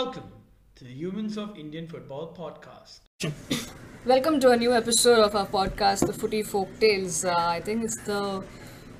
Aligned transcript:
Welcome 0.00 0.28
to 0.76 0.84
the 0.84 0.92
Humans 0.98 1.36
of 1.36 1.58
Indian 1.58 1.86
Football 1.86 2.34
podcast. 2.34 3.00
Welcome 4.06 4.40
to 4.40 4.48
a 4.52 4.56
new 4.56 4.72
episode 4.72 5.18
of 5.18 5.36
our 5.36 5.44
podcast, 5.46 6.06
The 6.06 6.14
Footy 6.14 6.42
Folk 6.42 6.70
Tales. 6.80 7.22
Uh, 7.22 7.34
I 7.36 7.60
think 7.60 7.84
it's 7.84 7.98
the 8.06 8.42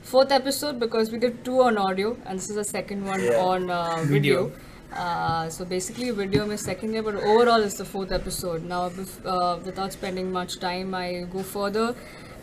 fourth 0.02 0.30
episode 0.30 0.78
because 0.78 1.10
we 1.10 1.18
did 1.18 1.42
two 1.42 1.62
on 1.62 1.78
audio, 1.78 2.18
and 2.26 2.38
this 2.38 2.50
is 2.50 2.56
the 2.56 2.64
second 2.64 3.06
one 3.06 3.24
Yeah. 3.24 3.38
on 3.52 3.70
uh, 3.70 4.02
video. 4.04 4.52
Uh, 4.92 5.48
so 5.48 5.64
basically, 5.64 6.10
video 6.10 6.46
my 6.46 6.56
second 6.56 6.92
year, 6.92 7.02
but 7.02 7.14
overall, 7.14 7.62
it's 7.62 7.74
the 7.78 7.84
fourth 7.84 8.10
episode. 8.10 8.64
Now, 8.64 8.90
uh, 9.24 9.58
without 9.64 9.92
spending 9.92 10.32
much 10.32 10.58
time, 10.58 10.94
I 10.94 11.26
go 11.32 11.42
further. 11.42 11.94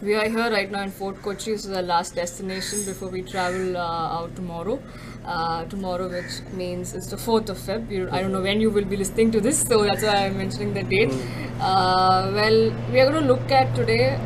We 0.01 0.13
are 0.15 0.29
here 0.29 0.49
right 0.51 0.69
now 0.71 0.83
in 0.83 0.91
Fort 0.91 1.21
Kochi. 1.21 1.51
This 1.51 1.65
is 1.65 1.75
our 1.75 1.81
last 1.81 2.15
destination 2.15 2.85
before 2.85 3.09
we 3.09 3.23
travel 3.23 3.75
uh, 3.75 4.19
out 4.19 4.35
tomorrow. 4.35 4.79
Uh, 5.25 5.65
tomorrow, 5.65 6.07
which 6.07 6.39
means 6.53 6.93
it's 6.93 7.07
the 7.07 7.17
4th 7.17 7.49
of 7.49 7.57
Feb. 7.57 7.91
You, 7.91 8.07
I 8.11 8.21
don't 8.21 8.31
know 8.31 8.41
when 8.41 8.61
you 8.61 8.69
will 8.69 8.85
be 8.85 8.95
listening 8.95 9.29
to 9.31 9.41
this, 9.41 9.61
so 9.61 9.83
that's 9.83 10.03
why 10.03 10.27
I'm 10.27 10.37
mentioning 10.37 10.73
the 10.73 10.83
date. 10.83 11.11
Uh, 11.59 12.31
well, 12.33 12.71
we 12.93 13.01
are 13.01 13.11
going 13.11 13.23
to 13.23 13.27
look 13.27 13.51
at 13.51 13.75
today 13.75 14.17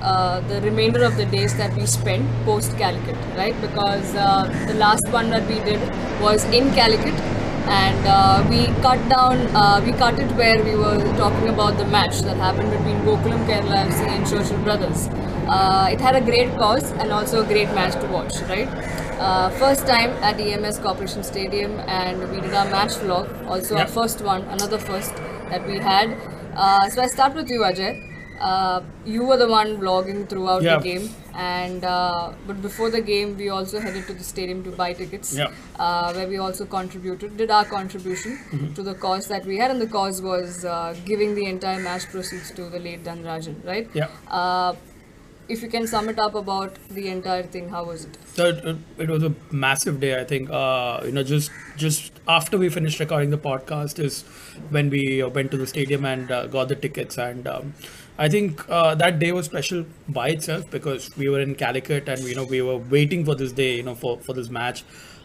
the 0.48 0.62
remainder 0.62 1.04
of 1.04 1.18
the 1.18 1.26
days 1.26 1.58
that 1.58 1.74
we 1.76 1.88
spent 1.88 2.30
post 2.46 2.78
Calicut, 2.78 3.16
right? 3.36 3.60
Because 3.62 4.14
the 4.14 4.76
last 4.76 5.10
one 5.10 5.32
that 5.32 5.48
we 5.48 5.56
did 5.62 5.80
was 6.22 6.44
in 6.52 6.72
Calicut 6.74 7.41
and 7.68 8.08
uh, 8.08 8.46
we 8.50 8.66
cut 8.82 9.00
down 9.10 9.38
uh, 9.56 9.82
we 9.86 9.92
cut 9.94 10.20
it 10.20 10.32
where 10.34 10.64
we 10.64 10.76
were 10.76 10.98
talking 11.18 11.50
about 11.50 11.78
the 11.78 11.86
match 11.86 12.22
that 12.22 12.38
happened 12.38 12.72
between 12.72 12.98
Gokulam 13.08 13.46
Kerala 13.50 13.86
FC 13.88 14.08
and 14.08 14.28
Churchill 14.28 14.58
Brothers. 14.64 15.08
Uh, 15.48 15.90
it 15.92 16.00
had 16.00 16.16
a 16.16 16.22
great 16.22 16.50
cause 16.58 16.92
and 16.94 17.12
also 17.12 17.44
a 17.44 17.46
great 17.46 17.70
match 17.74 17.94
to 18.02 18.08
watch, 18.08 18.36
right? 18.50 18.68
Uh, 19.20 19.50
first 19.52 19.86
time 19.86 20.10
at 20.24 20.40
EMS 20.40 20.80
Corporation 20.80 21.24
Stadium, 21.24 21.80
and 21.88 22.20
we 22.32 22.42
did 22.42 22.54
our 22.54 22.66
match 22.70 22.92
vlog. 22.94 23.28
Also, 23.48 23.78
our 23.78 23.88
first 23.88 24.22
one, 24.22 24.42
another 24.44 24.80
first 24.80 25.14
that 25.50 25.66
we 25.68 25.78
had. 25.78 26.16
Uh, 26.56 26.90
so 26.90 27.02
I 27.02 27.08
start 27.08 27.36
with 27.36 27.50
you, 27.50 27.60
Ajay. 27.62 27.92
Uh, 28.40 28.82
you 29.06 29.24
were 29.24 29.38
the 29.38 29.48
one 29.48 29.78
vlogging 29.78 30.28
throughout 30.28 30.64
Yeah. 30.64 30.78
the 30.78 30.84
game, 30.84 31.10
and 31.34 31.84
uh, 31.84 32.32
but 32.48 32.62
before 32.62 32.90
the 32.90 33.02
game, 33.02 33.38
we 33.38 33.50
also 33.50 33.80
headed 33.80 34.06
to 34.08 34.14
the 34.14 34.24
stadium 34.24 34.64
to 34.64 34.72
buy 34.72 34.94
tickets 34.94 35.34
Yeah. 35.36 35.52
uh, 35.80 36.12
where 36.14 36.28
we 36.28 36.38
also 36.38 36.66
contributed, 36.66 37.38
did 37.38 37.52
our 37.52 37.66
contribution 37.66 38.38
Mm-hmm. 38.52 38.74
to 38.74 38.84
the 38.84 38.94
cause 38.96 39.28
that 39.28 39.46
we 39.46 39.58
had, 39.58 39.72
and 39.72 39.82
the 39.82 39.88
cause 39.88 40.22
was 40.22 40.66
uh, 40.66 40.96
giving 41.06 41.36
the 41.36 41.46
entire 41.46 41.80
match 41.80 42.08
proceeds 42.10 42.52
to 42.52 42.70
the 42.70 42.80
late 42.80 43.04
Dhanarajan, 43.04 43.66
right? 43.66 43.90
Yeah. 43.94 44.08
Uh, 44.28 44.76
if 45.50 45.62
you 45.62 45.68
can 45.68 45.86
sum 45.86 46.08
it 46.08 46.18
up 46.18 46.36
about 46.36 46.76
the 46.90 47.10
entire 47.10 47.44
thing, 47.44 47.68
how 47.70 47.84
was 47.84 48.06
it? 48.06 48.18
So 48.36 48.46
it, 48.46 48.64
it- 48.66 48.78
it 48.98 49.10
was 49.10 49.24
a 49.24 49.34
massive 49.52 50.00
day. 50.00 50.20
I 50.20 50.24
think 50.24 50.50
uh, 50.50 51.02
you 51.06 51.12
know 51.12 51.24
just 51.24 51.52
just 51.78 52.14
after 52.28 52.58
we 52.58 52.70
finished 52.70 53.00
recording 53.00 53.32
the 53.32 53.38
podcast 53.38 54.00
is 54.00 54.22
when 54.70 54.90
we 54.90 55.22
uh, 55.22 55.28
went 55.30 55.52
to 55.52 55.58
the 55.58 55.68
stadium 55.68 56.06
and 56.06 56.32
uh, 56.32 56.46
got 56.48 56.70
the 56.70 56.76
tickets. 56.76 57.18
And 57.18 57.48
um, 57.48 57.74
I 58.18 58.30
think 58.30 58.64
uh, 58.70 58.96
that 58.96 59.20
day 59.20 59.32
was 59.32 59.46
special 59.46 59.86
by 60.08 60.30
itself 60.30 60.70
because 60.70 61.16
we 61.18 61.30
were 61.30 61.40
in 61.40 61.56
Calicut 61.56 62.08
and 62.08 62.20
you 62.22 62.36
know 62.36 62.44
we 62.44 62.62
were 62.62 62.78
waiting 62.78 63.26
for 63.26 63.36
this 63.36 63.52
day. 63.52 63.76
You 63.78 63.84
know 63.84 63.96
for 63.96 64.20
for 64.20 64.34
this 64.34 64.50
match. 64.50 64.84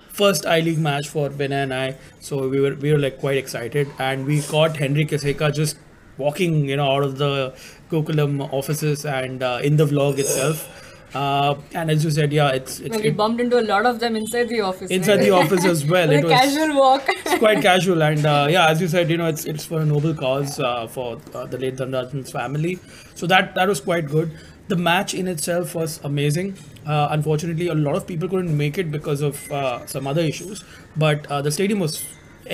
First 0.09 0.47
I 0.47 0.61
League 0.61 0.79
match 0.79 1.09
for 1.09 1.29
Vinay 1.29 1.63
and 1.65 1.75
I, 1.75 1.97
so 2.21 2.49
we 2.49 2.61
were 2.61 2.75
we 2.75 2.93
were 2.93 2.99
like 2.99 3.19
quite 3.19 3.37
excited, 3.37 3.89
and 3.99 4.25
we 4.27 4.41
caught 4.43 4.77
Henry 4.77 5.05
Kisekka 5.05 5.53
just 5.55 5.77
walking, 6.17 6.67
you 6.69 6.77
know, 6.77 6.91
out 6.91 7.03
of 7.03 7.19
the 7.19 7.55
Gokulam 7.91 8.41
offices 8.53 9.05
and 9.05 9.43
uh, 9.43 9.61
in 9.63 9.77
the 9.77 9.85
vlog 9.87 10.19
itself. 10.19 10.86
Uh, 11.17 11.55
and 11.81 11.91
as 11.95 12.05
you 12.07 12.11
said, 12.17 12.33
yeah, 12.39 12.51
it's 12.59 12.79
it's 12.81 12.91
Well, 12.95 13.03
we 13.07 13.11
it- 13.11 13.17
bumped 13.21 13.41
into 13.45 13.59
a 13.61 13.67
lot 13.71 13.87
of 13.91 14.01
them 14.05 14.17
inside 14.21 14.49
the 14.55 14.61
office. 14.71 14.91
inside 14.97 15.17
right? 15.17 15.25
the 15.27 15.31
office 15.41 15.65
as 15.73 15.85
well. 15.95 16.11
It 16.19 16.25
was 16.25 16.33
casual 16.33 16.75
walk. 16.81 17.05
it's 17.15 17.39
quite 17.45 17.63
casual, 17.69 18.03
and 18.09 18.27
uh, 18.33 18.47
yeah, 18.57 18.67
as 18.75 18.81
you 18.85 18.89
said, 18.97 19.11
you 19.15 19.19
know, 19.23 19.29
it's 19.35 19.45
it's 19.55 19.65
for 19.73 19.81
a 19.85 19.87
noble 19.93 20.15
cause 20.25 20.59
uh, 20.71 20.87
for 20.99 21.07
uh, 21.35 21.47
the 21.55 21.59
late 21.65 21.77
Dhanarajan's 21.85 22.33
family. 22.41 22.75
So 23.23 23.31
that 23.35 23.55
that 23.61 23.69
was 23.75 23.81
quite 23.89 24.11
good. 24.17 24.37
The 24.75 24.77
match 24.91 25.15
in 25.23 25.29
itself 25.37 25.75
was 25.81 25.97
amazing. 26.11 26.53
Uh, 26.85 27.09
unfortunately, 27.17 27.69
a 27.69 27.75
lot 27.87 27.97
of 28.03 28.07
people 28.13 28.29
couldn't 28.37 28.57
make 28.65 28.79
it 28.85 28.91
because 28.99 29.23
of 29.31 29.43
uh, 29.63 29.87
some 29.95 30.07
other 30.15 30.23
issues, 30.35 30.65
but 31.07 31.27
uh, 31.37 31.41
the 31.49 31.53
stadium 31.61 31.79
was 31.89 31.99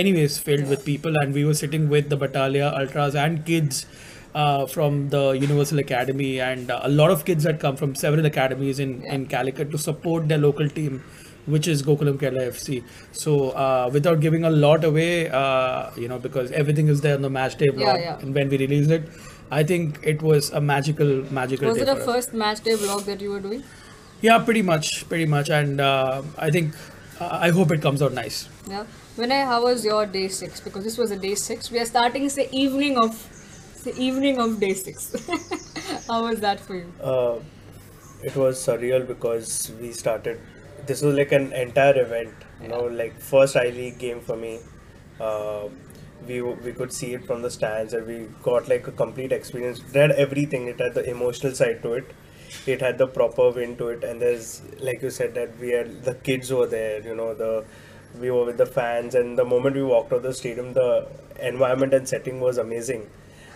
anyways 0.05 0.39
filled 0.49 0.69
with 0.75 0.85
people, 0.85 1.17
and 1.23 1.35
we 1.41 1.45
were 1.51 1.55
sitting 1.63 1.89
with 1.97 2.11
the 2.11 2.19
Battalion 2.27 2.73
ultras 2.83 3.15
and 3.27 3.45
kids 3.53 3.87
uh, 4.35 4.67
from 4.67 5.09
the 5.11 5.31
Universal 5.33 5.79
Academy, 5.79 6.41
and 6.41 6.71
uh, 6.71 6.81
a 6.83 6.89
lot 6.89 7.11
of 7.11 7.25
kids 7.25 7.45
had 7.45 7.61
come 7.61 7.77
from 7.77 7.95
several 7.95 8.25
academies 8.27 8.79
in, 8.79 9.03
in 9.05 9.27
Calicut 9.27 9.71
to 9.71 9.79
support 9.79 10.29
their 10.29 10.39
local 10.39 10.69
team, 10.69 11.03
which 11.47 11.69
is 11.69 11.83
Gokulam 11.83 12.19
Kerala 12.19 12.49
FC. 12.49 12.83
So, 13.13 13.51
uh, 13.51 13.91
without 13.93 14.21
giving 14.21 14.45
a 14.45 14.51
lot 14.51 14.85
away, 14.85 15.29
uh, 15.29 15.91
you 15.97 16.09
know, 16.09 16.19
because 16.19 16.51
everything 16.53 16.89
is 16.89 17.01
there 17.01 17.15
on 17.15 17.23
the 17.23 17.31
match 17.31 17.57
day 17.57 17.69
vlog, 17.69 17.81
Yeah, 17.81 17.97
yeah. 17.99 18.19
and 18.21 18.35
when 18.35 18.49
we 18.49 18.59
released 18.59 18.91
it, 18.91 19.09
I 19.51 19.63
think 19.63 20.01
it 20.03 20.23
was 20.23 20.51
a 20.51 20.61
magical, 20.61 21.25
magical 21.31 21.69
was 21.69 21.77
it 21.79 21.89
a 21.89 21.95
for 21.97 22.01
us. 22.01 22.07
first 22.07 22.35
match 22.35 22.61
day 22.63 22.73
vlog 22.73 23.05
that 23.05 23.21
you 23.21 23.31
were 23.31 23.41
doing? 23.41 23.63
Yeah, 24.23 24.39
pretty 24.39 24.63
much, 24.63 25.09
pretty 25.09 25.27
much, 25.27 25.51
and 25.51 25.81
uh, 25.81 26.23
I 26.39 26.51
think 26.51 26.75
uh, 27.21 27.29
I 27.31 27.51
hope 27.51 27.71
it 27.73 27.83
comes 27.83 28.01
out 28.03 28.13
nice. 28.13 28.49
Yeah. 28.69 28.85
Vinay, 29.17 29.45
how 29.45 29.63
was 29.65 29.85
your 29.85 30.07
day 30.07 30.29
six? 30.29 30.61
Because 30.61 30.85
this 30.85 30.97
was 30.97 31.11
a 31.11 31.17
day 31.17 31.35
six. 31.35 31.71
We 31.71 31.79
are 31.81 31.85
starting 31.85 32.29
the 32.29 32.49
evening 32.55 32.97
of 32.97 33.29
the 33.85 33.97
evening 33.99 34.39
of 34.39 34.61
day 34.61 34.75
six. 34.75 35.15
how 36.09 36.23
was 36.23 36.41
that 36.41 36.61
for 36.61 36.77
you? 36.77 36.93
Uh, 37.03 37.39
it 38.23 38.37
was 38.37 38.59
surreal 38.67 39.07
because 39.07 39.73
we 39.81 39.93
started. 39.93 40.41
This 40.87 41.03
was 41.03 41.15
like 41.17 41.33
an 41.33 41.53
entire 41.53 42.01
event, 42.01 42.35
you 42.61 42.69
know, 42.69 42.85
like 42.85 43.19
first 43.19 43.57
I 43.57 43.69
League 43.71 43.99
game 43.99 44.21
for 44.21 44.37
me. 44.37 44.61
Uh, 45.21 45.69
we 46.27 46.41
we 46.41 46.73
could 46.73 46.93
see 46.93 47.15
it 47.15 47.27
from 47.27 47.43
the 47.43 47.51
stands, 47.51 47.95
and 47.95 48.07
we 48.07 48.27
got 48.43 48.69
like 48.69 48.87
a 48.87 48.93
complete 48.93 49.33
experience. 49.33 49.81
It 49.81 49.97
had 49.97 50.13
everything. 50.13 50.69
It 50.69 50.81
had 50.81 50.95
the 50.95 51.09
emotional 51.11 51.55
side 51.55 51.83
to 51.83 51.95
it. 51.95 52.15
It 52.67 52.81
had 52.81 52.99
the 52.99 53.07
proper 53.07 53.51
win 53.51 53.77
to 53.79 53.89
it, 53.89 54.05
and 54.05 54.21
there's 54.21 54.63
like 54.81 55.03
you 55.03 55.11
said 55.11 55.35
that 55.35 55.59
we 55.59 55.71
had 55.71 56.05
the 56.05 56.15
kids 56.15 56.53
were 56.53 56.67
there. 56.67 57.01
You 57.01 57.15
know 57.15 57.35
the 57.35 57.65
we 58.21 58.31
were 58.31 58.45
with 58.45 58.59
the 58.59 58.67
fans, 58.67 59.15
and 59.15 59.39
the 59.39 59.45
moment 59.45 59.75
we 59.75 59.83
walked 59.83 60.13
out 60.13 60.17
of 60.19 60.23
the 60.23 60.35
stadium, 60.35 60.73
the 60.75 61.09
environment 61.41 61.95
and 61.95 62.09
setting 62.09 62.41
was 62.41 62.59
amazing 62.59 63.09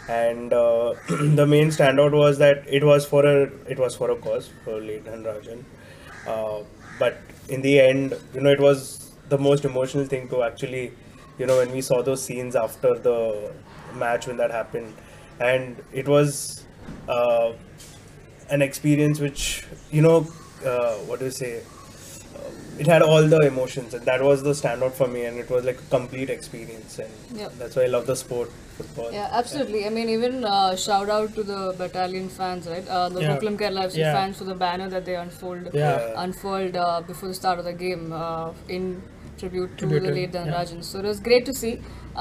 and 0.08 0.52
uh, 0.52 0.94
the 1.08 1.46
main 1.46 1.68
standout 1.68 2.12
was 2.12 2.38
that 2.38 2.64
it 2.68 2.84
was 2.84 3.04
for 3.06 3.24
a 3.26 3.42
it 3.68 3.78
was 3.78 3.96
for 3.96 4.10
a 4.10 4.16
cause 4.16 4.50
for 4.64 4.80
late 4.80 5.04
Dhanarajan. 5.04 5.64
Uh, 6.26 6.62
but 6.98 7.18
in 7.48 7.62
the 7.62 7.80
end, 7.80 8.14
you 8.34 8.40
know, 8.40 8.50
it 8.50 8.60
was 8.60 9.12
the 9.28 9.38
most 9.38 9.64
emotional 9.64 10.04
thing 10.06 10.28
to 10.28 10.42
actually, 10.42 10.92
you 11.38 11.46
know, 11.46 11.58
when 11.58 11.70
we 11.72 11.80
saw 11.80 12.02
those 12.02 12.22
scenes 12.22 12.56
after 12.56 12.98
the 12.98 13.52
match 13.94 14.26
when 14.26 14.36
that 14.36 14.50
happened, 14.50 14.92
and 15.40 15.82
it 15.92 16.08
was 16.08 16.64
uh, 17.08 17.52
an 18.50 18.62
experience 18.62 19.20
which 19.20 19.64
you 19.90 20.02
know, 20.02 20.26
uh, 20.64 20.94
what 21.08 21.18
do 21.18 21.26
you 21.26 21.30
say? 21.30 21.62
Uh, 22.36 22.52
It 22.82 22.88
had 22.92 23.02
all 23.10 23.26
the 23.32 23.38
emotions, 23.48 23.94
and 23.96 24.04
that 24.08 24.22
was 24.24 24.42
the 24.46 24.52
standout 24.56 24.94
for 24.96 25.06
me, 25.12 25.20
and 25.28 25.38
it 25.42 25.50
was 25.52 25.62
like 25.68 25.78
a 25.82 25.86
complete 25.92 26.30
experience, 26.34 26.98
and 27.04 27.38
Yep. 27.42 27.52
that's 27.60 27.76
why 27.78 27.84
I 27.84 27.86
love 27.94 28.02
the 28.10 28.16
sport, 28.22 28.50
football. 28.78 29.06
Yeah, 29.14 29.28
absolutely. 29.38 29.80
I 29.86 29.92
mean, 29.94 30.10
even 30.16 30.34
uh, 30.44 30.76
shout 30.82 31.08
out 31.14 31.30
to 31.38 31.44
the 31.52 31.60
battalion 31.78 32.26
fans, 32.38 32.68
right? 32.72 32.90
Uh, 32.96 33.08
the 33.14 33.22
Yeah. 33.22 33.30
Gokulam 33.30 33.56
Kerala 33.62 33.84
FC 33.86 34.00
Yeah. 34.02 34.12
fans 34.18 34.36
for 34.42 34.48
the 34.50 34.56
banner 34.64 34.88
that 34.96 35.06
they 35.10 35.16
unfold, 35.22 35.70
Yeah. 35.82 35.94
unfold 36.24 36.76
uh, 36.88 37.00
before 37.12 37.30
the 37.32 37.38
start 37.42 37.62
of 37.64 37.68
the 37.70 37.76
game 37.84 38.04
uh, 38.24 38.50
in 38.80 38.84
tribute 39.40 39.72
to 39.78 39.86
Tribute 39.86 40.02
the 40.08 40.12
to- 40.12 40.18
late 40.20 40.34
yeah. 40.34 40.44
Dhanarajan. 40.44 40.84
So 40.90 40.98
it 41.04 41.08
was 41.12 41.18
great 41.30 41.46
to 41.52 41.54
see 41.62 41.72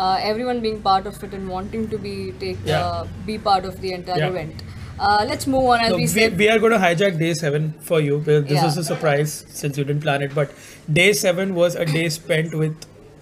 uh, 0.04 0.16
everyone 0.32 0.62
being 0.70 0.80
part 0.88 1.06
of 1.12 1.22
it 1.28 1.34
and 1.40 1.50
wanting 1.58 1.84
to 1.96 2.00
be 2.08 2.16
take 2.46 2.64
Yeah. 2.72 2.88
uh, 2.88 3.04
be 3.32 3.38
part 3.52 3.66
of 3.74 3.82
the 3.84 3.92
entire 4.00 4.24
Yeah. 4.24 4.32
event. 4.36 4.64
Uh, 5.00 5.26
let's 5.28 5.46
move 5.46 5.66
on 5.66 5.80
as 5.82 5.90
So 5.90 5.96
we 5.98 6.02
we, 6.04 6.08
said. 6.08 6.38
we 6.38 6.50
are 6.50 6.60
going 6.60 6.72
to 6.72 6.78
hijack 6.78 7.20
day 7.20 7.34
seven 7.34 7.74
for 7.82 8.00
you. 8.00 8.20
This 8.22 8.50
Yeah. 8.52 8.68
is 8.68 8.78
a 8.78 8.84
surprise 8.84 9.46
since 9.50 9.78
you 9.78 9.84
didn't 9.84 10.02
plan 10.04 10.22
it. 10.22 10.34
But 10.34 10.52
day 10.92 11.12
seven 11.14 11.54
was 11.56 11.76
a 11.76 11.86
day 11.86 12.08
spent 12.10 12.54
with 12.54 12.76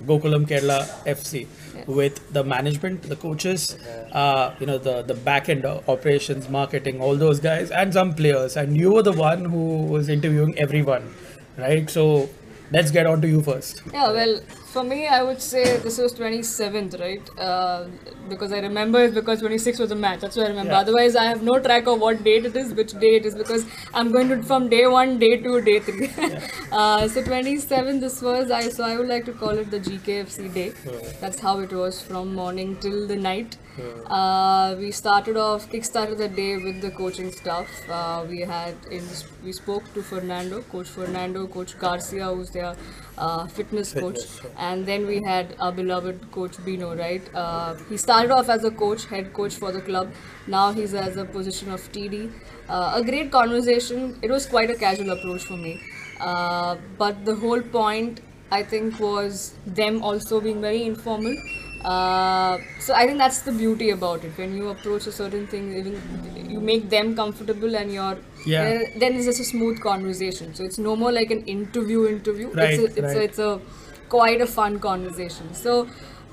Gokulam 0.06 0.46
Kerala 0.48 0.80
FC, 1.06 1.48
with 1.88 2.20
the 2.34 2.44
management, 2.44 3.04
the 3.04 3.16
coaches, 3.16 3.76
uh, 4.12 4.54
you 4.60 4.66
know, 4.68 4.78
the 4.78 5.02
the 5.02 5.14
back 5.30 5.50
end 5.50 5.66
operations, 5.66 6.50
marketing, 6.50 7.02
all 7.02 7.16
those 7.16 7.40
guys, 7.40 7.72
and 7.72 7.94
some 7.94 8.14
players. 8.14 8.58
And 8.58 8.78
you 8.78 8.92
were 8.94 9.04
the 9.12 9.14
one 9.14 9.46
who 9.46 9.66
was 9.98 10.10
interviewing 10.10 10.58
everyone, 10.68 11.10
right? 11.58 11.90
So 11.90 12.30
let's 12.72 12.92
get 12.92 13.06
on 13.14 13.22
to 13.22 13.28
you 13.36 13.42
first. 13.42 13.82
Yeah, 13.94 14.12
well, 14.20 14.40
for 14.74 14.84
me, 14.84 15.08
I 15.08 15.22
would 15.22 15.42
say 15.42 15.78
this 15.78 15.98
was 16.00 16.14
27th, 16.14 17.00
right? 17.00 17.30
Uh, 17.40 17.86
because 18.28 18.52
I 18.52 18.60
remember 18.60 19.04
it 19.06 19.14
because 19.14 19.42
26th 19.42 19.80
was 19.80 19.92
a 19.92 19.96
match. 19.96 20.22
That's 20.22 20.36
what 20.36 20.48
I 20.48 20.50
remember. 20.50 20.72
Yeah. 20.72 20.80
Otherwise, 20.80 21.16
I 21.16 21.26
have 21.26 21.44
no 21.44 21.60
track 21.60 21.88
of 21.88 22.00
what 22.00 22.24
date 22.24 22.46
it 22.46 22.56
is, 22.56 22.74
which 22.74 22.94
day 23.04 23.16
it 23.18 23.26
is, 23.26 23.36
because 23.36 23.66
I'm 23.94 24.12
going 24.12 24.30
to 24.30 24.42
from 24.52 24.70
day 24.70 24.88
one, 24.88 25.20
day 25.20 25.38
two, 25.38 25.62
day 25.62 25.80
three. 25.80 26.10
uh, 26.72 27.08
so 27.08 27.22
27th, 27.22 28.00
this 28.02 28.22
was 28.22 28.52
I. 28.52 28.62
So 28.70 28.84
I 28.84 28.98
would 28.98 29.08
like 29.08 29.26
to 29.26 29.34
call 29.34 29.64
it 29.66 29.70
the 29.70 29.80
GKFC 29.80 30.54
day. 30.54 30.74
That's 31.22 31.40
how 31.40 31.60
it 31.60 31.72
was 31.72 32.02
from 32.02 32.34
morning 32.34 32.76
till 32.78 33.08
the 33.08 33.16
night. 33.16 33.58
Uh, 33.80 34.76
we 34.78 34.92
started 34.92 35.36
off, 35.36 35.70
kick-started 35.70 36.18
the 36.20 36.28
day 36.28 36.58
with 36.58 36.80
the 36.82 36.92
coaching 36.92 37.32
staff. 37.32 37.68
Uh, 37.90 38.24
we 38.30 38.42
had 38.42 38.76
in 38.92 39.04
we 39.44 39.52
spoke 39.52 39.92
to 39.96 40.04
Fernando, 40.04 40.62
Coach 40.74 40.88
Fernando, 40.88 41.48
Coach 41.48 41.78
Garcia, 41.80 42.28
who's 42.28 42.52
their 42.52 42.76
uh, 43.18 43.48
fitness 43.48 43.94
coach, 43.94 44.20
Fitness, 44.20 44.42
yeah. 44.44 44.72
and 44.72 44.86
then 44.86 45.08
we 45.08 45.22
had 45.26 45.56
our 45.60 45.72
beloved 45.72 46.32
coach 46.32 46.64
Bino, 46.64 46.96
right? 46.96 47.34
Uh, 47.34 47.74
he 47.90 47.98
started 47.98 48.30
off 48.32 48.50
as 48.50 48.64
a 48.64 48.70
coach, 48.70 49.06
head 49.06 49.34
coach 49.34 49.56
for 49.56 49.72
the 49.72 49.82
club. 49.82 50.12
Now 50.46 50.72
he's 50.72 50.94
as 50.94 51.18
a 51.18 51.26
position 51.26 51.72
of 51.72 51.82
TD. 51.92 52.32
Uh, 52.70 52.94
a 52.96 53.04
great 53.04 53.32
conversation. 53.32 54.20
It 54.22 54.30
was 54.30 54.46
quite 54.46 54.70
a 54.70 54.76
casual 54.76 55.10
approach 55.10 55.46
for 55.46 55.58
me, 55.58 55.82
uh, 56.20 56.76
but 57.00 57.26
the 57.26 57.36
whole 57.36 57.62
point 57.62 58.22
I 58.52 58.62
think 58.62 59.00
was 59.00 59.56
them 59.66 60.04
also 60.04 60.40
being 60.40 60.62
very 60.62 60.84
informal. 60.84 61.36
Uh, 61.84 62.58
so 62.80 62.94
I 62.94 63.06
think 63.06 63.18
that's 63.18 63.40
the 63.42 63.52
beauty 63.52 63.90
about 63.90 64.24
it. 64.24 64.38
When 64.38 64.56
you 64.56 64.70
approach 64.70 65.08
a 65.08 65.12
certain 65.12 65.48
thing, 65.48 65.74
even 65.78 66.50
you 66.50 66.60
make 66.62 66.90
them 66.90 67.16
comfortable, 67.16 67.76
and 67.76 67.92
you're 67.92 68.18
Yeah. 68.46 68.64
then- 68.70 69.00
then 69.04 69.16
it's 69.16 69.26
just 69.26 69.42
a 69.46 69.48
smooth 69.50 69.82
conversation. 69.88 70.54
So 70.60 70.64
it's 70.64 70.78
no 70.78 70.96
more 70.96 71.12
like 71.12 71.32
an 71.38 71.44
interview 71.56 72.06
interview. 72.08 72.48
Right, 72.62 72.74
it's 72.74 72.84
a, 72.84 72.86
it's, 72.86 72.98
a, 73.00 73.02
right. 73.04 73.30
it's 73.30 73.40
a 73.40 73.60
quite 74.10 74.42
a 74.42 74.46
fun 74.46 74.80
conversation. 74.80 75.54
So 75.54 75.88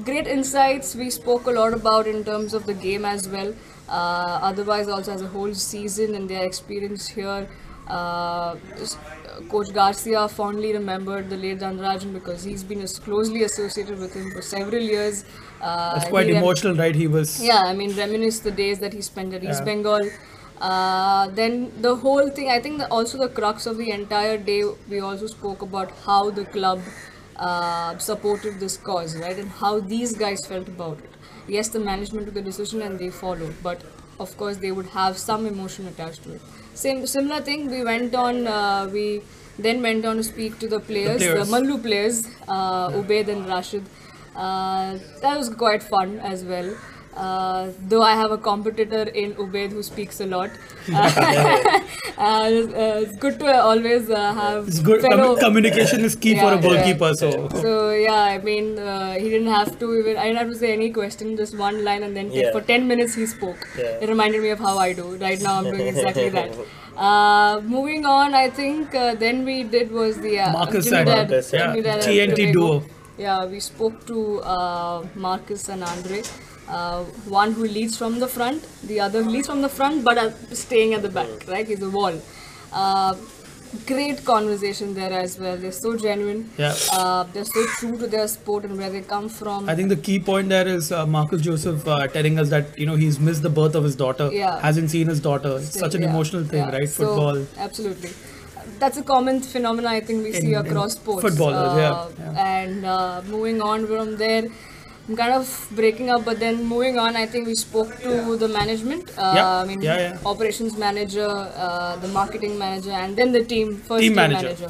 great 0.05 0.27
insights. 0.27 0.95
We 0.95 1.11
spoke 1.11 1.47
a 1.47 1.51
lot 1.59 1.75
about 1.81 2.07
in 2.07 2.25
terms 2.25 2.55
of 2.55 2.67
the 2.67 2.75
game 2.75 3.05
as 3.05 3.29
well. 3.29 3.53
Uh, 3.89 4.39
otherwise, 4.51 4.89
also 4.89 5.13
as 5.13 5.23
a 5.23 5.27
whole 5.29 5.53
season 5.55 6.15
and 6.15 6.29
their 6.29 6.45
experience 6.45 7.09
here. 7.09 7.49
Uh, 7.99 8.55
Coach 9.49 9.73
Garcia 9.73 10.29
fondly 10.29 10.73
remembered 10.73 11.31
the 11.31 11.37
late 11.37 11.61
Dhanarajan 11.61 12.13
because 12.13 12.45
he's 12.45 12.63
been 12.63 12.81
as 12.83 12.99
closely 12.99 13.43
associated 13.45 13.99
with 13.99 14.15
him 14.15 14.31
for 14.33 14.43
several 14.43 14.83
years. 14.83 15.25
Uh, 15.61 15.95
It's 15.97 16.09
quite 16.09 16.29
emotional, 16.31 16.77
right? 16.77 16.95
He 16.95 17.07
was. 17.07 17.43
yeah, 17.43 17.63
I 17.65 17.75
mean, 17.75 17.97
reminisce 17.97 18.41
the 18.41 18.51
days 18.51 18.79
that 18.81 18.93
he 18.93 19.03
spent 19.03 19.35
at 19.35 19.43
East 19.43 19.61
Yeah. 19.61 19.65
Bengal. 19.71 20.11
Uh, 20.61 21.29
then 21.29 21.73
the 21.81 21.95
whole 21.97 22.29
thing, 22.39 22.51
I 22.51 22.61
think 22.61 22.83
also 22.91 23.19
the 23.19 23.29
crux 23.29 23.67
of 23.67 23.79
the 23.79 23.91
entire 23.91 24.37
day, 24.37 24.63
we 24.89 25.01
also 25.01 25.27
spoke 25.27 25.63
about 25.63 25.91
how 26.07 26.31
the 26.31 26.45
club 26.45 26.81
uh, 27.37 27.97
supported 27.99 28.61
this 28.61 28.77
cause, 28.77 29.17
right? 29.17 29.39
And 29.39 29.49
how 29.49 29.81
these 29.81 30.13
guys 30.25 30.45
felt 30.47 30.69
about 30.69 30.99
it. 30.99 31.11
Yes, 31.49 31.69
the 31.69 31.81
management 31.81 32.27
took 32.27 32.35
the 32.35 32.43
decision 32.43 32.83
and 32.83 32.99
they 32.99 33.11
followed, 33.11 33.55
but 33.63 33.83
of 34.19 34.37
course, 34.37 34.59
they 34.59 34.71
would 34.71 34.87
have 35.01 35.17
some 35.17 35.47
emotion 35.47 35.87
attached 35.87 36.23
to 36.25 36.35
it. 36.35 36.43
Same 36.81 37.07
similar 37.07 37.41
thing, 37.43 37.71
we 37.71 37.85
went 37.85 38.15
on, 38.15 38.47
uh, 38.47 38.89
we 38.91 39.21
then 39.59 39.83
went 39.83 40.07
on 40.07 40.17
to 40.17 40.23
speak 40.25 40.59
to 40.61 40.67
the 40.67 40.81
players, 40.81 41.21
the, 41.21 41.33
players. 41.33 41.51
Mallu 41.55 41.83
players, 41.83 42.27
uh, 42.49 42.89
Ubaid 43.01 43.29
and 43.29 43.47
Rashid. 43.47 43.85
Uh, 44.35 44.97
that 45.21 45.37
was 45.37 45.51
quite 45.51 45.83
fun 45.83 46.19
as 46.21 46.43
well. 46.43 46.75
Uh, 47.25 47.71
though 47.93 48.03
I 48.03 48.15
have 48.19 48.31
a 48.35 48.39
competitor 48.39 49.03
in 49.23 49.33
Ubaid 49.45 49.73
who 49.79 49.83
speaks 49.87 50.21
a 50.21 50.27
lot. 50.27 50.51
uh, 50.93 51.71
uh, 52.19 53.03
it's 53.03 53.17
good 53.25 53.39
to 53.41 53.49
always 53.63 54.11
uh, 54.11 54.33
have 54.41 54.69
It's 54.69 54.81
good. 54.89 55.01
fellow- 55.03 55.37
commu- 55.37 55.41
communication 55.45 56.05
is 56.09 56.17
key 56.25 56.35
for 56.39 56.53
a 56.53 56.59
goalkeeper. 56.67 57.11
yeah. 57.11 57.21
So 57.23 57.31
So 57.65 57.73
yeah, 57.93 58.23
I 58.35 58.39
mean, 58.49 58.79
uh, 58.79 59.15
he 59.15 59.29
didn't 59.35 59.53
have 59.59 59.79
to 59.81 59.91
even. 60.01 60.17
I 60.17 60.27
didn't 60.29 60.39
have 60.45 60.53
to 60.55 60.59
say 60.65 60.73
any 60.73 60.91
question, 61.01 61.37
just 61.43 61.57
one 61.65 61.83
line, 61.89 62.03
and 62.09 62.17
then 62.21 62.31
Yeah. 62.41 62.53
for 62.57 62.63
ten 62.73 62.87
minutes 62.93 63.15
he 63.23 63.27
spoke. 63.35 63.67
Yeah. 63.83 63.97
It 64.07 64.09
reminded 64.15 64.43
me 64.47 64.51
of 64.59 64.61
how 64.69 64.77
I 64.87 64.93
do. 65.03 65.09
Right 65.27 65.41
now, 65.49 65.55
I'm 65.59 65.71
doing 65.73 65.89
exactly 65.95 66.29
that. 66.39 66.57
Uh, 67.09 67.61
moving 67.75 68.05
on, 68.15 68.35
I 68.35 68.47
think 68.61 68.95
uh, 68.95 69.15
then 69.27 69.45
we 69.51 69.59
did 69.77 69.93
was 70.01 70.17
the 70.29 70.39
uh, 70.47 70.53
Marcus 70.61 70.91
and- 71.01 71.09
Marcus, 71.17 71.53
yeah. 71.53 71.77
TNT 72.09 72.53
duo. 72.53 72.83
Yeah, 73.19 73.45
we 73.55 73.61
spoke 73.61 74.07
to 74.07 74.19
uh, 74.57 75.07
Marcus 75.15 75.69
and 75.69 75.85
Andre. 75.85 76.23
Uh, 76.79 77.03
one 77.41 77.53
who 77.53 77.65
leads 77.77 77.97
from 78.01 78.19
the 78.21 78.29
front, 78.29 78.67
the 78.91 79.01
other 79.01 79.23
leads 79.23 79.47
from 79.53 79.61
the 79.63 79.69
front 79.69 80.05
but 80.05 80.17
uh, 80.19 80.31
staying 80.53 80.95
at 80.95 81.03
the 81.03 81.09
back, 81.09 81.47
right? 81.49 81.67
He's 81.67 81.83
a 81.83 81.91
wall. 81.91 82.15
Uh, 82.73 83.15
great 83.87 84.25
conversation 84.25 84.95
there 84.95 85.13
as 85.13 85.39
well. 85.39 85.57
They're 85.57 85.73
so 85.73 85.97
genuine. 85.97 86.49
Yeah. 86.59 86.75
Uh, 86.93 87.25
they're 87.33 87.45
so 87.45 87.65
true 87.79 87.99
to 87.99 88.07
their 88.07 88.29
sport 88.29 88.65
and 88.65 88.79
where 88.79 88.91
they 88.91 89.01
come 89.03 89.29
from. 89.29 89.69
I 89.69 89.75
think 89.75 89.89
the 89.89 89.97
key 89.97 90.19
point 90.21 90.49
there 90.49 90.67
is 90.69 90.91
uh, 90.93 91.07
Marcus 91.07 91.43
Joseph 91.43 91.87
uh, 91.89 92.07
telling 92.09 92.39
us 92.39 92.51
that 92.51 92.79
you 92.79 92.87
know 92.87 92.97
he's 92.97 93.19
missed 93.19 93.43
the 93.43 93.51
birth 93.61 93.75
of 93.75 93.85
his 93.85 93.97
daughter, 93.97 94.31
Yeah. 94.33 94.61
hasn't 94.61 94.91
seen 94.91 95.09
his 95.09 95.21
daughter. 95.21 95.57
It's 95.59 95.79
such 95.79 95.95
an 95.95 96.03
Yeah, 96.03 96.11
emotional 96.11 96.45
thing, 96.45 96.65
yeah. 96.67 96.71
right? 96.79 96.89
So, 96.89 97.07
Football. 97.07 97.47
Absolutely. 97.59 98.11
That's 98.79 98.97
a 98.97 99.03
common 99.03 99.41
phenomenon 99.43 99.93
I 99.93 100.01
think 100.01 100.23
we 100.25 100.35
In- 100.35 100.41
see 100.43 100.55
across 100.55 100.93
sports. 100.95 101.23
footballers, 101.23 101.77
yeah, 101.77 102.09
yeah. 102.19 102.47
And 102.53 102.87
uh, 102.87 103.23
moving 103.27 103.61
on 103.61 103.87
from 103.87 104.17
there, 104.17 104.45
I'm 105.11 105.17
kind 105.17 105.33
of 105.35 105.69
breaking 105.73 106.09
up, 106.09 106.25
but 106.25 106.39
then 106.39 106.65
moving 106.65 106.97
on, 106.97 107.17
I 107.17 107.27
think 107.27 107.49
we 107.49 107.57
spoke 107.57 107.99
to 108.03 108.37
the 108.37 108.47
management. 108.47 109.11
Uh, 109.19 109.33
Yeah, 109.39 109.49
I 109.63 109.65
mean, 109.65 109.83
yeah, 109.83 109.99
yeah. 109.99 110.19
operations 110.25 110.77
manager, 110.79 111.27
uh, 111.29 111.97
the 111.97 112.07
marketing 112.09 112.57
manager, 112.57 112.93
and 112.93 113.17
then 113.17 113.33
the 113.33 113.43
team, 113.45 113.77
first 113.79 114.03
Team 114.03 114.11
team, 114.13 114.15
manager. 114.15 114.55
manager. 114.55 114.69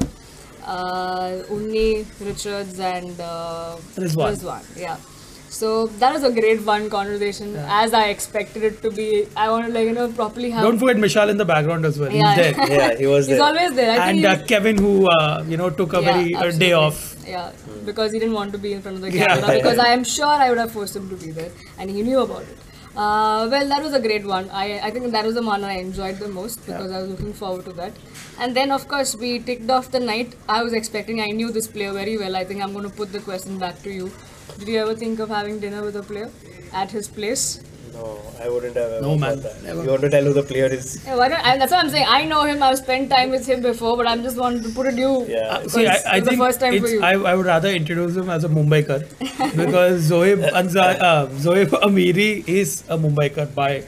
Uh, 0.65 1.55
Unni, 1.57 2.05
Richards, 2.29 2.79
and 2.79 3.19
uh, 3.19 3.75
Rizwan. 3.97 4.63
Yeah. 4.75 4.97
So 5.51 5.87
that 6.01 6.13
was 6.13 6.23
a 6.23 6.31
great 6.31 6.61
fun 6.61 6.89
conversation, 6.89 7.55
as 7.77 7.93
I 7.93 8.03
expected 8.07 8.63
it 8.63 8.81
to 8.83 8.89
be. 8.89 9.27
I 9.35 9.49
want 9.49 9.65
to 9.67 9.73
like 9.73 9.85
you 9.85 9.91
know 9.97 10.05
properly 10.19 10.49
have. 10.51 10.63
Don't 10.63 10.79
forget 10.79 10.97
Michal 10.97 11.29
in 11.33 11.35
the 11.41 11.47
background 11.49 11.85
as 11.85 11.99
well. 11.99 12.09
Yeah. 12.19 12.35
He's 12.35 12.55
there. 12.55 12.69
Yeah, 12.77 12.97
he 12.97 13.07
was 13.07 13.27
there. 13.27 13.35
He's 13.35 13.41
there. 13.41 13.47
always 13.47 13.75
there. 13.81 13.91
I 13.99 14.09
and 14.11 14.25
uh, 14.25 14.35
he- 14.37 14.45
Kevin, 14.53 14.77
who 14.77 14.93
uh, 15.09 15.43
you 15.47 15.57
know 15.57 15.69
took 15.69 15.93
a 15.93 16.01
Yeah, 16.01 16.13
very 16.13 16.35
uh, 16.35 16.51
day 16.65 16.71
off. 16.71 17.01
Yeah, 17.27 17.51
because 17.85 18.13
he 18.13 18.19
didn't 18.19 18.33
want 18.33 18.53
to 18.53 18.57
be 18.57 18.71
in 18.73 18.81
front 18.81 18.95
of 18.97 19.01
the 19.01 19.11
Yeah. 19.11 19.27
camera. 19.41 19.57
Because 19.57 19.77
I 19.77 19.89
am 19.89 20.05
sure 20.05 20.33
I 20.45 20.49
would 20.49 20.57
have 20.57 20.71
forced 20.71 20.95
him 20.95 21.09
to 21.09 21.17
be 21.25 21.31
there, 21.31 21.51
and 21.77 21.89
he 21.89 22.01
knew 22.01 22.19
about 22.21 22.43
it. 22.43 22.57
Uh, 22.95 23.47
well, 23.51 23.67
that 23.67 23.81
was 23.83 23.93
a 23.93 23.99
great 24.01 24.25
one. 24.25 24.49
I, 24.51 24.79
I 24.87 24.91
think 24.91 25.11
that 25.11 25.25
was 25.25 25.35
the 25.35 25.41
one 25.41 25.63
I 25.65 25.75
enjoyed 25.79 26.17
the 26.17 26.27
most 26.27 26.65
because 26.65 26.91
I 26.91 26.97
was 27.01 27.09
looking 27.09 27.31
forward 27.33 27.63
to 27.65 27.73
that. 27.73 27.93
And 28.39 28.53
then, 28.53 28.69
of 28.69 28.87
course, 28.89 29.15
we 29.15 29.39
ticked 29.39 29.69
off 29.69 29.91
the 29.91 29.99
night. 30.01 30.35
I 30.49 30.61
was 30.61 30.73
expecting, 30.73 31.21
I 31.21 31.27
knew 31.27 31.51
this 31.51 31.67
player 31.67 31.93
very 31.93 32.17
well. 32.17 32.35
I 32.35 32.43
think 32.43 32.61
I'm 32.61 32.73
going 32.73 32.89
to 32.89 32.93
put 32.93 33.13
the 33.13 33.19
question 33.21 33.57
back 33.57 33.81
to 33.83 33.89
you. 33.91 34.11
Did 34.58 34.68
you 34.68 34.78
ever 34.80 34.94
think 34.94 35.18
of 35.20 35.28
having 35.28 35.60
dinner 35.60 35.82
with 35.82 35.96
a 35.96 36.02
player 36.02 36.30
at 36.72 36.90
his 36.90 37.08
place? 37.08 37.60
No, 37.94 38.20
I 38.44 38.48
wouldn't 38.50 38.76
have 38.76 38.90
ever 38.92 39.00
No, 39.02 39.16
man, 39.16 39.38
thought 39.40 39.42
that. 39.54 39.62
never. 39.66 39.82
You 39.84 39.90
want 39.90 40.02
to 40.02 40.10
tell 40.10 40.24
who 40.24 40.32
the 40.38 40.42
player 40.42 40.66
is? 40.66 41.02
Yeah, 41.04 41.16
why 41.16 41.28
don't, 41.28 41.46
and 41.50 41.60
that's 41.60 41.72
what 41.72 41.82
I'm 41.84 41.90
saying. 41.90 42.06
I 42.08 42.24
know 42.24 42.42
him. 42.44 42.62
I've 42.62 42.76
spent 42.78 43.08
time 43.10 43.30
with 43.30 43.46
him 43.46 43.62
before, 43.62 43.96
but 43.96 44.06
I'm 44.06 44.22
just 44.22 44.36
wanting 44.36 44.62
to 44.64 44.68
put 44.78 44.86
it 44.88 44.98
you. 45.02 45.12
Yeah. 45.28 45.38
Uh, 45.38 45.58
Because 45.60 45.72
see, 45.72 45.86
I, 45.86 45.92
I 45.92 45.94
it's 45.94 46.24
the 46.24 46.30
think 46.30 46.40
first 46.42 46.60
time 46.60 46.78
for 46.78 46.84
it's, 46.84 46.92
you. 46.92 47.02
I, 47.02 47.12
I 47.30 47.34
would 47.34 47.46
rather 47.46 47.70
introduce 47.70 48.14
him 48.16 48.28
as 48.28 48.44
a 48.44 48.48
Mumbaikar 48.48 48.98
because 49.56 50.10
Zoeb 50.10 50.44
Anzar, 50.50 51.00
uh, 51.00 51.26
Zoeb 51.46 51.68
Amiri 51.88 52.46
is 52.46 52.84
a 52.88 52.98
Mumbaikar 52.98 53.54
by 53.54 53.84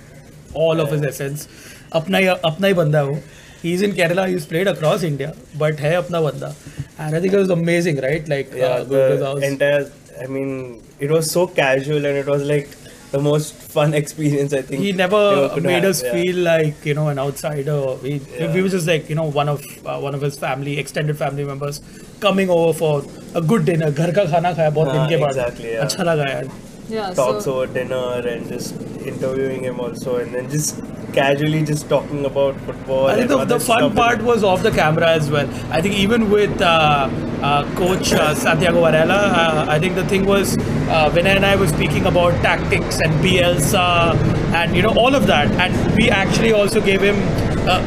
all 0.55 0.81
of 0.81 0.91
his 0.91 1.03
essence. 1.13 1.49
अपना 1.93 2.19
ही 2.19 2.27
अपना 2.27 2.67
ही 2.67 2.75
बंदा 2.75 2.99
है 2.99 3.05
वो. 3.11 3.21
He's 3.63 3.83
in 3.83 3.93
Kerala. 3.93 4.27
He's 4.33 4.45
played 4.47 4.69
across 4.73 5.03
India, 5.03 5.35
but 5.61 5.79
है 5.85 5.95
अपना 6.01 6.21
बंदा. 6.31 6.55
And 6.99 7.15
I 7.17 7.21
think 7.21 7.33
it 7.33 7.39
was 7.39 7.51
amazing, 7.51 8.01
right? 8.09 8.29
Like 8.33 8.53
Yeah, 8.55 8.67
uh, 8.67 8.85
going 8.85 9.07
to 9.07 9.13
his 9.13 9.21
the 9.21 9.27
house. 9.27 9.43
entire. 9.53 9.87
I 10.23 10.27
mean, 10.27 10.83
it 10.99 11.11
was 11.11 11.31
so 11.31 11.47
casual 11.47 12.05
and 12.05 12.17
it 12.17 12.27
was 12.27 12.43
like 12.43 12.69
the 13.13 13.19
most 13.21 13.55
fun 13.75 13.95
experience 13.95 14.53
I 14.53 14.61
think. 14.63 14.81
he 14.83 14.89
you 14.89 14.93
never 14.95 15.49
could 15.55 15.63
made 15.63 15.85
have, 15.85 15.91
us 15.93 16.03
yeah. 16.03 16.13
feel 16.13 16.37
like 16.47 16.85
you 16.85 16.95
know 16.95 17.09
an 17.09 17.19
outsider. 17.19 17.77
We, 18.03 18.21
Yeah. 18.39 18.53
we 18.55 18.63
were 18.63 18.69
just 18.69 18.87
like 18.87 19.09
you 19.09 19.15
know 19.21 19.25
one 19.39 19.49
of 19.49 19.63
uh, 19.87 19.99
one 20.07 20.15
of 20.15 20.21
his 20.21 20.37
family, 20.39 20.79
extended 20.79 21.17
family 21.17 21.45
members 21.45 21.81
coming 22.21 22.51
over 22.51 22.73
for 22.83 23.03
a 23.35 23.41
good 23.53 23.65
dinner. 23.65 23.91
घर 23.91 24.13
का 24.19 24.25
खाना 24.33 24.53
खाया 24.55 24.71
बहुत 24.71 24.93
दिन 24.93 25.01
हाँ, 25.01 25.09
के 25.09 25.17
बाद. 25.25 25.31
exactly, 25.37 25.73
yeah. 25.73 25.85
अच्छा 25.85 26.03
लगा 26.13 26.31
यार. 26.33 26.51
yeah, 26.91 27.13
talks 27.17 27.45
so, 27.45 27.55
over 27.55 27.67
dinner 27.73 28.27
and 28.35 28.49
just 28.49 28.75
interviewing 29.15 29.65
him 29.69 29.81
also 29.87 30.17
and 30.17 30.35
then 30.35 30.47
just 30.51 30.79
casually 31.14 31.64
just 31.64 31.88
talking 31.90 32.26
about 32.26 32.56
football. 32.62 33.08
I 33.08 33.16
think 33.16 33.30
the, 33.30 33.46
the 33.46 33.60
fun 33.60 33.96
part 33.96 34.22
was 34.22 34.44
off 34.44 34.64
the 34.64 34.72
camera 34.72 35.10
as 35.10 35.30
well. 35.30 35.48
I 35.72 35.82
think 35.82 35.96
even 35.96 36.30
with 36.30 36.62
uh, 36.62 37.10
uh, 37.42 37.76
Coach 37.76 38.12
uh, 38.14 38.34
Santiago 38.36 38.82
Varela, 38.82 39.14
uh, 39.14 39.66
I 39.70 39.80
think 39.80 39.96
the 39.96 40.06
thing 40.06 40.26
was 40.26 40.58
uh, 40.58 41.10
Vinay 41.14 41.36
and 41.36 41.46
I 41.46 41.56
were 41.56 41.68
speaking 41.68 42.06
about 42.06 42.34
tactics 42.42 43.00
and 43.00 43.14
Bielsa 43.26 44.16
and 44.54 44.76
you 44.76 44.82
know 44.82 44.94
all 44.96 45.16
of 45.16 45.28
that, 45.28 45.52
and 45.52 45.96
we 45.96 46.10
actually 46.10 46.52
also 46.52 46.82
gave 46.82 47.02
him 47.02 47.16
uh, 47.68 47.80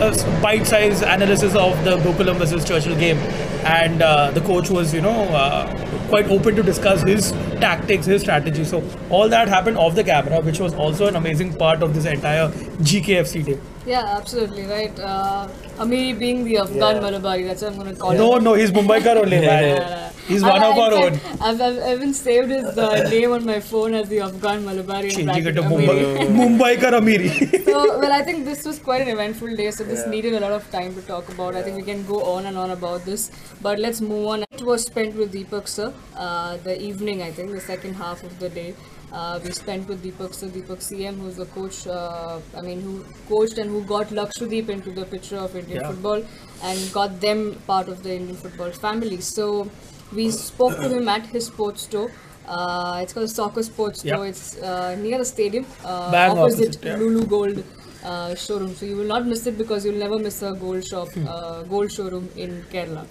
a, 0.00 0.08
a 0.08 0.42
bite-sized 0.42 1.02
analysis 1.02 1.54
of 1.54 1.84
the 1.84 1.96
Gokulam 1.98 2.36
versus 2.36 2.64
Churchill 2.64 2.96
game, 2.96 3.18
and 3.64 4.02
uh, 4.02 4.30
the 4.30 4.40
coach 4.40 4.70
was 4.70 4.94
you 4.94 5.00
know 5.00 5.22
uh, 5.42 5.66
quite 6.08 6.28
open 6.36 6.56
to 6.56 6.62
discuss 6.62 7.02
his 7.02 7.30
tactics, 7.64 8.06
his 8.06 8.22
strategy. 8.22 8.64
So 8.64 8.82
all 9.10 9.28
that 9.28 9.48
happened 9.48 9.76
off 9.78 9.94
the 9.94 10.04
camera, 10.04 10.40
which 10.40 10.58
was 10.60 10.74
also 10.74 11.06
an 11.06 11.16
amazing 11.16 11.54
part 11.54 11.82
of 11.82 11.94
this 11.94 12.04
entire 12.06 12.48
GKFC 12.92 13.44
day. 13.44 13.58
yeah, 13.86 14.14
absolutely 14.16 14.64
right. 14.66 14.98
Uh, 14.98 15.48
Amiri 15.78 16.18
being 16.18 16.44
the 16.44 16.58
Afghan 16.58 16.96
Yeah. 16.96 17.02
Malabari, 17.02 17.44
that's 17.46 17.62
what 17.62 17.72
I'm 17.72 17.78
going 17.78 17.94
to 17.94 18.00
call 18.00 18.12
No, 18.14 18.36
him. 18.36 18.44
no, 18.44 18.50
no, 18.52 18.54
he's 18.54 18.70
Mumbaikar 18.72 19.16
only, 19.16 19.40
man. 19.50 19.82
Uh, 19.82 20.07
He's 20.28 20.42
one 20.42 20.62
I- 20.62 20.66
of 20.70 20.76
I- 20.78 20.80
our 20.82 20.92
in 20.92 21.02
own. 21.04 21.18
fact, 21.18 21.42
I've, 21.42 21.60
I've 21.60 21.96
even 21.96 22.12
saved 22.14 22.50
his 22.50 22.66
uh, 22.78 23.08
name 23.10 23.32
on 23.32 23.44
my 23.46 23.60
phone 23.60 23.94
as 23.94 24.08
the 24.08 24.20
Afghan 24.20 24.64
Malabari. 24.64 25.04
in 25.04 25.10
Changing 25.18 25.46
it 25.46 25.52
to 25.58 25.62
Amiri. 25.62 25.88
Mumbai, 25.88 26.36
Mumbai 26.40 26.80
ka 26.80 26.90
Amiri. 27.00 27.64
so, 27.70 27.98
well, 27.98 28.12
I 28.12 28.22
think 28.22 28.44
this 28.44 28.64
was 28.64 28.78
quite 28.78 29.02
an 29.06 29.08
eventful 29.08 29.54
day, 29.62 29.70
so 29.70 29.84
this 29.84 30.02
Yeah. 30.04 30.10
needed 30.10 30.34
a 30.34 30.40
lot 30.40 30.52
of 30.52 30.70
time 30.70 30.94
to 30.96 31.02
talk 31.02 31.28
about. 31.36 31.54
I 31.54 31.62
think 31.62 31.76
we 31.76 31.82
can 31.90 32.04
go 32.12 32.22
on 32.34 32.46
and 32.46 32.56
on 32.66 32.70
about 32.78 33.04
this, 33.04 33.30
but 33.62 33.78
let's 33.78 34.00
move 34.00 34.26
on. 34.34 34.44
It 34.50 34.62
was 34.62 34.82
spent 34.92 35.14
with 35.16 35.32
Deepak 35.32 35.66
sir, 35.68 35.92
uh, 36.16 36.56
the 36.68 36.80
evening, 36.90 37.22
I 37.22 37.30
think, 37.32 37.52
the 37.52 37.60
second 37.72 37.94
half 37.94 38.22
of 38.30 38.38
the 38.38 38.48
day. 38.60 38.74
Uh, 39.10 39.40
we 39.42 39.50
spent 39.52 39.88
with 39.88 40.02
Deepak 40.04 40.34
sir, 40.34 40.48
Deepak 40.48 40.80
CM, 40.86 41.18
who's 41.20 41.36
the 41.36 41.46
coach, 41.46 41.86
uh, 41.86 42.40
I 42.54 42.60
mean, 42.60 42.82
who 42.82 43.04
coached 43.28 43.56
and 43.56 43.70
who 43.70 43.82
got 43.92 44.08
Lakshadweep 44.08 44.68
into 44.68 44.90
the 44.90 45.06
picture 45.06 45.38
of 45.38 45.56
Indian 45.56 45.80
Yeah. 45.80 45.90
football 45.92 46.22
and 46.62 46.92
got 46.92 47.18
them 47.22 47.40
part 47.66 47.88
of 47.88 48.02
the 48.02 48.14
Indian 48.16 48.36
football 48.36 48.70
family. 48.72 49.20
So, 49.22 49.70
we 50.12 50.30
spoke 50.30 50.80
to 50.80 50.88
him 50.88 51.08
at 51.08 51.26
his 51.26 51.46
sports 51.46 51.82
store. 51.82 52.10
Uh, 52.46 53.00
it's 53.02 53.12
called 53.12 53.26
a 53.26 53.28
soccer 53.28 53.62
sports 53.62 54.00
store. 54.00 54.26
It's 54.26 54.56
uh, 54.58 54.96
near 54.96 55.18
the 55.18 55.24
stadium, 55.24 55.66
uh, 55.84 56.10
opposite, 56.14 56.76
opposite, 56.76 56.84
yeah. 56.84 56.96
Lulu 56.96 57.26
Gold 57.26 57.64
uh, 58.04 58.34
showroom. 58.34 58.74
So 58.74 58.86
you 58.86 58.96
will 58.96 59.04
not 59.14 59.26
miss 59.26 59.46
it 59.46 59.58
because 59.58 59.84
you'll 59.84 59.98
never 60.06 60.18
miss 60.18 60.42
a 60.42 60.52
gold 60.52 60.84
shop, 60.86 61.08
Hmm. 61.14 61.26
uh, 61.28 61.62
gold 61.64 61.92
showroom 61.92 62.28
in 62.36 62.62
Kerala. 62.72 63.06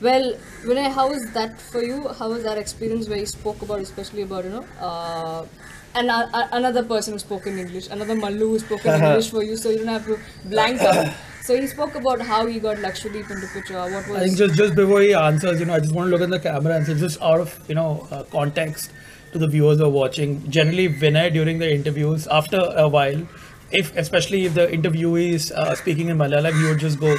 Well, 0.00 0.34
Vinay, 0.64 0.90
how 0.90 1.08
was 1.10 1.30
that 1.32 1.60
for 1.60 1.82
you? 1.82 2.08
How 2.08 2.30
was 2.30 2.42
that 2.44 2.58
experience 2.58 3.08
where 3.08 3.18
you 3.18 3.26
spoke 3.26 3.62
about, 3.62 3.80
especially 3.80 4.22
about 4.22 4.44
you 4.44 4.50
know, 4.50 4.64
uh, 4.80 5.44
and 5.94 6.10
uh, 6.10 6.28
uh, 6.32 6.48
another 6.52 6.82
person 6.82 7.14
who 7.14 7.18
spoke 7.18 7.46
in 7.46 7.58
English, 7.58 7.88
another 7.88 8.14
Mallu 8.14 8.48
who 8.52 8.58
spoke 8.58 8.84
in 8.84 8.94
English 9.02 9.30
for 9.30 9.42
you, 9.42 9.56
so 9.56 9.70
you 9.70 9.78
don't 9.78 9.88
have 9.88 10.06
to 10.06 10.18
blank 10.44 10.80
out. 10.80 11.12
So 11.42 11.56
he 11.58 11.66
spoke 11.66 11.94
about 11.94 12.20
how 12.20 12.46
he 12.46 12.60
got 12.60 12.76
Lakshadweep 12.76 13.30
into 13.30 13.46
picture. 13.48 13.74
What 13.74 14.06
was 14.08 14.16
I 14.16 14.24
think 14.26 14.36
just 14.36 14.54
just 14.56 14.74
before 14.76 15.00
he 15.00 15.14
answers, 15.14 15.58
you 15.58 15.66
know, 15.66 15.74
I 15.74 15.80
just 15.80 15.94
want 15.94 16.06
to 16.06 16.10
look 16.10 16.20
in 16.20 16.30
the 16.30 16.38
camera 16.38 16.76
and 16.76 16.86
say, 16.86 16.94
just 16.94 17.20
out 17.20 17.40
of 17.40 17.58
you 17.68 17.74
know 17.74 18.06
uh, 18.10 18.22
context 18.24 18.92
to 19.32 19.38
the 19.38 19.48
viewers 19.48 19.78
who 19.78 19.86
are 19.86 19.90
watching. 19.90 20.48
Generally, 20.50 20.88
Vinay 21.04 21.32
during 21.32 21.58
the 21.58 21.72
interviews, 21.72 22.26
after 22.28 22.60
a 22.76 22.88
while, 22.88 23.26
if 23.72 23.96
especially 23.96 24.44
if 24.44 24.54
the 24.54 24.66
interviewee 24.66 25.32
is 25.32 25.50
uh, 25.52 25.74
speaking 25.74 26.08
in 26.08 26.18
Malayalam, 26.18 26.60
he 26.62 26.68
would 26.68 26.78
just 26.78 27.00
go, 27.00 27.16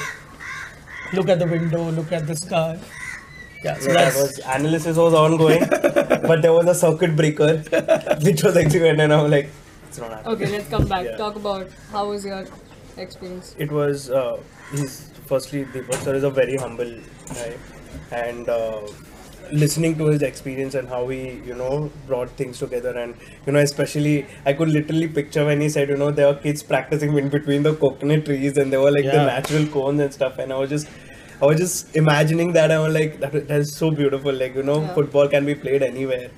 look 1.14 1.30
at 1.30 1.40
the 1.40 1.48
window, 1.48 1.90
look 1.92 2.12
at 2.12 2.28
the 2.28 2.36
sky. 2.36 2.80
Yeah, 3.64 3.78
so 3.80 3.88
Yeah, 3.88 3.94
that 3.94 4.16
was 4.16 4.40
analysis 4.46 4.98
was 4.98 5.14
ongoing, 5.14 5.62
but 6.28 6.42
there 6.42 6.54
was 6.54 6.68
a 6.68 6.76
circuit 6.76 7.16
breaker 7.16 7.58
which 8.24 8.44
was 8.44 8.58
executed, 8.58 9.00
and 9.00 9.14
I'm 9.14 9.30
like, 9.30 9.50
it's 9.88 9.98
not 10.00 10.12
happening. 10.12 10.34
okay? 10.36 10.52
Let's 10.52 10.70
come 10.70 10.88
back. 10.88 11.06
Yeah. 11.06 11.18
Talk 11.18 11.36
about 11.36 11.68
how 11.92 12.10
was 12.10 12.26
your 12.26 12.46
experience. 12.98 13.56
It 13.58 13.72
was 13.72 14.10
uh, 14.10 14.38
he's 14.72 15.12
firstly 15.26 15.66
Deepak 15.66 15.96
sir 16.04 16.16
is 16.16 16.24
a 16.24 16.30
very 16.30 16.58
humble 16.58 16.94
guy, 17.34 17.58
and 18.12 18.50
uh, 18.50 18.82
listening 19.52 19.98
to 19.98 20.06
his 20.08 20.22
experience 20.22 20.76
and 20.76 20.88
how 20.88 21.08
he 21.10 21.20
you 21.46 21.56
know 21.56 21.92
brought 22.08 22.30
things 22.32 22.60
together, 22.60 22.98
and 22.98 23.16
you 23.46 23.54
know 23.54 23.60
especially 23.60 24.26
I 24.46 24.54
could 24.54 24.70
literally 24.70 25.08
picture 25.08 25.46
when 25.46 25.62
he 25.62 25.70
said 25.70 25.90
you 25.90 25.98
know 25.98 26.12
there 26.12 26.28
were 26.28 26.40
kids 26.40 26.64
practicing 26.64 27.18
in 27.18 27.30
between 27.30 27.64
the 27.64 27.76
coconut 27.76 28.26
trees, 28.26 28.58
and 28.58 28.72
there 28.72 28.82
were 28.82 28.92
like 28.92 29.06
the 29.06 29.26
natural 29.26 29.66
cones 29.68 30.00
and 30.00 30.14
stuff, 30.14 30.40
and 30.40 30.54
I 30.54 30.58
was 30.58 30.70
just. 30.70 30.88
I 31.42 31.46
was 31.46 31.58
just 31.60 31.96
imagining 31.96 32.54
that. 32.54 32.72
I 32.72 32.80
was 32.80 32.94
like, 32.94 33.20
that, 33.20 33.32
that 33.48 33.60
is 33.62 33.76
so 33.76 33.92
beautiful. 33.92 34.32
Like, 34.34 34.56
you 34.56 34.64
know, 34.64 34.82
Yeah. 34.82 34.94
football 34.94 35.28
can 35.28 35.46
be 35.46 35.56
played 35.56 35.84
anywhere. 35.84 36.30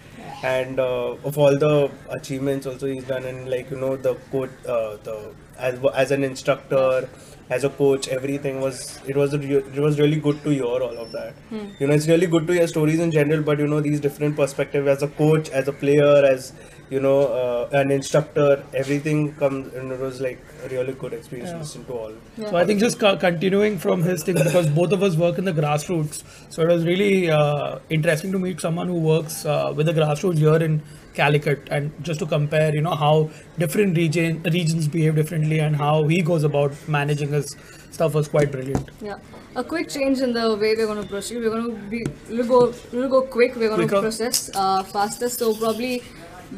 And 0.41 0.79
uh, 0.79 1.15
of 1.29 1.37
all 1.37 1.57
the 1.57 1.89
achievements 2.09 2.65
also 2.67 2.87
he's 2.87 3.05
done, 3.05 3.23
and 3.25 3.49
like 3.49 3.71
you 3.71 3.77
know 3.77 3.95
the 3.95 4.15
coach, 4.31 4.49
uh, 4.67 4.97
the 5.03 5.33
as 5.57 5.79
as 5.95 6.11
an 6.11 6.21
instructor, 6.25 7.07
as 7.49 7.63
a 7.63 7.69
coach, 7.69 8.09
everything 8.09 8.59
was 8.59 8.99
it 9.07 9.15
was 9.15 9.37
re- 9.37 9.63
it 9.77 9.79
was 9.79 9.99
really 9.99 10.17
good 10.19 10.43
to 10.43 10.49
hear 10.49 10.65
all 10.65 10.97
of 11.05 11.13
that. 11.13 11.35
You 11.79 11.87
know, 11.87 11.93
it's 11.93 12.07
really 12.09 12.27
good 12.27 12.45
to 12.47 12.53
hear 12.53 12.67
stories 12.67 12.99
in 12.99 13.11
general, 13.11 13.41
but 13.41 13.59
you 13.59 13.67
know 13.67 13.79
these 13.79 14.01
different 14.01 14.35
perspectives 14.35 14.85
as 14.87 15.01
a 15.01 15.07
coach, 15.07 15.49
as 15.49 15.69
a 15.69 15.73
player, 15.73 16.25
as 16.33 16.51
you 16.93 17.01
know 17.05 17.19
uh, 17.41 17.79
an 17.81 17.91
instructor, 17.91 18.63
everything 18.73 19.33
comes 19.35 19.73
and 19.73 19.91
it 19.91 19.99
was 19.99 20.21
like 20.21 20.39
a 20.65 20.69
really 20.69 20.93
good 20.93 21.13
experience 21.13 21.51
to 21.51 21.57
listen 21.57 21.85
to 21.85 21.93
all. 21.93 22.13
So 22.37 22.55
I 22.55 22.65
think 22.65 22.79
just 22.79 22.99
co- 22.99 23.17
continuing 23.17 23.77
from 23.77 24.03
his 24.03 24.23
thing 24.23 24.35
because 24.35 24.69
both 24.81 24.91
of 24.91 25.03
us 25.03 25.15
work 25.15 25.37
in 25.37 25.45
the 25.45 25.53
grassroots, 25.53 26.23
so 26.49 26.63
it 26.63 26.67
was 26.67 26.85
really 26.85 27.29
uh, 27.29 27.79
interesting 27.89 28.31
to 28.31 28.39
meet 28.39 28.61
someone 28.61 28.87
who 28.87 28.99
works 28.99 29.45
uh, 29.45 29.73
with 29.75 29.87
the 29.87 29.93
grassroots 29.93 30.37
here 30.37 30.61
in 30.69 30.81
Calicut 31.13 31.67
and 31.69 31.91
just 32.03 32.19
to 32.19 32.25
compare, 32.25 32.73
you 32.73 32.81
know, 32.81 32.95
how 32.95 33.29
different 33.57 33.97
region 33.97 34.41
regions 34.43 34.87
behave 34.87 35.15
differently 35.15 35.59
and 35.59 35.75
how 35.75 36.07
he 36.07 36.21
goes 36.21 36.43
about 36.43 36.73
managing 36.87 37.29
his 37.29 37.55
stuff 37.91 38.13
was 38.13 38.27
quite 38.27 38.51
brilliant. 38.51 38.89
Yeah. 39.01 39.17
A 39.55 39.63
quick 39.63 39.89
change 39.89 40.19
in 40.19 40.33
the 40.33 40.55
way 40.55 40.75
we're 40.75 40.87
going 40.87 41.01
to 41.01 41.07
proceed. 41.07 41.37
We're 41.37 41.51
going 41.51 41.75
to 41.75 41.81
be 41.89 42.05
we'll 42.29 42.47
go 42.47 42.73
we'll 42.91 43.09
go 43.09 43.21
quick. 43.21 43.55
We're 43.55 43.69
going 43.69 43.87
to 43.87 44.01
process 44.01 44.49
uh, 44.55 44.83
faster. 44.83 45.29
So 45.29 45.53
probably 45.55 46.01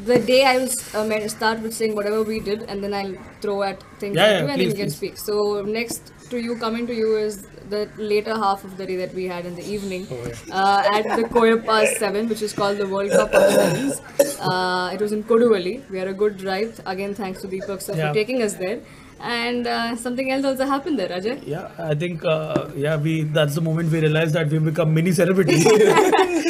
the 0.04 0.18
day 0.18 0.44
I 0.44 0.58
will 0.58 0.68
uh, 0.94 1.28
start 1.28 1.60
with 1.60 1.74
saying 1.74 1.94
whatever 1.94 2.22
we 2.22 2.40
did, 2.40 2.62
and 2.64 2.82
then 2.82 2.92
I'll 2.94 3.14
throw 3.40 3.62
at 3.62 3.82
things 3.98 4.16
Yeah, 4.16 4.24
at 4.24 4.30
yeah, 4.30 4.40
you, 4.42 4.46
and 4.48 4.54
please, 4.56 4.58
then 4.58 4.68
you 4.68 4.74
can 4.74 4.84
please. 4.86 4.96
speak. 4.96 5.18
So 5.18 5.62
next 5.62 6.12
to 6.30 6.38
you, 6.38 6.56
coming 6.56 6.86
to 6.86 6.94
you 6.94 7.16
is 7.16 7.46
the 7.70 7.88
later 7.96 8.34
half 8.34 8.64
of 8.64 8.76
the 8.76 8.86
day 8.86 8.96
that 8.96 9.14
we 9.14 9.24
had 9.24 9.46
in 9.46 9.54
the 9.54 9.64
evening 9.64 10.06
Oh, 10.10 10.30
uh, 10.52 10.82
at 10.94 11.04
the 11.16 11.24
Koyapa 11.24 11.86
7, 11.96 12.28
which 12.28 12.42
is 12.42 12.52
called 12.52 12.78
the 12.78 12.86
World 12.88 13.10
Cup 13.10 13.32
of 13.32 13.52
Sevens. 13.52 14.00
Uh, 14.40 14.90
it 14.92 15.00
was 15.00 15.12
in 15.12 15.24
Koduvally. 15.24 15.88
We 15.90 15.98
had 15.98 16.08
a 16.08 16.14
good 16.14 16.36
drive. 16.36 16.80
Again, 16.86 17.14
thanks 17.14 17.40
to 17.42 17.48
Deepak 17.48 17.80
sir 17.82 17.94
Yeah. 17.96 18.08
for 18.08 18.14
taking 18.14 18.42
us 18.42 18.54
there. 18.54 18.80
And 19.26 19.66
uh, 19.66 19.96
something 19.96 20.30
else 20.30 20.44
also 20.44 20.64
happened 20.66 20.98
there, 21.00 21.08
Ajay. 21.08 21.42
Yeah, 21.44 21.70
I 21.78 21.94
think 21.96 22.24
uh, 22.24 22.68
yeah 22.76 22.96
we 22.96 23.14
that's 23.38 23.56
the 23.56 23.60
moment 23.60 23.90
we 23.90 24.00
realized 24.00 24.34
that 24.34 24.48
we've 24.48 24.64
become 24.64 24.94
mini 24.94 25.10
celebrities. 25.12 25.64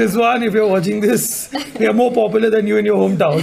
Rizwan, 0.00 0.44
if 0.46 0.52
you're 0.54 0.66
watching 0.68 1.00
this, 1.00 1.50
we 1.78 1.86
are 1.86 1.92
more 1.92 2.12
popular 2.12 2.50
than 2.50 2.66
you 2.66 2.76
in 2.76 2.84
your 2.84 2.96
hometown. 2.96 3.40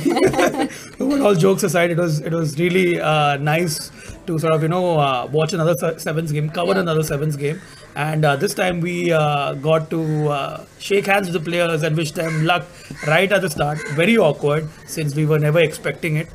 but 0.99 1.21
all 1.21 1.33
jokes 1.35 1.63
aside, 1.63 1.91
it 1.91 1.97
was 1.97 2.19
it 2.21 2.31
was 2.33 2.57
really 2.59 2.99
uh, 3.01 3.37
nice 3.37 3.91
to 4.27 4.37
sort 4.37 4.53
of 4.53 4.61
you 4.61 4.67
know 4.69 4.99
uh, 4.99 5.27
watch 5.31 5.53
another 5.53 5.75
sevens 5.97 6.31
game, 6.31 6.49
cover 6.49 6.73
Yeah. 6.73 6.81
another 6.81 7.03
sevens 7.03 7.35
game, 7.35 7.61
and 7.95 8.25
uh, 8.25 8.35
this 8.35 8.53
time 8.53 8.81
we 8.81 9.11
uh, 9.11 9.53
got 9.55 9.89
to 9.89 10.01
uh, 10.29 10.65
shake 10.79 11.05
hands 11.07 11.31
with 11.31 11.43
the 11.43 11.49
players 11.51 11.83
and 11.83 11.95
wish 11.97 12.11
them 12.11 12.45
luck 12.45 12.65
right 13.07 13.31
at 13.31 13.41
the 13.41 13.49
start. 13.49 13.79
Very 14.03 14.17
awkward 14.17 14.69
since 14.85 15.15
we 15.15 15.25
were 15.25 15.39
never 15.39 15.59
expecting 15.59 16.17
it. 16.17 16.27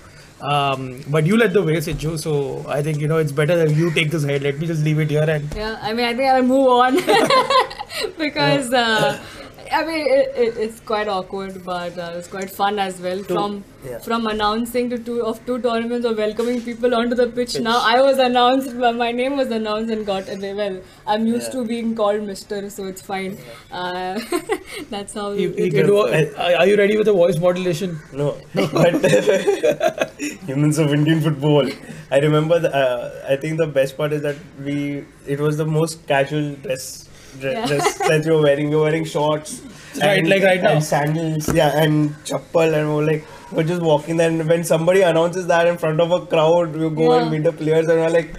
Um, 0.42 1.00
but 1.08 1.24
you 1.26 1.36
led 1.36 1.52
the 1.52 1.62
way, 1.62 1.76
Siju. 1.76 2.18
So 2.18 2.64
I 2.68 2.82
think 2.82 2.98
you 2.98 3.08
know 3.08 3.18
it's 3.18 3.32
better 3.32 3.56
that 3.56 3.74
you 3.76 3.90
take 3.92 4.10
this 4.10 4.24
head. 4.24 4.42
Let 4.42 4.58
me 4.58 4.66
just 4.66 4.82
leave 4.84 4.98
it 4.98 5.10
here 5.10 5.22
and 5.28 5.54
Yeah, 5.54 5.78
I 5.80 5.92
mean, 5.92 6.06
I 6.06 6.14
think 6.14 6.28
I'll 6.30 6.42
move 6.42 6.66
on 6.66 6.96
because 8.18 8.72
uh, 8.72 9.22
I 9.72 9.84
mean 9.86 10.06
it, 10.06 10.32
it, 10.36 10.56
it's 10.64 10.80
quite 10.80 11.08
awkward, 11.08 11.64
but 11.64 11.96
uh, 11.98 12.12
it's 12.16 12.28
quite 12.28 12.50
fun 12.50 12.78
as 12.78 13.00
well. 13.00 13.22
From 13.22 13.64
yeah. 13.84 13.98
from 13.98 14.26
announcing 14.26 14.90
to 14.90 14.98
two 14.98 15.24
of 15.24 15.44
two 15.46 15.58
tournaments 15.60 16.06
or 16.06 16.14
welcoming 16.14 16.60
people 16.62 16.94
onto 16.94 17.14
the 17.14 17.26
pitch. 17.28 17.58
Now 17.60 17.78
I 17.82 18.00
was 18.02 18.18
announced, 18.18 18.74
my 18.74 18.92
my 18.92 19.10
name 19.12 19.36
was 19.36 19.50
announced 19.50 19.90
and 19.90 20.04
got 20.06 20.28
a 20.28 20.52
well. 20.60 20.80
I'm 21.06 21.26
used 21.26 21.52
Yeah. 21.54 21.60
to 21.60 21.64
being 21.72 21.94
called 21.94 22.22
Mister, 22.32 22.60
so 22.70 22.84
it's 22.92 23.02
fine. 23.02 23.38
Uh, 23.70 24.20
that's 24.90 25.14
how 25.14 25.30
You, 25.32 25.50
it 25.56 25.64
you 25.66 25.70
can 25.78 25.86
do 25.86 26.00
a- 26.06 26.24
are 26.46 26.54
are 26.62 26.66
you 26.72 26.76
ready 26.82 26.96
with 27.02 27.06
the 27.12 27.16
voice 27.20 27.38
modulation? 27.46 27.98
No, 28.12 28.28
but 28.54 29.00
humans 30.46 30.78
of 30.78 30.92
Indian 30.92 31.20
football. 31.20 31.70
I 32.10 32.18
remember. 32.18 32.58
The, 32.58 32.74
uh, 32.74 33.26
I 33.28 33.36
think 33.36 33.58
the 33.58 33.66
best 33.66 33.96
part 33.96 34.12
is 34.12 34.22
that 34.22 34.36
we. 34.68 35.04
It 35.26 35.40
was 35.40 35.56
the 35.56 35.66
most 35.78 36.06
casual 36.06 36.54
dress. 36.66 37.08
Dress, 37.40 37.54
Yeah. 37.54 37.66
dress 37.66 37.98
that 37.98 38.24
you're 38.24 38.40
wearing. 38.42 38.70
You're 38.70 38.82
wearing 38.82 39.04
shorts, 39.04 39.60
Right, 40.00 40.24
like 40.26 40.42
right 40.42 40.62
now. 40.62 40.72
and 40.72 40.84
sandals, 40.84 41.52
yeah, 41.54 41.76
and 41.82 42.14
chappal, 42.24 42.72
and 42.78 42.88
we 42.90 42.94
we're 42.96 43.06
like 43.12 43.24
we're 43.52 43.62
just 43.64 43.82
walking 43.82 44.16
there. 44.18 44.28
And 44.30 44.48
when 44.48 44.64
somebody 44.64 45.02
announces 45.02 45.46
that 45.48 45.66
in 45.66 45.76
front 45.78 46.00
of 46.00 46.10
a 46.10 46.20
crowd, 46.26 46.74
you 46.84 46.90
go 46.90 47.14
Yeah. 47.14 47.22
and 47.22 47.30
meet 47.30 47.44
the 47.44 47.52
players, 47.52 47.88
and 47.88 48.00
we're 48.00 48.10
like. 48.20 48.34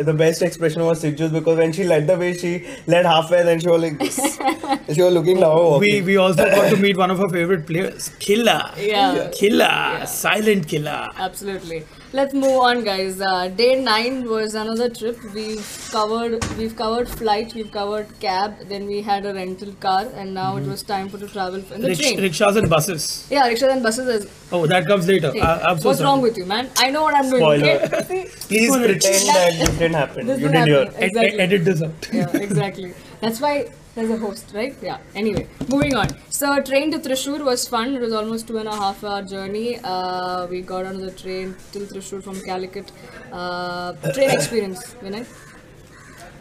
The 0.00 0.12
best 0.14 0.42
expression 0.42 0.84
was 0.86 1.02
Sijus 1.02 1.32
because 1.32 1.56
when 1.58 1.72
she 1.72 1.82
led 1.82 2.06
the 2.06 2.16
way, 2.16 2.32
she 2.32 2.64
led 2.86 3.04
halfway, 3.04 3.42
then 3.42 3.58
she 3.58 3.66
was 3.66 3.82
like, 3.82 3.98
this. 3.98 4.16
she 4.94 5.02
was 5.02 5.12
looking 5.12 5.40
now. 5.40 5.78
We 5.78 6.02
we 6.02 6.16
also 6.18 6.44
got 6.50 6.68
to 6.70 6.76
meet 6.76 6.96
one 6.96 7.10
of 7.10 7.20
our 7.20 7.28
favorite 7.28 7.66
players, 7.66 8.10
Killer. 8.20 8.60
Yeah. 8.78 9.28
Killer, 9.32 10.04
silent 10.06 10.68
killer. 10.68 11.04
Absolutely. 11.16 11.84
Let's 12.10 12.32
move 12.32 12.58
on, 12.66 12.84
guys. 12.84 13.20
Uh, 13.20 13.48
day 13.48 13.78
nine 13.82 14.26
was 14.30 14.54
another 14.54 14.88
trip. 14.88 15.18
We've 15.34 15.88
covered 15.92 16.42
we've 16.56 16.74
covered 16.74 17.06
flight, 17.06 17.52
we've 17.54 17.70
covered 17.70 18.06
cab, 18.18 18.54
then 18.70 18.86
we 18.86 19.02
had 19.02 19.26
a 19.26 19.34
rental 19.34 19.72
car, 19.78 20.06
and 20.14 20.32
now 20.32 20.56
it 20.56 20.64
was 20.66 20.82
time 20.82 21.10
for 21.10 21.18
to 21.18 21.28
travel 21.28 21.56
in 21.74 21.82
the 21.82 21.88
Rick- 21.88 21.98
train. 21.98 22.20
rickshaws 22.22 22.56
and 22.56 22.70
buses. 22.70 23.26
Yeah, 23.30 23.46
rickshaws 23.46 23.72
and 23.72 23.82
buses. 23.82 24.08
Is, 24.24 24.30
Oh, 24.50 24.66
that 24.66 24.86
comes 24.86 25.06
later. 25.06 25.32
Hey, 25.32 25.40
I, 25.42 25.60
I'm 25.70 25.78
so 25.78 25.88
what's 25.88 25.98
sorry. 25.98 26.08
wrong 26.08 26.22
with 26.22 26.38
you, 26.38 26.46
man? 26.46 26.70
I 26.78 26.88
know 26.90 27.02
what 27.02 27.14
I'm 27.14 27.28
doing. 27.28 27.42
Spoiler. 27.42 28.00
Okay? 28.00 28.28
Please 28.48 28.74
pretend 28.74 29.02
that 29.28 29.52
this 29.58 29.68
didn't 29.76 29.92
happen. 29.94 30.26
This 30.26 30.40
you 30.40 30.48
didn't 30.48 30.64
did 30.64 30.72
your. 30.72 30.84
happen. 30.86 31.02
Ed- 31.02 31.08
Exactly. 31.10 31.40
edit 31.40 31.64
this 31.66 31.82
out. 31.82 32.08
yeah, 32.10 32.36
exactly. 32.38 32.94
That's 33.20 33.38
why 33.42 33.68
there's 33.98 34.10
a 34.10 34.16
host, 34.16 34.52
right? 34.54 34.74
Yeah. 34.80 34.98
Anyway, 35.14 35.46
moving 35.68 35.94
on. 35.96 36.08
So, 36.30 36.60
train 36.62 36.92
to 36.92 36.98
Thrissur 36.98 37.44
was 37.44 37.66
fun. 37.68 37.94
It 37.96 38.00
was 38.00 38.12
almost 38.12 38.46
two 38.46 38.58
and 38.58 38.68
a 38.68 38.76
half 38.82 39.02
hour 39.02 39.22
journey. 39.22 39.80
Uh, 39.82 40.46
we 40.46 40.60
got 40.62 40.86
on 40.86 40.98
the 40.98 41.10
train 41.10 41.56
till 41.72 41.82
Thrissur 41.82 42.22
from 42.22 42.40
Calicut. 42.42 42.92
Uh, 43.32 43.92
train 44.12 44.30
experience, 44.30 44.94
Vinay. 45.02 45.26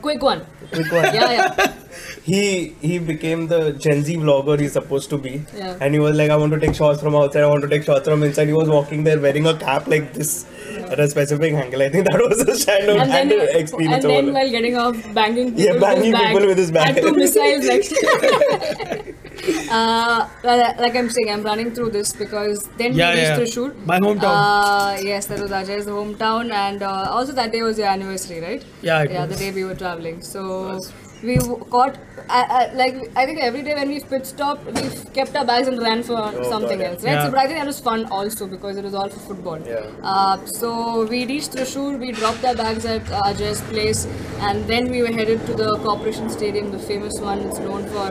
Quick 0.02 0.22
one. 0.22 0.46
Quick 0.72 0.92
one. 0.92 1.04
Yeah, 1.16 1.32
yeah. 1.32 1.74
he 2.24 2.76
he 2.82 3.00
became 3.00 3.48
the 3.48 3.72
Gen 3.74 4.04
Z 4.04 4.16
vlogger 4.18 4.60
he's 4.60 4.74
supposed 4.74 5.10
to 5.10 5.18
be. 5.18 5.44
Yeah. 5.56 5.78
And 5.82 5.94
he 5.94 6.00
was 6.00 6.16
like, 6.16 6.30
I 6.30 6.36
want 6.38 6.54
to 6.54 6.60
take 6.60 6.76
shots 6.76 7.02
from 7.02 7.16
outside, 7.16 7.44
I 7.44 7.48
want 7.48 7.64
to 7.64 7.68
take 7.70 7.84
shots 7.84 8.08
from 8.08 8.24
inside. 8.24 8.48
He 8.48 8.54
was 8.54 8.70
walking 8.70 9.04
there 9.04 9.20
wearing 9.20 9.48
a 9.48 9.58
cap 9.58 9.88
like 9.88 10.14
this 10.14 10.46
at 10.92 11.00
a 11.00 11.08
specific 11.08 11.54
angle. 11.54 11.82
I 11.82 11.90
think 11.90 12.06
that 12.08 12.20
was 12.20 12.42
a 12.42 12.66
childhood 12.66 13.00
And 13.00 13.12
then, 13.12 13.32
and 13.32 13.82
and 13.94 14.04
then 14.04 14.26
over. 14.26 14.32
while 14.34 14.50
getting 14.50 14.76
off, 14.76 15.14
banging 15.14 15.58
Yeah, 15.58 15.74
people 15.74 15.80
banging 15.80 16.12
with 16.14 16.18
his 16.18 16.22
bag. 16.22 16.36
people 16.36 16.48
with 16.48 16.58
his 16.58 16.72
bag. 16.72 16.96
Had 16.96 17.02
two 17.04 17.14
missiles 17.16 17.66
next 17.66 17.90
to 17.90 19.14
uh, 19.72 20.28
like 20.44 20.96
I'm 20.96 21.10
saying, 21.10 21.30
I'm 21.30 21.44
running 21.44 21.72
through 21.74 21.92
this 21.92 22.14
because 22.14 22.64
then 22.78 22.94
Yeah, 22.94 23.14
we 23.14 23.22
yeah. 23.22 23.38
reached 23.38 23.56
Thrissur. 23.58 23.86
My 23.86 24.00
hometown. 24.00 24.24
Uh, 24.24 24.98
yes, 25.02 25.28
that 25.28 25.40
was 25.40 25.52
Ajay's 25.52 25.86
hometown, 25.86 26.52
and 26.52 26.82
uh, 26.84 27.08
also 27.12 27.32
that 27.34 27.52
day 27.52 27.62
was 27.62 27.78
your 27.78 27.88
anniversary, 27.88 28.40
right? 28.42 28.66
Yeah, 28.82 29.04
it 29.04 29.12
yeah, 29.12 29.26
was. 29.26 29.38
the 29.38 29.44
day 29.46 29.52
we 29.52 29.64
were 29.64 29.76
traveling. 29.76 29.87
So 30.22 30.80
we 31.24 31.36
w- 31.38 31.66
got 31.70 31.98
I, 32.30 32.42
I, 32.58 32.74
like 32.74 32.96
I 33.16 33.26
think 33.26 33.40
every 33.42 33.64
day 33.64 33.74
when 33.74 33.90
we 33.90 34.00
pit 34.00 34.26
stopped, 34.28 34.66
we 34.66 34.90
kept 35.14 35.36
our 35.36 35.46
bags 35.46 35.68
and 35.68 35.82
ran 35.82 36.04
for 36.04 36.18
something 36.44 36.82
else, 36.82 37.04
right? 37.04 37.14
Yeah. 37.14 37.26
So, 37.26 37.32
but 37.32 37.40
I 37.40 37.48
think 37.48 37.60
that 37.60 37.66
was 37.66 37.80
fun 37.80 38.06
also 38.12 38.48
because 38.48 38.78
it 38.78 38.84
was 38.84 38.94
all 38.94 39.10
for 39.10 39.20
football. 39.20 39.60
Yeah. 39.60 39.86
Uh, 40.04 40.46
so 40.46 41.06
we 41.06 41.26
reached 41.26 41.52
Thrissur, 41.54 41.98
we 42.00 42.12
dropped 42.12 42.44
our 42.46 42.56
bags 42.56 42.86
at 42.86 43.10
uh, 43.12 43.22
Ajay's 43.24 43.62
place, 43.62 44.06
and 44.40 44.66
then 44.68 44.92
we 44.92 45.02
were 45.02 45.12
headed 45.12 45.46
to 45.48 45.54
the 45.54 45.78
Corporation 45.80 46.30
Stadium, 46.30 46.72
the 46.72 46.80
famous 46.80 47.20
one. 47.20 47.40
It's 47.40 47.60
known 47.60 47.86
for 47.86 48.10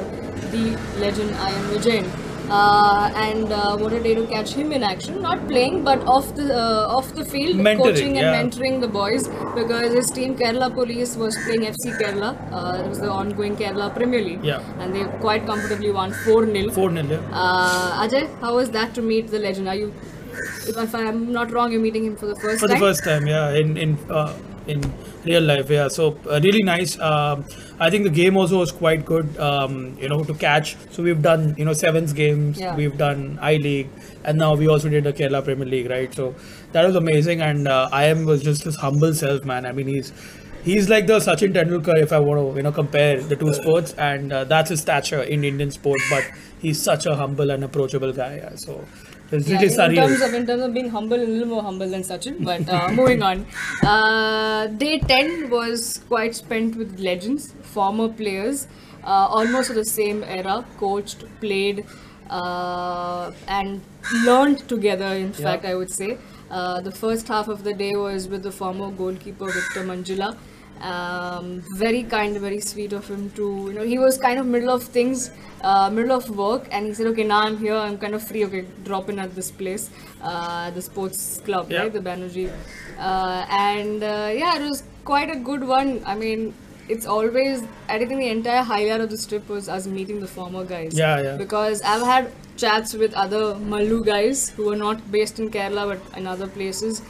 the 0.51 0.65
legend 0.99 1.31
IM 1.31 1.69
Vijayan. 1.75 2.26
Uh, 2.49 3.11
and 3.17 3.53
uh, 3.53 3.77
what 3.77 3.93
a 3.93 4.01
day 4.03 4.15
to 4.15 4.27
catch 4.27 4.53
him 4.55 4.73
in 4.73 4.83
action, 4.83 5.21
not 5.21 5.47
playing, 5.49 5.83
but 5.85 6.01
off 6.07 6.35
the 6.35 6.55
uh, 6.57 6.97
off 6.97 7.13
the 7.15 7.25
field, 7.25 7.57
Mentoring, 7.57 7.83
coaching 7.83 8.19
and 8.19 8.27
yeah. 8.27 8.43
mentoring 8.43 8.81
the 8.81 8.89
boys 8.89 9.27
because 9.57 9.93
his 9.93 10.11
team 10.11 10.37
Kerala 10.37 10.73
Police 10.73 11.17
was 11.17 11.37
playing 11.45 11.63
FC 11.63 11.97
Kerala. 12.01 12.31
Uh, 12.53 12.83
it 12.83 12.89
was 12.89 13.01
the 13.01 13.11
ongoing 13.11 13.57
Kerala 13.57 13.93
Premier 13.95 14.23
League, 14.23 14.45
Yeah. 14.45 14.61
and 14.79 14.95
they 14.95 15.05
quite 15.21 15.45
comfortably 15.47 15.91
won 15.91 16.13
4 16.13 16.47
0. 16.47 16.71
4 16.71 16.91
0. 16.93 17.07
Yeah. 17.09 17.19
Uh, 17.33 18.05
Ajay, 18.07 18.25
how 18.41 18.55
was 18.57 18.71
that 18.71 18.95
to 18.95 19.03
meet 19.03 19.27
the 19.29 19.39
legend? 19.41 19.69
Are 19.69 19.75
you, 19.75 19.93
if, 20.69 20.77
if 20.77 20.95
I'm 20.95 21.33
not 21.33 21.51
wrong, 21.51 21.73
you're 21.73 21.81
meeting 21.81 22.05
him 22.05 22.17
for 22.17 22.27
the 22.27 22.37
first 22.37 22.61
for 22.61 22.69
time? 22.69 22.79
the 22.79 22.87
first 22.87 23.03
time 23.05 23.27
yeah 23.27 23.51
in 23.63 23.77
in 23.77 23.99
uh, 24.09 24.33
in 24.67 24.81
real 25.25 25.43
life 25.43 25.69
yeah 25.71 25.89
so 25.89 26.19
uh, 26.31 26.41
really 26.43 26.63
nice 26.63 26.99
um, 27.01 27.45
i 27.81 27.89
think 27.91 28.05
the 28.05 28.11
game 28.11 28.37
also 28.37 28.59
was 28.59 28.73
quite 28.73 29.05
good 29.05 29.37
um, 29.39 29.97
you 30.01 30.09
know 30.09 30.23
to 30.25 30.35
catch 30.35 30.77
so 30.91 31.03
we've 31.03 31.23
done 31.23 31.55
you 31.59 31.65
know 31.65 31.73
sevens 31.73 32.13
games 32.13 32.59
Yeah. 32.59 32.75
we've 32.75 32.97
done 32.97 33.39
i 33.41 33.57
league 33.57 33.89
and 34.25 34.39
now 34.39 34.55
we 34.55 34.69
also 34.69 34.89
did 34.89 35.05
the 35.05 35.13
kerala 35.13 35.43
premier 35.45 35.67
league 35.67 35.91
right 35.91 36.13
so 36.15 36.35
that 36.73 36.85
was 36.87 36.97
amazing 36.97 37.41
and 37.43 37.69
uh, 37.69 37.89
IM 37.93 38.25
was 38.25 38.43
just 38.43 38.65
his 38.65 38.77
humble 38.77 39.15
self 39.15 39.45
man 39.45 39.67
i 39.67 39.73
mean 39.73 39.87
he's 39.87 40.13
He's 40.65 40.89
like 40.89 41.07
the 41.07 41.19
Sachin 41.21 41.53
Tendulkar 41.55 41.97
if 42.03 42.13
I 42.13 42.19
want 42.19 42.41
to, 42.41 42.57
you 42.57 42.63
know, 42.65 42.73
compare 42.73 43.21
the 43.23 43.37
two 43.37 43.53
sports, 43.55 43.93
and 43.97 44.33
uh, 44.33 44.43
that's 44.43 44.71
his 44.71 44.81
stature 44.81 45.23
in 45.23 45.45
Indian 45.45 45.71
sport. 45.71 46.01
But 46.11 46.25
he's 46.59 46.83
such 46.83 47.07
a 47.07 47.15
humble 47.15 47.51
and 47.53 47.63
approachable 47.63 48.13
guy. 48.13 48.39
Yeah, 48.43 48.57
so 48.57 48.85
it's 49.31 49.49
Yeah, 49.49 49.61
really 49.61 49.69
in 49.85 49.95
surreal. 49.95 49.95
terms 49.95 50.21
of 50.21 50.35
in 50.35 50.47
terms 50.47 50.63
of 50.63 50.73
being 50.75 50.89
humble, 50.91 51.17
a 51.17 51.27
little 51.33 51.47
more 51.49 51.63
humble 51.63 51.89
than 51.89 52.03
Sachin. 52.03 52.45
But 52.45 52.69
uh, 52.69 52.89
moving 53.01 53.23
on, 53.23 53.47
uh, 53.83 54.67
day 54.67 54.99
ten 54.99 55.51
was 55.51 55.99
quite 56.09 56.35
spent 56.35 56.77
with 56.77 56.99
legends, 56.99 57.53
former 57.63 58.09
players, 58.09 58.67
uh, 59.05 59.27
almost 59.39 59.71
of 59.71 59.77
the 59.77 59.85
same 59.85 60.23
era, 60.25 60.65
coached, 60.77 61.25
played, 61.41 61.85
uh, 62.31 63.33
and 63.49 63.83
learned 64.25 64.69
together. 64.69 65.13
In 65.27 65.33
fact, 65.33 65.65
I 65.65 65.75
would 65.75 65.91
say 65.91 66.19
uh, 66.51 66.81
the 66.81 66.93
first 66.93 67.29
half 67.29 67.49
of 67.49 67.63
the 67.65 67.75
day 67.75 67.95
was 67.97 68.29
with 68.29 68.43
the 68.43 68.53
former 68.53 68.91
goalkeeper 68.91 69.47
Victor 69.53 69.85
Manjila. 69.85 70.37
Um, 70.81 71.63
very 71.75 72.03
kind, 72.03 72.37
very 72.39 72.61
sweet 72.61 72.93
of 72.93 73.09
him 73.09 73.31
to, 73.31 73.43
you 73.69 73.73
know, 73.73 73.83
he 73.83 73.99
was 73.99 74.19
kind 74.19 74.39
of 74.39 74.47
middle 74.47 74.71
of 74.71 74.83
things, 74.83 75.31
uh, 75.63 75.89
middle 75.91 76.13
of 76.13 76.29
work, 76.37 76.69
and 76.71 76.87
he 76.87 76.95
said, 76.95 77.07
okay, 77.07 77.25
now 77.25 77.41
I'm 77.43 77.57
here, 77.57 77.75
I'm 77.75 77.97
kind 77.99 78.15
of 78.15 78.23
free, 78.23 78.45
okay, 78.45 78.67
drop 78.85 79.09
in 79.09 79.19
at 79.19 79.35
this 79.35 79.51
place, 79.51 79.89
uh, 80.23 80.71
the 80.71 80.83
sports 80.83 81.41
club, 81.45 81.71
Yeah. 81.71 81.81
right, 81.83 81.93
the 81.93 82.01
Banerjee. 82.01 82.53
Uh, 82.99 83.47
and 83.51 84.03
uh, 84.03 84.31
yeah, 84.35 84.57
it 84.61 84.69
was 84.69 84.83
quite 85.05 85.31
a 85.31 85.37
good 85.37 85.65
one. 85.65 86.03
I 86.05 86.15
mean, 86.15 86.53
it's 86.89 87.07
always, 87.07 87.63
I 87.89 87.99
think 87.99 88.11
the 88.11 88.29
entire 88.29 88.63
highlight 88.63 89.01
of 89.01 89.11
this 89.11 89.27
trip 89.27 89.49
was 89.49 89.69
us 89.69 89.87
meeting 89.87 90.21
the 90.21 90.29
former 90.29 90.65
guys. 90.65 90.93
Yeah, 90.95 91.21
yeah. 91.21 91.37
Because 91.37 91.83
I've 91.83 92.03
had 92.03 92.33
chats 92.57 92.95
with 92.95 93.13
other 93.15 93.55
Malu 93.57 94.05
guys 94.05 94.51
who 94.51 94.73
are 94.73 94.77
not 94.77 95.11
based 95.11 95.39
in 95.41 95.51
Kerala 95.51 95.99
but 95.99 96.19
in 96.19 96.27
other 96.27 96.47
places. 96.47 97.03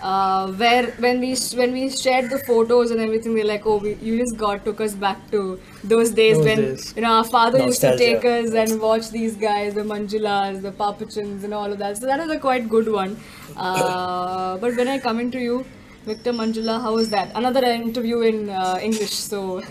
Uh, 0.00 0.52
where 0.52 0.86
when 1.04 1.20
we 1.20 1.34
when 1.60 1.72
we 1.72 1.90
shared 1.90 2.30
the 2.30 2.38
photos 2.38 2.90
and 2.92 3.00
everything, 3.00 3.34
they're 3.34 3.44
like, 3.52 3.66
"Oh, 3.66 3.78
we, 3.78 3.94
you 3.94 4.18
just 4.18 4.36
God 4.36 4.64
took 4.64 4.80
us 4.80 4.94
back 4.94 5.30
to 5.32 5.58
those 5.82 6.10
days 6.10 6.36
Those 6.36 6.46
when 6.46 6.58
days. 6.58 6.94
you 6.96 7.02
know 7.02 7.12
our 7.14 7.24
father 7.24 7.58
used 7.58 7.80
to 7.80 7.96
take 7.96 8.24
us 8.24 8.52
and 8.52 8.80
watch 8.80 9.10
these 9.10 9.34
guys, 9.36 9.74
the 9.74 9.82
Manjilas, 9.82 10.62
the 10.62 10.72
Pappachans, 10.72 11.42
and 11.44 11.52
all 11.52 11.72
of 11.72 11.78
that." 11.78 11.96
So 11.98 12.06
that 12.06 12.20
was 12.20 12.30
a 12.30 12.38
quite 12.38 12.68
good 12.68 12.92
one. 12.92 13.16
Uh, 13.56 14.56
but 14.58 14.76
when 14.76 14.88
I 14.88 14.98
come 14.98 15.18
into 15.20 15.40
you, 15.40 15.64
Victor 16.06 16.32
Manjila, 16.32 16.80
how 16.80 16.94
was 16.94 17.10
that? 17.10 17.32
Another 17.34 17.64
interview 17.64 18.20
in 18.20 18.48
uh, 18.50 18.78
English, 18.80 19.14
so 19.14 19.62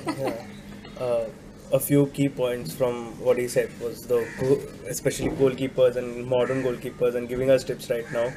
uh, 1.00 1.26
a 1.72 1.80
few 1.80 2.08
key 2.08 2.30
points 2.30 2.74
from 2.74 3.20
what 3.20 3.38
he 3.38 3.48
said 3.48 3.70
was 3.80 4.06
the 4.08 4.20
especially 4.90 5.30
goalkeepers 5.30 5.96
and 5.96 6.26
modern 6.26 6.64
goalkeepers 6.64 7.16
and 7.16 7.28
giving 7.28 7.50
us 7.50 7.64
tips 7.64 7.90
right 7.90 8.10
now 8.12 8.32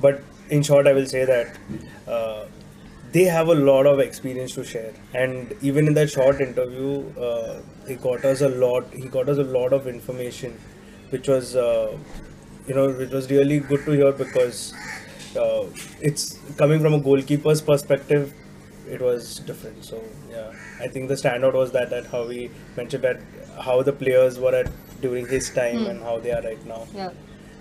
but 0.00 0.22
in 0.50 0.62
short 0.62 0.86
i 0.86 0.92
will 0.92 1.06
say 1.06 1.24
that 1.24 1.56
uh, 2.08 2.44
they 3.12 3.24
have 3.24 3.48
a 3.48 3.54
lot 3.54 3.86
of 3.86 4.00
experience 4.00 4.54
to 4.54 4.64
share 4.64 4.92
and 5.14 5.54
even 5.62 5.86
in 5.86 5.94
that 5.94 6.10
short 6.10 6.40
interview 6.40 7.02
uh, 7.28 7.60
he 7.88 7.94
got 7.94 8.24
us 8.24 8.40
a 8.40 8.48
lot 8.48 8.84
he 8.92 9.08
got 9.08 9.28
us 9.28 9.38
a 9.38 9.48
lot 9.58 9.72
of 9.72 9.86
information 9.86 10.58
which 11.10 11.28
was 11.28 11.56
uh, 11.56 11.96
you 12.66 12.74
know 12.74 12.88
it 12.88 13.10
was 13.10 13.30
really 13.30 13.60
good 13.60 13.84
to 13.84 13.92
hear 13.92 14.12
because 14.12 14.74
uh, 15.36 15.64
it's 16.00 16.38
coming 16.56 16.80
from 16.80 16.94
a 16.94 17.00
goalkeeper's 17.00 17.62
perspective 17.62 18.32
it 18.88 19.00
was 19.00 19.38
different. 19.40 19.84
So 19.84 20.02
yeah, 20.30 20.52
I 20.80 20.88
think 20.88 21.08
the 21.08 21.14
standout 21.14 21.54
was 21.54 21.72
that 21.72 21.90
that 21.90 22.06
how 22.06 22.26
we 22.26 22.50
mentioned 22.76 23.04
that 23.04 23.20
how 23.60 23.82
the 23.82 23.92
players 23.92 24.38
were 24.38 24.54
at 24.54 24.70
during 25.00 25.26
his 25.26 25.50
time 25.50 25.86
and 25.86 26.02
how 26.02 26.18
they 26.18 26.32
are 26.32 26.42
right 26.42 26.64
now, 26.66 26.86
yeah. 26.94 27.10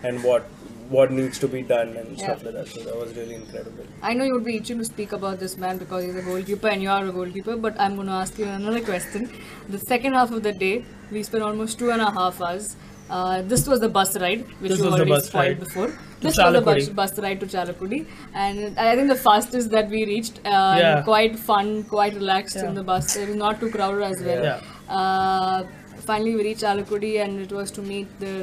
and 0.04 0.24
what 0.24 0.46
what 0.90 1.12
needs 1.12 1.40
to 1.40 1.48
be 1.48 1.62
done 1.62 1.96
and 1.98 2.18
Yeah. 2.18 2.24
stuff 2.26 2.44
like 2.46 2.54
that. 2.54 2.68
So 2.68 2.82
that 2.82 2.96
was 2.96 3.16
really 3.18 3.36
incredible. 3.36 3.86
I 4.02 4.14
know 4.14 4.24
you 4.26 4.34
would 4.34 4.46
be 4.46 4.56
itching 4.58 4.78
to 4.80 4.86
speak 4.86 5.12
about 5.12 5.40
this 5.40 5.58
man 5.58 5.78
because 5.78 6.04
he's 6.06 6.16
a 6.16 6.22
goalkeeper 6.22 6.68
and 6.68 6.82
you 6.82 6.90
are 6.90 7.06
a 7.06 7.12
goalkeeper, 7.12 7.56
but 7.58 7.80
I'm 7.80 7.96
going 7.96 8.08
to 8.08 8.14
ask 8.14 8.38
you 8.38 8.46
another 8.46 8.82
question. 8.82 9.30
The 9.70 9.80
second 9.80 10.14
half 10.14 10.32
of 10.32 10.44
the 10.44 10.52
day, 10.54 10.86
we 11.12 11.24
spent 11.24 11.44
almost 11.44 11.80
two 11.80 11.92
and 11.92 12.02
a 12.02 12.12
half 12.12 12.42
hours. 12.42 12.76
Uh, 13.10 13.42
this 13.42 13.68
was 13.68 13.80
the 13.82 13.90
bus 13.90 14.18
ride, 14.20 14.46
which 14.60 14.72
This 14.72 14.80
you 14.80 14.86
already 14.90 15.10
bus 15.12 15.28
spoiled 15.28 15.46
ride 15.48 15.60
before. 15.60 15.88
to 15.88 15.94
This 16.22 16.38
was 16.38 16.54
the 16.54 16.62
bus, 16.62 16.88
bus 16.90 17.20
ride 17.20 17.40
to 17.42 17.46
Chalakudi, 17.46 18.06
and 18.34 18.80
I 18.80 18.96
think 18.96 19.10
the 19.10 19.16
fastest 19.24 19.72
that 19.72 19.90
we 19.90 20.06
reached. 20.06 20.40
Uh, 20.46 20.76
Yeah. 20.84 21.02
Quite 21.04 21.38
fun, 21.38 21.84
quite 21.84 22.14
relaxed 22.16 22.56
in 22.56 22.74
the 22.76 22.84
bus. 22.84 23.16
It 23.18 23.28
was 23.28 23.36
not 23.36 23.60
too 23.60 23.70
crowded 23.70 24.04
as 24.04 24.22
well. 24.24 24.44
Yeah. 24.44 24.62
Uh, 25.00 25.64
finally, 26.06 26.36
we 26.36 26.44
reached 26.44 26.62
Chalakudi, 26.64 27.22
and 27.26 27.42
it 27.42 27.52
was 27.52 27.72
to 27.72 27.82
meet 27.82 28.08
the. 28.22 28.34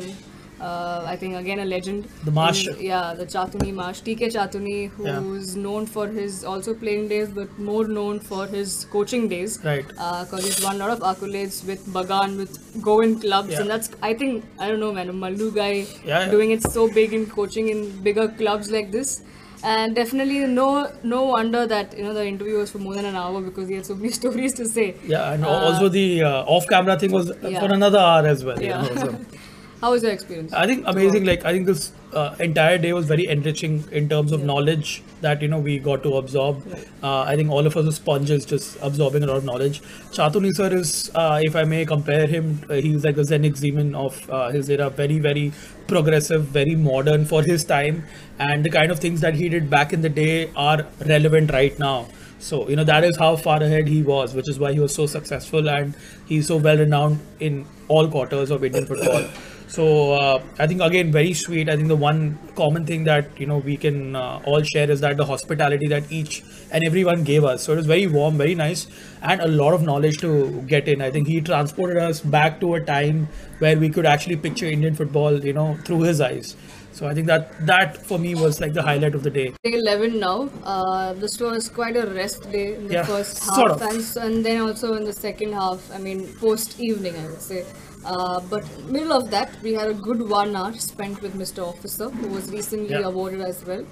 Uh, 0.60 1.02
I 1.06 1.16
think 1.16 1.36
again 1.36 1.60
a 1.60 1.64
legend. 1.64 2.06
The 2.24 2.30
Marshal. 2.30 2.74
in- 2.74 2.84
yeah, 2.86 3.14
the 3.14 3.24
Chathunni 3.34 3.72
Marsh, 3.72 4.00
TK 4.02 4.28
Chathunni, 4.34 4.90
Yeah. 5.04 5.14
who's 5.20 5.56
known 5.56 5.86
for 5.86 6.06
his 6.06 6.44
also 6.44 6.74
playing 6.74 7.08
days, 7.08 7.30
but 7.38 7.58
more 7.70 7.86
known 7.88 8.20
for 8.20 8.46
his 8.46 8.74
coaching 8.92 9.26
days. 9.28 9.58
Right. 9.64 9.88
Because 9.88 10.44
he's 10.44 10.62
won 10.62 10.76
a 10.76 10.78
lot 10.86 10.90
of 10.90 11.00
accolades 11.12 11.64
with 11.72 11.86
Bagan, 11.98 12.36
with 12.36 12.60
Goan 12.90 13.18
clubs, 13.24 13.52
Yeah. 13.52 13.60
and 13.62 13.70
that's 13.70 13.90
I 14.02 14.12
think 14.14 14.44
I 14.58 14.68
don't 14.68 14.80
know, 14.80 14.92
man, 14.92 15.08
a 15.08 15.18
Mallu 15.24 15.50
guy 15.54 15.72
Yeah, 15.72 16.20
yeah. 16.24 16.30
doing 16.30 16.50
it 16.58 16.62
so 16.78 16.88
big 17.00 17.14
in 17.14 17.26
coaching 17.26 17.68
in 17.76 17.84
bigger 18.10 18.28
clubs 18.28 18.70
like 18.78 18.90
this. 19.00 19.22
And 19.62 19.94
definitely 19.96 20.38
no 20.58 20.68
no 21.02 21.24
wonder 21.30 21.66
that 21.66 21.96
you 21.96 22.04
know 22.04 22.12
the 22.18 22.22
interview 22.26 22.56
was 22.58 22.70
for 22.74 22.78
more 22.78 22.94
than 22.94 23.04
an 23.08 23.16
hour 23.22 23.40
because 23.48 23.68
he 23.68 23.74
had 23.80 23.84
so 23.88 23.94
many 23.94 24.10
stories 24.20 24.54
to 24.60 24.66
say. 24.76 24.86
Yeah, 25.06 25.32
and 25.32 25.44
also 25.44 25.88
the 25.88 26.06
uh, 26.22 26.54
off-camera 26.56 26.98
thing 26.98 27.12
was 27.12 27.30
yeah. 27.42 27.60
for 27.60 27.72
another 27.74 27.98
hour 27.98 28.26
as 28.26 28.42
well. 28.42 28.62
Yeah. 28.62 28.82
You 28.86 28.94
know, 28.94 29.00
so. 29.06 29.20
How 29.80 29.92
was 29.92 30.02
your 30.02 30.12
experience? 30.12 30.52
I 30.52 30.66
think 30.66 30.86
amazing. 30.86 31.24
Like 31.24 31.44
I 31.46 31.52
think 31.52 31.66
this 31.66 31.92
uh, 32.12 32.34
entire 32.38 32.76
day 32.76 32.92
was 32.92 33.06
very 33.06 33.26
enriching 33.26 33.84
in 33.90 34.10
terms 34.10 34.30
of 34.30 34.44
knowledge 34.44 35.02
that 35.22 35.40
you 35.40 35.48
know 35.48 35.58
we 35.58 35.78
got 35.78 36.02
to 36.02 36.16
absorb. 36.16 36.62
Uh, 37.02 37.22
I 37.22 37.34
think 37.34 37.50
all 37.50 37.66
of 37.66 37.76
us 37.78 37.88
are 37.88 37.92
sponges, 37.92 38.44
just 38.44 38.76
absorbing 38.82 39.22
a 39.22 39.26
lot 39.26 39.38
of 39.38 39.44
knowledge. 39.46 39.80
Chathunni 40.12 40.52
sir 40.54 40.68
is, 40.74 41.10
uh, 41.14 41.40
if 41.42 41.56
I 41.56 41.64
may 41.64 41.86
compare 41.86 42.26
him, 42.26 42.60
uh, 42.68 42.74
he's 42.74 43.04
like 43.06 43.16
the 43.16 43.22
Zdenek 43.22 43.56
Zeman 43.56 43.94
of 43.94 44.28
uh, 44.28 44.50
his 44.50 44.68
era. 44.68 44.90
Very, 44.90 45.18
very 45.18 45.52
progressive, 45.86 46.44
very 46.44 46.74
modern 46.74 47.24
for 47.24 47.42
his 47.42 47.64
time, 47.64 48.04
and 48.38 48.62
the 48.64 48.70
kind 48.70 48.92
of 48.92 48.98
things 48.98 49.22
that 49.22 49.34
he 49.34 49.48
did 49.48 49.70
back 49.70 49.94
in 49.94 50.02
the 50.02 50.10
day 50.10 50.50
are 50.56 50.86
relevant 51.06 51.52
right 51.52 51.78
now. 51.78 52.08
So 52.38 52.68
you 52.68 52.76
know 52.76 52.84
that 52.84 53.04
is 53.04 53.16
how 53.16 53.36
far 53.36 53.62
ahead 53.62 53.88
he 53.88 54.02
was, 54.02 54.34
which 54.34 54.50
is 54.50 54.58
why 54.58 54.74
he 54.74 54.80
was 54.80 54.94
so 54.94 55.06
successful 55.06 55.70
and 55.70 55.94
he's 56.26 56.48
so 56.48 56.58
well 56.58 56.76
renowned 56.76 57.20
in 57.38 57.64
all 57.88 58.08
quarters 58.08 58.50
of 58.50 58.62
Indian 58.62 58.84
football. 58.84 59.24
So 59.70 60.14
uh, 60.14 60.42
I 60.58 60.66
think 60.66 60.80
again 60.82 61.12
very 61.12 61.32
sweet. 61.32 61.68
I 61.68 61.76
think 61.76 61.86
the 61.88 61.96
one 61.96 62.38
common 62.56 62.84
thing 62.86 63.04
that 63.04 63.38
you 63.40 63.46
know 63.46 63.58
we 63.58 63.76
can 63.76 64.16
uh, 64.16 64.40
all 64.44 64.62
share 64.62 64.90
is 64.90 65.00
that 65.02 65.16
the 65.16 65.24
hospitality 65.24 65.86
that 65.88 66.10
each 66.10 66.42
and 66.72 66.82
everyone 66.84 67.22
gave 67.22 67.44
us. 67.44 67.62
So 67.62 67.72
it 67.74 67.76
was 67.76 67.86
very 67.86 68.08
warm, 68.08 68.36
very 68.36 68.56
nice, 68.56 68.88
and 69.22 69.40
a 69.40 69.46
lot 69.46 69.72
of 69.74 69.82
knowledge 69.82 70.18
to 70.22 70.62
get 70.74 70.88
in. 70.88 71.00
I 71.00 71.10
think 71.12 71.28
he 71.28 71.40
transported 71.40 71.98
us 71.98 72.20
back 72.20 72.58
to 72.62 72.74
a 72.74 72.80
time 72.84 73.28
where 73.60 73.78
we 73.78 73.90
could 73.90 74.06
actually 74.06 74.36
picture 74.36 74.66
Indian 74.66 74.96
football, 74.96 75.38
you 75.44 75.52
know, 75.52 75.76
through 75.84 76.00
his 76.02 76.20
eyes. 76.20 76.56
So 76.92 77.06
I 77.06 77.14
think 77.14 77.28
that 77.28 77.52
that 77.66 77.96
for 78.06 78.18
me 78.18 78.34
was 78.34 78.60
like 78.60 78.72
the 78.72 78.82
highlight 78.82 79.14
of 79.14 79.22
the 79.22 79.30
day. 79.30 79.52
Day 79.62 79.74
11 79.74 80.18
now. 80.18 80.50
Uh, 80.64 81.12
this 81.12 81.38
was 81.40 81.68
quite 81.68 81.96
a 81.96 82.06
rest 82.08 82.50
day 82.50 82.74
in 82.74 82.88
the 82.88 82.94
Yeah, 82.94 83.04
first 83.04 83.38
half, 83.44 83.54
sort 83.54 83.70
of. 83.70 83.82
and, 83.82 84.04
and 84.24 84.44
then 84.44 84.60
also 84.62 84.94
in 84.94 85.04
the 85.04 85.12
second 85.12 85.52
half. 85.52 85.88
I 85.92 85.98
mean, 85.98 86.26
post 86.40 86.80
evening, 86.80 87.14
I 87.16 87.26
would 87.28 87.40
say. 87.40 87.64
Uh, 88.04 88.40
but 88.48 88.64
middle 88.86 89.12
of 89.12 89.30
that, 89.30 89.50
we 89.62 89.72
had 89.74 89.88
a 89.88 89.94
good 89.94 90.28
one 90.28 90.56
hour 90.56 90.72
spent 90.74 91.20
with 91.22 91.34
Mr. 91.34 91.66
Officer, 91.66 92.08
who 92.10 92.28
was 92.28 92.50
recently 92.50 92.94
Yeah. 93.00 93.08
awarded 93.10 93.40
as 93.42 93.64
well. 93.66 93.84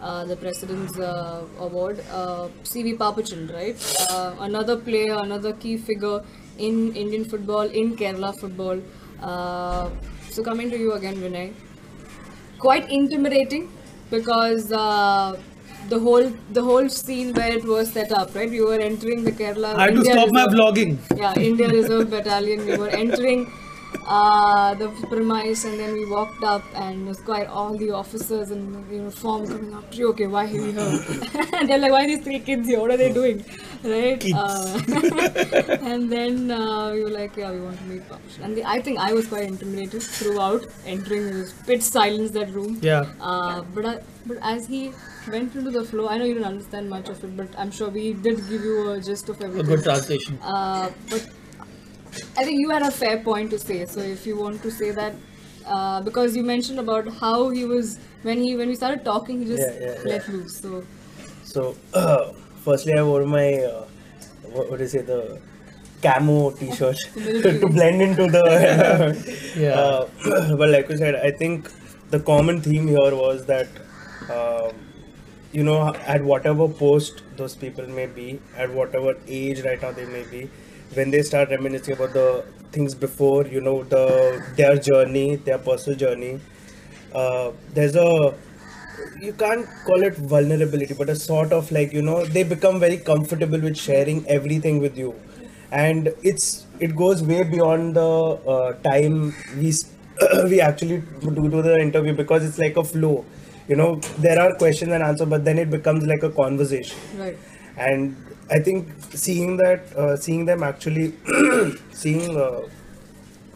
Uh, 0.00 0.24
the 0.24 0.36
President's 0.36 0.98
uh, 0.98 1.42
Award, 1.58 2.00
uh, 2.12 2.48
CV 2.64 2.96
Pappachan, 2.96 3.52
right? 3.52 3.76
Uh, 4.10 4.34
another 4.40 4.76
player, 4.76 5.14
another 5.14 5.52
key 5.54 5.76
figure 5.78 6.20
in 6.58 6.94
Indian 6.94 7.24
football, 7.24 7.62
in 7.82 7.96
Kerala 7.96 8.32
football. 8.40 8.78
Uh, 9.22 9.88
so 10.30 10.42
coming 10.42 10.70
to 10.70 10.78
you 10.78 10.92
again, 10.92 11.16
Vinay 11.16 11.52
quite 12.58 12.90
intimidating 12.90 13.68
because 14.10 14.72
uh, 14.72 15.36
the 15.88 15.98
whole 15.98 16.30
the 16.52 16.62
whole 16.62 16.88
scene 16.88 17.32
where 17.34 17.52
it 17.58 17.64
was 17.64 17.92
set 17.92 18.12
up, 18.12 18.34
right? 18.34 18.50
We 18.50 18.60
were 18.60 18.78
entering 18.78 19.24
the 19.24 19.32
Kerala. 19.32 19.74
I 19.74 19.82
had 19.82 19.94
to 19.94 19.96
India 19.96 20.12
stop 20.12 20.30
my 20.32 20.46
vlogging. 20.46 20.98
Yeah, 21.16 21.34
India 21.38 21.68
Reserve 21.68 22.10
Battalion. 22.10 22.66
We 22.66 22.76
were 22.76 22.88
entering 22.88 23.46
uh, 24.06 24.74
the 24.74 24.88
premise, 25.08 25.64
and 25.64 25.78
then 25.78 25.92
we 25.94 26.04
walked 26.06 26.42
up, 26.44 26.62
and 26.74 27.02
it 27.02 27.08
was 27.08 27.20
quite 27.20 27.46
all 27.48 27.76
the 27.76 27.90
officers 27.90 28.50
in 28.50 28.84
uniform 28.90 29.46
coming 29.46 29.74
up 29.74 29.90
to 29.92 29.96
you. 29.98 30.08
Okay, 30.10 30.26
why 30.26 30.44
are 30.44 30.48
you 30.48 30.72
here? 30.72 31.50
and 31.54 31.68
they're 31.68 31.78
like, 31.78 31.92
why 31.92 32.04
are 32.04 32.06
these 32.06 32.22
three 32.24 32.40
kids 32.40 32.66
here? 32.68 32.80
What 32.80 32.90
are 32.90 32.96
they 32.96 33.12
doing? 33.12 33.44
Right? 33.86 34.24
Uh, 34.34 34.80
and 35.82 36.10
then 36.10 36.50
uh, 36.50 36.90
we 36.92 37.04
were 37.04 37.10
like, 37.10 37.36
yeah, 37.36 37.52
we 37.52 37.60
want 37.60 37.78
to 37.78 37.84
meet 37.84 38.08
Papush. 38.08 38.38
And 38.42 38.56
the, 38.56 38.64
I 38.64 38.80
think 38.80 38.98
I 38.98 39.12
was 39.12 39.26
quite 39.28 39.44
intimidated 39.44 40.02
throughout 40.02 40.66
entering 40.84 41.26
this 41.32 41.52
pitch 41.52 41.82
silence 41.82 42.32
that 42.32 42.50
room. 42.50 42.78
Yeah. 42.82 43.06
Uh, 43.20 43.62
but 43.62 43.86
I, 43.86 44.00
but 44.26 44.38
as 44.42 44.66
he 44.66 44.92
went 45.28 45.54
into 45.54 45.70
the 45.70 45.84
flow, 45.84 46.08
I 46.08 46.18
know 46.18 46.24
you 46.24 46.34
don't 46.34 46.44
understand 46.44 46.90
much 46.90 47.08
of 47.08 47.22
it, 47.22 47.36
but 47.36 47.48
I'm 47.58 47.70
sure 47.70 47.88
we 47.88 48.12
did 48.12 48.38
give 48.48 48.62
you 48.62 48.90
a 48.90 49.00
gist 49.00 49.28
of 49.28 49.40
everything. 49.40 49.72
A 49.72 49.76
good 49.76 49.84
translation. 49.84 50.38
Uh, 50.42 50.90
but 51.08 51.28
I 52.36 52.44
think 52.44 52.60
you 52.60 52.70
had 52.70 52.82
a 52.82 52.90
fair 52.90 53.18
point 53.22 53.50
to 53.50 53.58
say. 53.58 53.86
So 53.86 54.00
if 54.00 54.26
you 54.26 54.36
want 54.36 54.62
to 54.62 54.70
say 54.70 54.90
that, 54.92 55.14
uh, 55.66 56.00
because 56.02 56.36
you 56.36 56.42
mentioned 56.44 56.78
about 56.78 57.08
how 57.20 57.50
he 57.50 57.64
was 57.64 57.98
when 58.22 58.42
he 58.42 58.56
when 58.56 58.68
we 58.68 58.74
started 58.74 59.04
talking, 59.04 59.40
he 59.40 59.46
just 59.46 59.68
Yeah, 59.80 59.94
yeah, 59.94 60.02
let 60.04 60.28
loose. 60.28 60.60
So 60.60 60.86
So, 61.44 61.76
firstly, 62.66 62.94
I 62.94 63.02
wore 63.02 63.24
my 63.24 63.48
uh, 63.72 63.84
what, 64.52 64.80
you 64.80 64.88
say 64.88 65.02
the 65.02 65.40
camo 66.02 66.50
T-shirt 66.52 66.96
to 67.14 67.68
blend 67.68 68.02
into 68.02 68.26
the. 68.36 68.44
Yeah. 69.56 69.74
Uh, 70.26 70.56
but 70.60 70.68
like 70.70 70.88
you 70.90 70.96
said, 70.98 71.14
I 71.16 71.30
think 71.30 71.70
the 72.10 72.20
common 72.20 72.60
theme 72.60 72.88
here 72.88 73.14
was 73.24 73.46
that. 73.46 73.68
Um, 74.30 74.74
you 75.52 75.62
know, 75.62 75.94
at 76.14 76.22
whatever 76.22 76.68
post 76.68 77.22
those 77.36 77.54
people 77.54 77.86
may 77.88 78.06
be, 78.06 78.40
at 78.56 78.70
whatever 78.70 79.16
age 79.26 79.60
right 79.64 79.80
now 79.80 79.92
they 79.92 80.04
may 80.04 80.24
be, 80.24 80.50
when 80.94 81.10
they 81.10 81.22
start 81.22 81.50
reminiscing 81.50 81.94
about 81.94 82.12
the 82.12 82.44
things 82.72 82.94
before, 82.94 83.46
you 83.46 83.60
know, 83.60 83.84
the 83.84 84.42
their 84.56 84.76
journey, 84.76 85.36
their 85.36 85.58
personal 85.58 85.98
journey, 85.98 86.40
uh, 87.14 87.52
there's 87.74 87.96
a 87.96 88.34
you 89.20 89.32
can't 89.32 89.66
call 89.84 90.02
it 90.02 90.14
vulnerability, 90.16 90.94
but 90.94 91.08
a 91.08 91.16
sort 91.16 91.52
of 91.52 91.70
like 91.72 91.92
you 91.92 92.02
know 92.02 92.24
they 92.24 92.42
become 92.42 92.80
very 92.80 92.98
comfortable 92.98 93.60
with 93.60 93.76
sharing 93.76 94.26
everything 94.28 94.80
with 94.80 94.96
you, 94.96 95.14
and 95.70 96.12
it's 96.22 96.66
it 96.80 96.96
goes 96.96 97.22
way 97.22 97.42
beyond 97.44 97.96
the 97.96 98.08
uh, 98.54 98.72
time 98.88 99.34
we 99.58 99.72
we 100.44 100.60
actually 100.60 101.02
do, 101.20 101.30
do 101.30 101.62
the 101.62 101.78
interview 101.78 102.14
because 102.14 102.44
it's 102.44 102.58
like 102.58 102.76
a 102.76 102.84
flow. 102.84 103.24
You 103.68 103.76
know, 103.76 103.96
there 104.18 104.40
are 104.40 104.54
questions 104.54 104.92
and 104.92 105.02
answers, 105.02 105.28
but 105.28 105.44
then 105.44 105.58
it 105.58 105.70
becomes 105.70 106.04
like 106.06 106.22
a 106.22 106.30
conversation 106.30 106.96
right. 107.18 107.36
and 107.76 108.16
I 108.48 108.60
think 108.60 108.88
seeing 109.12 109.56
that, 109.56 109.92
uh, 109.96 110.16
seeing 110.16 110.44
them 110.44 110.62
actually, 110.62 111.14
seeing 111.92 112.36
uh, 112.36 112.60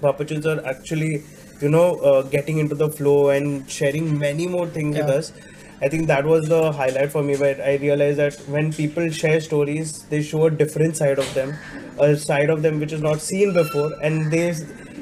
Pappachan 0.02 0.42
sir 0.42 0.62
actually, 0.66 1.22
you 1.60 1.68
know, 1.68 1.96
uh, 1.96 2.22
getting 2.22 2.58
into 2.58 2.74
the 2.74 2.88
flow 2.88 3.30
and 3.30 3.70
sharing 3.70 4.18
many 4.18 4.46
more 4.46 4.66
things 4.66 4.96
with 4.96 5.08
us. 5.08 5.32
I 5.82 5.88
think 5.88 6.08
that 6.08 6.24
was 6.26 6.48
the 6.48 6.72
highlight 6.72 7.10
for 7.10 7.22
me 7.22 7.36
where 7.36 7.62
I 7.64 7.76
realized 7.76 8.18
that 8.18 8.34
when 8.48 8.72
people 8.72 9.08
share 9.10 9.40
stories, 9.40 10.02
they 10.10 10.22
show 10.22 10.44
a 10.46 10.50
different 10.50 10.96
side 10.96 11.18
of 11.18 11.32
them, 11.34 11.54
a 11.98 12.16
side 12.16 12.50
of 12.50 12.62
them 12.62 12.80
which 12.80 12.92
is 12.92 13.00
not 13.00 13.20
seen 13.20 13.54
before, 13.54 13.92
and 14.02 14.30
they, 14.30 14.54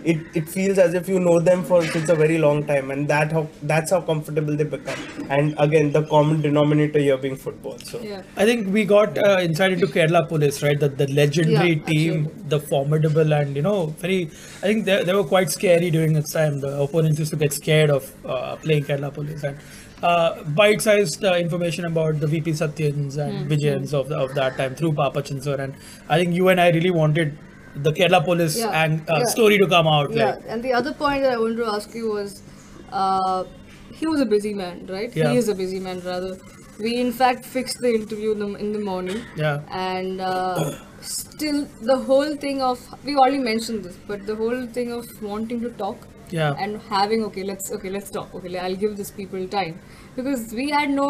it, 0.04 0.26
it 0.34 0.48
feels 0.48 0.78
as 0.78 0.94
if 0.94 1.08
you 1.08 1.18
know 1.20 1.40
them 1.40 1.64
for 1.64 1.86
since 1.86 2.08
a 2.08 2.14
very 2.16 2.38
long 2.38 2.66
time, 2.66 2.90
and 2.90 3.08
that 3.08 3.32
how 3.32 3.48
that's 3.62 3.90
how 3.90 4.00
comfortable 4.00 4.56
they 4.56 4.64
become. 4.64 4.98
And 5.28 5.54
again, 5.58 5.92
the 5.92 6.02
common 6.06 6.40
denominator 6.42 6.98
here 6.98 7.16
being 7.16 7.36
football. 7.36 7.78
So 7.78 8.00
Yeah. 8.00 8.22
I 8.36 8.44
think 8.44 8.72
we 8.72 8.84
got 8.84 9.18
uh, 9.18 9.38
insight 9.40 9.72
into 9.72 9.86
Kerala 9.88 10.28
Police, 10.28 10.62
right? 10.62 10.78
The, 10.78 10.88
the 10.88 11.06
legendary 11.08 11.74
Yeah, 11.74 11.84
team, 11.84 12.14
absolutely. 12.26 12.48
the 12.48 12.60
formidable, 12.60 13.32
and 13.32 13.56
you 13.56 13.62
know, 13.62 13.86
very. 14.04 14.30
I 14.62 14.66
think 14.70 14.84
they, 14.84 15.02
they 15.04 15.14
were 15.14 15.24
quite 15.24 15.50
scary 15.50 15.90
during 15.90 16.16
its 16.16 16.32
time. 16.32 16.60
The 16.60 16.80
opponents 16.80 17.18
used 17.18 17.30
to 17.32 17.36
get 17.36 17.52
scared 17.52 17.90
of 17.90 18.12
uh, 18.24 18.56
playing 18.56 18.84
Kerala 18.84 19.12
Police. 19.12 19.42
And 19.44 19.58
uh, 20.02 20.42
bite-sized 20.44 21.24
uh, 21.24 21.34
information 21.34 21.84
about 21.84 22.20
the 22.20 22.26
VP 22.26 22.52
Satyans 22.52 23.16
and 23.18 23.46
Hmm, 23.46 23.48
Vijayans 23.50 23.92
of, 23.92 24.08
the, 24.08 24.16
of 24.16 24.34
that 24.34 24.56
time 24.56 24.74
through 24.74 24.92
Pappachan 24.92 25.42
sir. 25.42 25.56
And 25.60 25.74
I 26.08 26.18
think 26.18 26.34
you 26.34 26.48
and 26.48 26.60
I 26.60 26.70
really 26.70 26.90
wanted 26.90 27.36
the 27.74 27.92
Kerala 27.92 28.24
Police 28.24 28.58
Yeah, 28.58 28.82
and 28.82 29.08
uh, 29.08 29.20
yeah. 29.20 29.24
story 29.24 29.58
to 29.58 29.66
come 29.68 29.86
out. 29.86 30.12
Yeah, 30.12 30.36
Like, 30.36 30.44
and 30.46 30.62
the 30.62 30.72
other 30.72 30.92
point 30.94 31.22
that 31.22 31.32
I 31.32 31.38
wanted 31.38 31.56
to 31.58 31.66
ask 31.66 31.94
you 31.94 32.10
was, 32.10 32.42
uh, 32.90 33.44
he 33.92 34.06
was 34.06 34.20
a 34.20 34.26
busy 34.26 34.54
man, 34.54 34.86
right? 34.86 35.14
Yeah. 35.14 35.30
He 35.30 35.36
is 35.36 35.48
a 35.48 35.54
busy 35.54 35.80
man, 35.80 36.00
rather. 36.00 36.38
We 36.78 36.96
in 37.00 37.12
fact 37.12 37.44
fixed 37.44 37.78
the 37.80 37.92
interview 37.94 38.32
in 38.32 38.38
the, 38.38 38.46
in 38.54 38.72
the 38.72 38.78
morning, 38.78 39.24
yeah. 39.34 39.62
and 39.68 40.20
uh, 40.20 40.70
still 41.00 41.66
the 41.80 41.96
whole 41.98 42.36
thing 42.36 42.62
of 42.62 42.80
we 43.04 43.16
already 43.16 43.38
mentioned 43.38 43.84
this, 43.84 43.96
but 44.06 44.26
the 44.26 44.36
whole 44.36 44.66
thing 44.66 44.92
of 44.92 45.04
wanting 45.20 45.60
to 45.62 45.70
talk 45.82 46.06
Yeah. 46.30 46.54
and 46.62 46.80
having 46.88 47.24
okay, 47.26 47.42
let's 47.42 47.72
okay, 47.72 47.90
let's 47.90 48.10
talk. 48.10 48.34
Okay, 48.34 48.56
I'll 48.58 48.76
give 48.76 48.96
these 48.96 49.10
people 49.10 49.46
time 49.48 49.80
because 50.18 50.52
we 50.60 50.68
had 50.76 50.90
no 50.90 51.08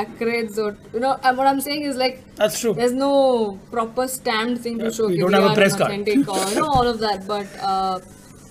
accolades 0.00 0.58
or 0.64 0.76
you 0.92 1.00
know. 1.04 1.14
What 1.38 1.46
I'm 1.52 1.60
saying 1.60 1.82
is 1.92 1.96
like 1.96 2.20
That's 2.36 2.60
true. 2.60 2.74
there's 2.74 2.92
no 2.92 3.58
proper 3.72 4.06
stamped 4.16 4.62
thing 4.66 4.78
to 4.78 4.92
show 4.98 5.08
we 5.08 5.18
don't 5.18 5.32
have 5.40 5.50
a 5.50 5.54
press 5.54 5.76
card. 5.76 5.92
or 5.92 6.44
you 6.50 6.60
know 6.60 6.68
all 6.76 6.86
of 6.94 7.00
that 7.06 7.26
but 7.26 7.48
uh, 7.72 7.98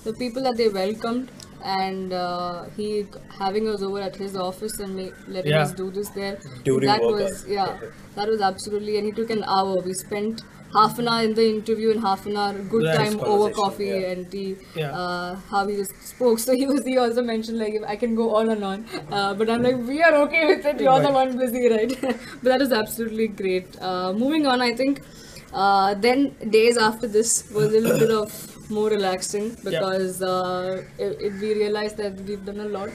the 0.04 0.14
people 0.24 0.44
that 0.50 0.58
they 0.58 0.68
welcomed 0.82 1.32
and 1.64 2.14
uh, 2.14 2.64
he 2.78 3.06
having 3.40 3.68
us 3.70 3.82
over 3.82 4.00
at 4.02 4.16
his 4.16 4.36
office 4.36 4.80
and 4.80 4.96
ma- 4.96 5.12
letting 5.28 5.52
Yeah. 5.52 5.62
us 5.64 5.72
do 5.74 5.90
this 5.92 6.10
there. 6.10 6.40
During 6.64 6.88
that 6.88 7.02
work 7.02 7.22
was 7.22 7.46
yeah 7.48 7.78
that 8.16 8.28
was 8.28 8.42
absolutely 8.42 8.98
and 8.98 9.06
he 9.06 9.12
took 9.14 9.30
an 9.30 9.44
hour. 9.46 9.80
We 9.82 9.94
spent 9.94 10.44
half 10.76 10.98
an 11.00 11.08
hour 11.08 11.24
in 11.24 11.34
the 11.36 11.48
interview 11.48 11.92
and 11.92 12.02
half 12.02 12.26
an 12.26 12.36
hour 12.36 12.54
good 12.74 12.84
Nice 12.84 12.98
time 12.98 13.20
over 13.22 13.50
coffee 13.52 13.86
yeah. 13.88 14.12
and 14.12 14.30
tea 14.32 14.56
Yeah. 14.76 14.92
uh, 14.92 15.36
how 15.50 15.66
he 15.68 15.76
just 15.76 15.94
spoke. 16.08 16.40
So 16.40 16.54
he 16.54 16.66
was 16.68 16.84
he 16.86 16.98
also 16.98 17.22
mentioned 17.24 17.60
like 17.60 17.74
if 17.76 17.84
I 17.96 17.96
can 17.96 18.16
go 18.16 18.36
on 18.36 18.50
and 18.50 18.64
on 18.64 18.86
uh, 19.12 19.34
but 19.34 19.50
I'm 19.50 19.64
like 19.64 19.78
we 19.94 20.02
are 20.04 20.14
okay 20.26 20.46
with 20.48 20.66
it. 20.66 20.82
You're 20.82 21.00
the 21.02 21.12
one 21.12 21.38
busy 21.38 21.68
right? 21.70 21.98
But 22.02 22.44
that 22.52 22.60
was 22.60 22.72
absolutely 22.72 23.28
great. 23.44 23.80
Uh, 23.82 24.14
moving 24.14 24.48
on 24.48 24.62
I 24.62 24.74
think 24.76 25.02
uh, 25.54 25.94
then 25.94 26.36
days 26.50 26.78
after 26.78 27.08
this 27.08 27.50
was 27.52 27.74
a 27.74 27.80
little 27.80 28.00
bit 28.00 28.12
of 28.12 28.53
more 28.70 28.90
relaxing 28.90 29.56
because 29.64 30.22
uh, 30.22 30.84
it, 30.98 31.18
it, 31.22 31.34
we 31.42 31.54
realized 31.54 31.98
that 31.98 32.16
we've 32.22 32.44
done 32.46 32.60
a 32.60 32.66
lot. 32.66 32.90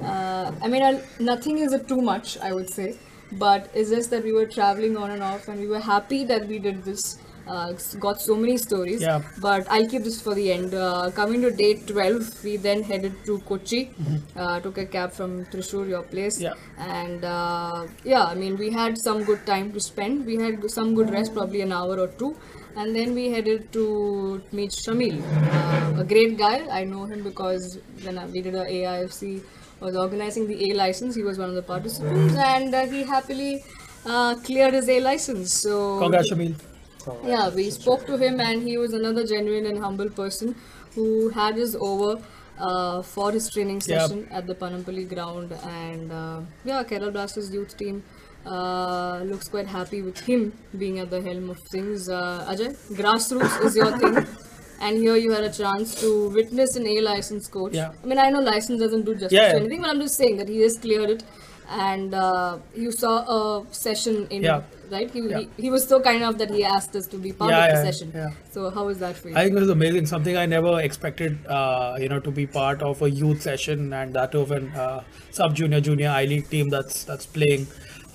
Uh, 0.00 0.52
I 0.62 0.68
mean, 0.68 0.82
I'll, 0.82 1.00
nothing 1.20 1.58
is 1.58 1.72
a 1.72 1.78
too 1.78 2.00
much, 2.00 2.38
I 2.38 2.52
would 2.52 2.68
say, 2.70 2.96
but 3.32 3.70
it's 3.74 3.90
just 3.90 4.10
that 4.10 4.24
we 4.24 4.32
were 4.32 4.46
traveling 4.46 4.96
on 4.96 5.10
and 5.10 5.22
off, 5.22 5.48
and 5.48 5.58
we 5.60 5.66
were 5.66 5.80
happy 5.80 6.24
that 6.24 6.46
we 6.46 6.58
did 6.58 6.84
this. 6.84 7.18
Uh, 7.48 7.72
got 8.00 8.20
so 8.20 8.34
many 8.34 8.56
stories, 8.58 9.00
Yeah. 9.00 9.22
but 9.40 9.68
I'll 9.70 9.86
keep 9.88 10.02
this 10.02 10.20
for 10.20 10.34
the 10.34 10.52
end. 10.52 10.74
Uh, 10.74 11.12
coming 11.14 11.42
to 11.42 11.50
day 11.52 11.74
12, 11.74 12.42
we 12.42 12.56
then 12.56 12.82
headed 12.82 13.12
to 13.26 13.38
Kochi, 13.38 13.90
uh, 14.34 14.58
took 14.58 14.78
a 14.78 14.84
cab 14.84 15.12
from 15.12 15.44
Thrissur, 15.46 15.88
your 15.88 16.02
place, 16.02 16.40
Yeah. 16.40 16.54
and 16.76 17.24
uh, 17.24 17.86
yeah, 18.02 18.24
I 18.24 18.34
mean, 18.34 18.56
we 18.56 18.70
had 18.72 18.98
some 18.98 19.22
good 19.22 19.46
time 19.46 19.72
to 19.74 19.78
spend. 19.80 20.26
We 20.26 20.36
had 20.42 20.68
some 20.68 20.96
good 20.96 21.08
rest, 21.10 21.34
probably 21.34 21.60
an 21.60 21.70
hour 21.72 22.00
or 22.00 22.08
two, 22.08 22.36
and 22.76 22.94
then 22.94 23.14
we 23.14 23.30
headed 23.30 23.72
to 23.72 24.42
meet 24.52 24.70
Shamil, 24.70 25.20
uh, 25.52 26.00
a 26.00 26.04
great 26.04 26.38
guy. 26.38 26.66
I 26.70 26.84
know 26.84 27.04
him 27.06 27.22
because 27.24 27.78
when 28.02 28.20
we 28.32 28.42
did 28.42 28.54
a 28.54 28.64
AIFC, 28.64 29.42
was 29.80 29.96
organizing 29.96 30.46
the 30.46 30.70
A 30.70 30.74
license. 30.74 31.14
He 31.14 31.22
was 31.22 31.38
one 31.38 31.48
of 31.50 31.54
the 31.54 31.62
participants, 31.62 32.34
and 32.36 32.74
uh, 32.74 32.86
he 32.86 33.02
happily 33.04 33.62
uh, 34.06 34.34
cleared 34.36 34.74
his 34.74 34.88
A 34.88 35.00
license. 35.00 35.52
So 35.52 35.98
Congrats, 36.00 36.30
Shamil. 36.30 36.54
yeah, 37.24 37.48
we 37.50 37.70
spoke 37.70 38.06
to 38.06 38.16
him, 38.16 38.40
and 38.40 38.62
he 38.62 38.78
was 38.78 38.92
another 38.92 39.24
genuine 39.26 39.66
and 39.66 39.78
humble 39.78 40.10
person 40.10 40.54
who 40.94 41.28
had 41.40 41.58
us 41.66 41.76
over. 41.92 42.14
uh, 42.66 43.02
for 43.08 43.24
his 43.32 43.46
training 43.54 43.80
session 43.86 44.20
at 44.36 44.46
the 44.50 44.54
Panampally 44.60 45.02
ground. 45.08 45.50
And 45.72 46.12
uh, 46.18 46.40
yeah, 46.68 46.78
Kerala 46.90 47.12
Blasters 47.16 47.50
youth 47.56 47.74
team 47.80 47.98
uh, 48.46 49.20
looks 49.24 49.48
quite 49.48 49.66
happy 49.66 50.02
with 50.02 50.18
him 50.20 50.52
being 50.78 50.98
at 51.00 51.10
the 51.10 51.20
helm 51.20 51.50
of 51.50 51.58
things. 51.72 52.08
Uh, 52.08 52.46
Ajay, 52.48 52.70
grassroots 53.00 53.64
is 53.64 53.76
your 53.76 53.92
thing. 53.98 54.26
And 54.78 54.98
here 54.98 55.16
you 55.16 55.30
had 55.32 55.42
a 55.44 55.50
chance 55.50 55.94
to 56.02 56.28
witness 56.28 56.76
an 56.76 56.86
A 56.86 57.00
license 57.00 57.48
coach. 57.48 57.72
Yeah. 57.72 57.92
I 58.02 58.06
mean, 58.06 58.18
I 58.18 58.28
know 58.28 58.40
license 58.40 58.78
doesn't 58.78 59.06
do 59.06 59.14
justice 59.14 59.32
Yeah, 59.32 59.52
to 59.52 59.56
anything, 59.60 59.80
but 59.80 59.88
I'm 59.88 60.00
just 60.02 60.16
saying 60.16 60.36
that 60.36 60.50
he 60.50 60.60
has 60.60 60.76
cleared 60.76 61.08
it. 61.08 61.22
And 61.68 62.12
uh, 62.14 62.58
you 62.74 62.92
saw 62.92 63.14
a 63.36 63.40
session 63.72 64.26
in, 64.28 64.42
Yeah. 64.42 64.60
right? 64.90 65.10
He, 65.10 65.20
Yeah. 65.20 65.38
he, 65.38 65.48
he 65.64 65.70
was 65.70 65.88
so 65.88 65.98
kind 65.98 66.18
enough 66.18 66.36
that 66.42 66.50
he 66.50 66.62
asked 66.62 66.94
us 66.94 67.06
to 67.06 67.16
be 67.16 67.32
part 67.32 67.54
of 67.54 67.70
the 67.70 67.90
session. 67.90 68.12
yeah. 68.14 68.28
So 68.50 68.68
how 68.68 68.84
was 68.84 68.98
that 68.98 69.16
for 69.16 69.30
you? 69.30 69.34
I 69.34 69.44
think 69.44 69.56
it 69.56 69.60
was 69.60 69.70
amazing. 69.70 70.04
Something 70.04 70.36
I 70.36 70.44
never 70.44 70.78
expected, 70.80 71.38
uh, 71.46 71.96
you 71.98 72.10
know, 72.10 72.20
to 72.20 72.30
be 72.30 72.46
part 72.46 72.82
of 72.82 73.00
a 73.00 73.10
youth 73.10 73.40
session 73.40 73.94
and 73.94 74.12
that 74.14 74.34
of 74.34 74.50
an 74.50 74.68
uh, 74.72 75.02
sub 75.30 75.56
junior, 75.56 75.80
junior 75.80 76.10
I 76.10 76.26
League 76.26 76.50
team 76.50 76.68
that's 76.68 77.02
that's 77.04 77.24
playing. 77.24 77.66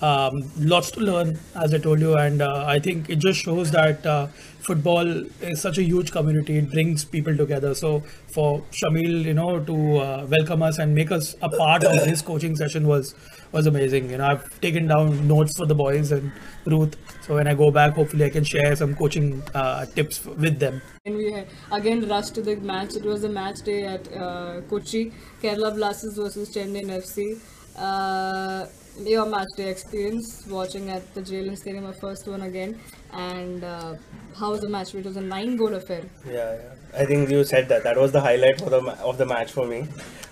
Um, 0.02 0.50
lots 0.58 0.90
to 0.92 1.00
learn, 1.00 1.38
as 1.54 1.72
I 1.72 1.78
told 1.78 2.00
you, 2.00 2.16
and 2.16 2.42
uh, 2.42 2.64
I 2.66 2.80
think 2.80 3.08
it 3.08 3.20
just 3.20 3.40
shows 3.40 3.70
that 3.70 4.04
uh, 4.04 4.26
football 4.58 5.06
is 5.40 5.60
such 5.60 5.78
a 5.78 5.82
huge 5.82 6.10
community. 6.10 6.58
It 6.58 6.70
brings 6.72 7.04
people 7.04 7.36
together. 7.36 7.72
So 7.74 8.00
for 8.34 8.62
Shamil, 8.72 9.24
you 9.24 9.34
know, 9.34 9.60
to 9.60 9.98
uh, 9.98 10.26
welcome 10.28 10.62
us 10.62 10.78
and 10.78 10.92
make 10.94 11.12
us 11.12 11.36
a 11.40 11.48
part 11.48 11.84
of 11.84 12.04
his 12.04 12.20
coaching 12.20 12.56
session 12.56 12.88
was 12.88 13.14
was 13.52 13.66
amazing. 13.66 14.10
You 14.10 14.18
know, 14.18 14.26
I've 14.26 14.60
taken 14.60 14.88
down 14.88 15.28
notes 15.28 15.56
for 15.56 15.66
the 15.66 15.74
boys 15.74 16.10
and 16.10 16.32
Ruth. 16.64 16.96
So 17.24 17.34
when 17.36 17.46
I 17.46 17.54
go 17.54 17.70
back, 17.70 17.94
hopefully 17.94 18.24
I 18.24 18.30
can 18.30 18.44
share 18.44 18.74
some 18.74 18.94
coaching 18.96 19.42
uh, 19.54 19.86
tips 19.86 20.24
with 20.24 20.58
them. 20.58 20.82
And 21.04 21.16
we 21.16 21.44
again 21.70 22.08
rushed 22.08 22.34
to 22.36 22.42
the 22.42 22.56
match. 22.56 22.96
It 22.96 23.04
was 23.04 23.24
a 23.24 23.28
match 23.28 23.62
day 23.62 23.84
at 23.84 24.12
uh, 24.16 24.62
Kochi, 24.68 25.12
Kerala 25.42 25.74
Blasters 25.74 26.16
versus 26.16 26.54
Chennaiyin 26.54 26.90
FC. 27.00 27.40
Uh, 27.76 28.66
your 28.98 29.24
match 29.26 29.48
day 29.56 29.70
experience 29.70 30.46
watching 30.46 30.90
at 30.90 31.14
the 31.14 31.22
JLN 31.22 31.56
Stadium, 31.56 31.86
our 31.86 31.94
first 31.94 32.28
one 32.28 32.42
again, 32.42 32.78
and 33.12 33.64
uh, 33.64 33.94
how 34.38 34.50
was 34.50 34.60
the 34.60 34.68
match? 34.68 34.94
It 34.94 35.04
was 35.06 35.16
a 35.16 35.20
nine-goal 35.22 35.74
affair. 35.74 36.04
Yeah, 36.26 36.54
yeah. 36.54 37.00
I 37.00 37.06
think 37.06 37.30
you 37.30 37.42
said 37.44 37.68
that. 37.68 37.84
That 37.84 37.96
was 37.96 38.12
the 38.12 38.20
highlight 38.20 38.58
for 38.60 38.68
the 38.70 38.80
of 39.02 39.16
the 39.16 39.24
match 39.26 39.50
for 39.52 39.66
me. 39.66 39.88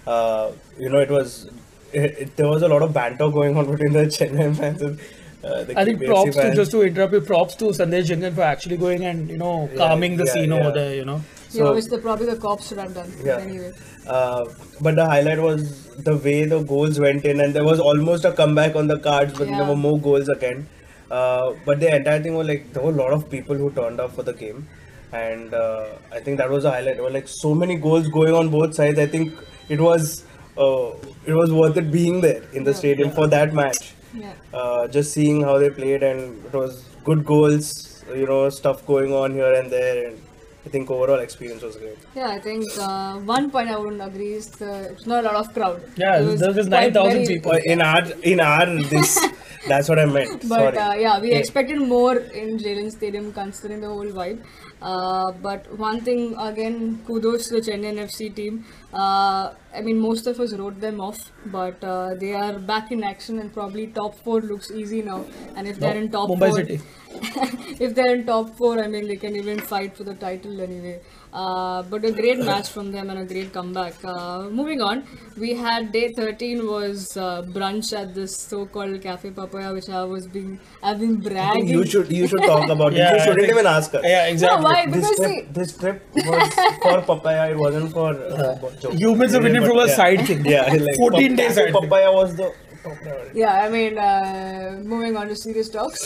Uh, 0.06 0.52
you 0.78 0.90
know, 0.90 0.98
it 0.98 1.10
was 1.10 1.46
it, 1.92 2.18
it, 2.18 2.36
there 2.36 2.48
was 2.48 2.62
a 2.62 2.68
lot 2.68 2.82
of 2.82 2.92
banter 2.92 3.28
going 3.30 3.56
on 3.56 3.70
between 3.70 3.92
the 3.92 4.04
Chennai 4.04 4.54
fans 4.56 4.82
and 4.82 5.00
uh, 5.42 5.64
the 5.64 5.78
I 5.78 5.84
think 5.84 6.00
KBFC 6.00 6.06
props 6.06 6.36
to 6.36 6.54
just 6.54 6.70
to 6.72 6.82
interrupt 6.82 7.12
you, 7.14 7.20
props 7.22 7.54
to 7.56 7.66
Sandesh 7.66 8.06
Jhingan 8.08 8.34
for 8.34 8.42
actually 8.42 8.76
going 8.76 9.04
and 9.06 9.30
you 9.30 9.38
know 9.38 9.70
Yeah, 9.72 9.78
calming 9.78 10.16
the 10.18 10.24
yeah, 10.26 10.32
scene 10.32 10.50
yeah. 10.50 10.56
over 10.60 10.72
there. 10.72 10.94
You 10.94 11.06
know, 11.06 11.22
Yeah, 11.52 11.64
So- 11.64 11.74
which 11.74 11.86
the 11.86 11.98
probably 11.98 12.26
the 12.26 12.36
cops 12.36 12.68
should 12.68 12.78
have 12.78 12.94
done. 12.94 13.12
Yeah. 13.24 13.38
Anyway, 13.38 13.72
Uh, 14.06 14.44
but 14.80 14.94
the 14.96 15.04
highlight 15.06 15.40
was 15.40 15.62
the 16.08 16.16
way 16.26 16.44
the 16.52 16.60
goals 16.74 16.98
went 16.98 17.24
in, 17.24 17.40
and 17.40 17.54
there 17.54 17.64
was 17.64 17.80
almost 17.80 18.24
a 18.24 18.32
comeback 18.32 18.76
on 18.76 18.86
the 18.92 18.98
cards, 18.98 19.34
but 19.38 19.48
there 19.48 19.64
were 19.70 19.76
more 19.76 19.98
goals 20.06 20.28
again. 20.36 20.66
Uh, 21.10 21.52
but 21.66 21.80
the 21.80 21.94
entire 21.94 22.22
thing 22.22 22.34
was 22.34 22.46
like 22.46 22.72
there 22.72 22.82
were 22.82 22.92
a 22.92 23.00
lot 23.02 23.12
of 23.12 23.28
people 23.34 23.56
who 23.56 23.70
turned 23.78 24.00
up 24.00 24.12
for 24.14 24.22
the 24.22 24.32
game, 24.32 24.66
and 25.12 25.54
uh, 25.54 25.86
I 26.12 26.20
think 26.20 26.38
that 26.38 26.48
was 26.50 26.64
a 26.64 26.70
highlight. 26.70 26.94
There 27.00 27.04
were 27.08 27.10
like 27.18 27.28
so 27.28 27.54
many 27.54 27.76
goals 27.86 28.08
going 28.08 28.32
on 28.40 28.48
both 28.48 28.74
sides. 28.74 28.98
I 28.98 29.06
think 29.06 29.32
it 29.68 29.80
was 29.80 30.24
uh, 30.56 30.90
it 31.26 31.34
was 31.42 31.52
worth 31.52 31.76
it 31.76 31.90
being 31.90 32.20
there 32.20 32.42
in 32.52 32.64
the 32.64 32.74
stadium 32.82 33.10
for 33.10 33.26
that 33.36 33.52
match. 33.62 33.92
yeah. 34.14 34.32
Uh, 34.54 34.86
just 34.88 35.12
seeing 35.12 35.42
how 35.42 35.58
they 35.58 35.70
played, 35.70 36.02
and 36.02 36.44
it 36.46 36.52
was 36.62 36.84
good 37.04 37.24
goals. 37.24 37.68
You 38.22 38.26
know, 38.26 38.40
stuff 38.50 38.84
going 38.86 39.12
on 39.14 39.32
here 39.40 39.52
and 39.62 39.70
there, 39.70 40.06
and 40.06 40.20
I 40.64 40.68
think 40.68 40.90
overall 40.90 41.20
experience 41.20 41.62
was 41.62 41.76
great. 41.76 41.96
Yeah, 42.14 42.28
I 42.28 42.38
think 42.38 42.64
uh, 42.78 43.14
one 43.20 43.50
point 43.50 43.70
I 43.70 43.78
wouldn't 43.78 44.02
agree 44.02 44.34
is 44.34 44.48
the, 44.50 44.90
it's 44.92 45.06
not 45.06 45.24
a 45.24 45.28
lot 45.28 45.36
of 45.36 45.54
crowd. 45.54 45.82
Yeah, 45.96 46.20
It 46.20 46.26
was 46.26 46.40
there 46.40 46.52
was 46.52 46.68
9,000 46.68 47.26
people. 47.26 47.52
Uh, 47.52 47.60
in 47.64 47.80
our 47.80 48.02
in 48.22 48.40
our 48.40 48.66
this 48.66 49.18
that's 49.68 49.88
what 49.88 49.98
I 49.98 50.04
meant. 50.06 50.48
But 50.48 50.76
uh, 50.76 50.94
yeah, 50.98 51.20
we 51.20 51.30
Yeah. 51.30 51.38
expected 51.38 51.78
more 51.80 52.16
in 52.16 52.58
JLN 52.58 52.90
Stadium 52.90 53.32
considering 53.32 53.80
the 53.80 53.88
whole 53.88 54.06
vibe. 54.06 54.42
Uh, 54.82 55.32
but 55.32 55.66
one 55.78 56.00
thing 56.00 56.34
again, 56.38 57.02
kudos 57.06 57.48
to 57.48 57.56
the 57.56 57.60
Chennaiyin 57.60 57.98
FC 58.04 58.30
team. 58.34 58.64
Uh, 58.92 59.52
I 59.74 59.82
mean, 59.82 59.98
most 59.98 60.26
of 60.26 60.40
us 60.40 60.54
wrote 60.54 60.80
them 60.80 61.00
off, 61.00 61.18
but 61.46 61.82
uh, 61.84 62.14
they 62.18 62.32
are 62.32 62.58
back 62.58 62.90
in 62.90 63.04
action 63.04 63.38
and 63.38 63.52
probably 63.52 63.88
top 63.88 64.14
four 64.24 64.40
looks 64.40 64.70
easy 64.70 65.02
now. 65.02 65.24
And 65.54 65.68
if 65.68 65.78
they're 65.78 65.96
in 65.96 66.10
top 66.10 66.30
Mumbai 66.30 66.48
four, 66.48 66.56
City. 66.56 66.80
if 67.84 67.94
they're 67.94 68.14
in 68.14 68.24
top 68.26 68.56
four, 68.56 68.82
I 68.82 68.86
mean, 68.88 69.06
they 69.06 69.16
can 69.16 69.36
even 69.36 69.60
fight 69.60 69.96
for 69.96 70.04
the 70.04 70.14
title 70.14 70.60
anyway. 70.60 71.00
Uh, 71.32 71.82
but 71.84 72.04
a 72.04 72.10
great 72.10 72.38
match 72.40 72.68
from 72.70 72.90
them 72.90 73.08
and 73.08 73.20
a 73.20 73.24
great 73.24 73.52
comeback. 73.52 73.94
Uh, 74.04 74.48
moving 74.50 74.80
on, 74.80 75.04
we 75.38 75.54
had 75.54 75.92
day 75.92 76.12
13 76.12 76.66
was 76.66 77.16
uh, 77.16 77.42
brunch 77.42 77.92
at 77.96 78.14
this 78.16 78.36
so-called 78.36 79.00
Cafe 79.00 79.30
Papaya, 79.30 79.72
which 79.72 79.88
I 79.88 80.02
was 80.04 80.26
being, 80.26 80.58
I've 80.82 80.98
been 80.98 81.20
bragging. 81.20 81.68
you 81.68 81.86
should 81.86 82.10
you 82.10 82.26
should 82.26 82.42
talk 82.42 82.68
about 82.68 82.92
Yeah, 82.94 83.12
it. 83.12 83.14
You 83.14 83.16
I 83.20 83.24
shouldn't 83.24 83.40
think- 83.42 83.52
even 83.52 83.66
ask 83.66 83.94
us. 83.94 84.02
Yeah, 84.04 84.26
exactly. 84.26 84.58
No, 84.64 84.68
why? 84.70 84.86
This 84.86 84.94
Because 85.08 85.16
trip, 85.16 85.46
see, 85.46 85.52
this 85.52 85.76
trip 85.76 86.02
was 86.16 86.54
for 86.82 87.00
papaya. 87.02 87.50
It 87.52 87.58
wasn't 87.58 87.92
for 87.92 88.10
uh, 88.10 88.70
joke. 88.80 88.94
Humans 88.94 89.32
have 89.34 89.42
been 89.42 89.54
But 89.60 89.68
from 89.68 89.78
a 89.78 89.86
yeah. 89.86 89.94
side 89.94 90.26
thing. 90.26 90.44
Yeah, 90.44 90.62
like 90.66 90.96
14 91.04 91.36
days 91.36 91.54
side 91.54 91.64
thing. 91.72 91.80
Papaya 91.80 92.10
was 92.12 92.34
the 92.34 92.52
top 92.82 92.96
priority. 93.02 93.38
yeah, 93.38 93.54
I 93.64 93.68
mean, 93.68 93.98
uh, 93.98 94.80
moving 94.82 95.16
on 95.16 95.28
to 95.28 95.36
serious 95.36 95.68
talks. 95.68 96.02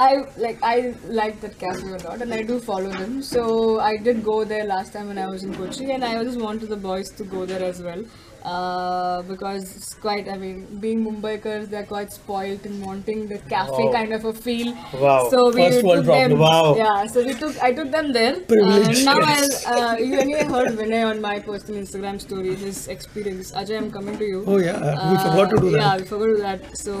Uh, 0.00 0.04
I 0.08 0.40
like 0.44 0.58
I 0.62 0.94
like 1.20 1.40
that 1.42 1.58
cafe 1.58 1.88
a 1.88 1.98
lot, 2.08 2.22
and 2.22 2.32
I 2.32 2.42
do 2.42 2.58
follow 2.60 2.90
them. 2.90 3.22
So 3.22 3.80
I 3.80 3.96
did 3.96 4.24
go 4.24 4.44
there 4.44 4.64
last 4.64 4.92
time 4.92 5.08
when 5.08 5.18
I 5.18 5.26
was 5.28 5.44
in 5.44 5.54
Kochi, 5.54 5.90
and 5.92 6.04
I 6.04 6.22
just 6.24 6.40
wanted 6.40 6.68
the 6.70 6.76
boys 6.76 7.10
to 7.20 7.24
go 7.24 7.46
there 7.46 7.62
as 7.62 7.82
well. 7.82 8.04
Uh, 8.42 9.20
because 9.30 9.64
it's 9.76 9.92
quite, 9.94 10.26
I 10.26 10.38
mean, 10.38 10.78
being 10.80 11.04
Mumbaikars, 11.04 11.68
they're 11.68 11.84
quite 11.84 12.10
spoilt 12.10 12.64
in 12.64 12.80
wanting 12.80 13.26
the 13.32 13.38
cafe 13.50 13.82
Wow. 13.88 13.92
kind 13.92 14.14
of 14.14 14.24
a 14.24 14.32
feel. 14.32 14.70
Wow. 14.94 15.28
So 15.30 15.42
we 15.50 15.60
First 15.64 15.82
world 15.84 16.06
took 16.06 16.14
them. 16.14 16.30
problem. 16.30 16.38
Wow. 16.40 16.74
Yeah, 16.78 17.06
so 17.06 17.22
we 17.22 17.34
took, 17.34 17.62
I 17.62 17.72
took 17.74 17.90
them 17.90 18.14
there. 18.14 18.40
Privilege, 18.40 19.02
Uh, 19.02 19.12
now 19.12 19.18
yes. 19.18 19.66
I'll, 19.66 19.82
uh, 19.88 19.96
you 19.98 20.18
anyway 20.18 20.44
heard 20.44 20.72
Vinay 20.78 21.04
on 21.10 21.20
my 21.20 21.38
personal 21.40 21.82
Instagram 21.82 22.18
story, 22.18 22.54
his 22.56 22.88
experience. 22.88 23.52
Ajay, 23.52 23.76
I'm 23.76 23.90
coming 23.90 24.16
to 24.16 24.24
you. 24.24 24.42
Oh 24.46 24.56
yeah, 24.56 24.78
we 25.10 25.18
forgot 25.28 25.50
to 25.50 25.60
do 25.66 25.70
that. 25.72 25.80
Yeah, 25.84 25.96
we 25.98 26.04
forgot 26.04 26.24
to 26.24 26.36
do 26.36 26.42
that. 26.48 26.76
So, 26.78 26.98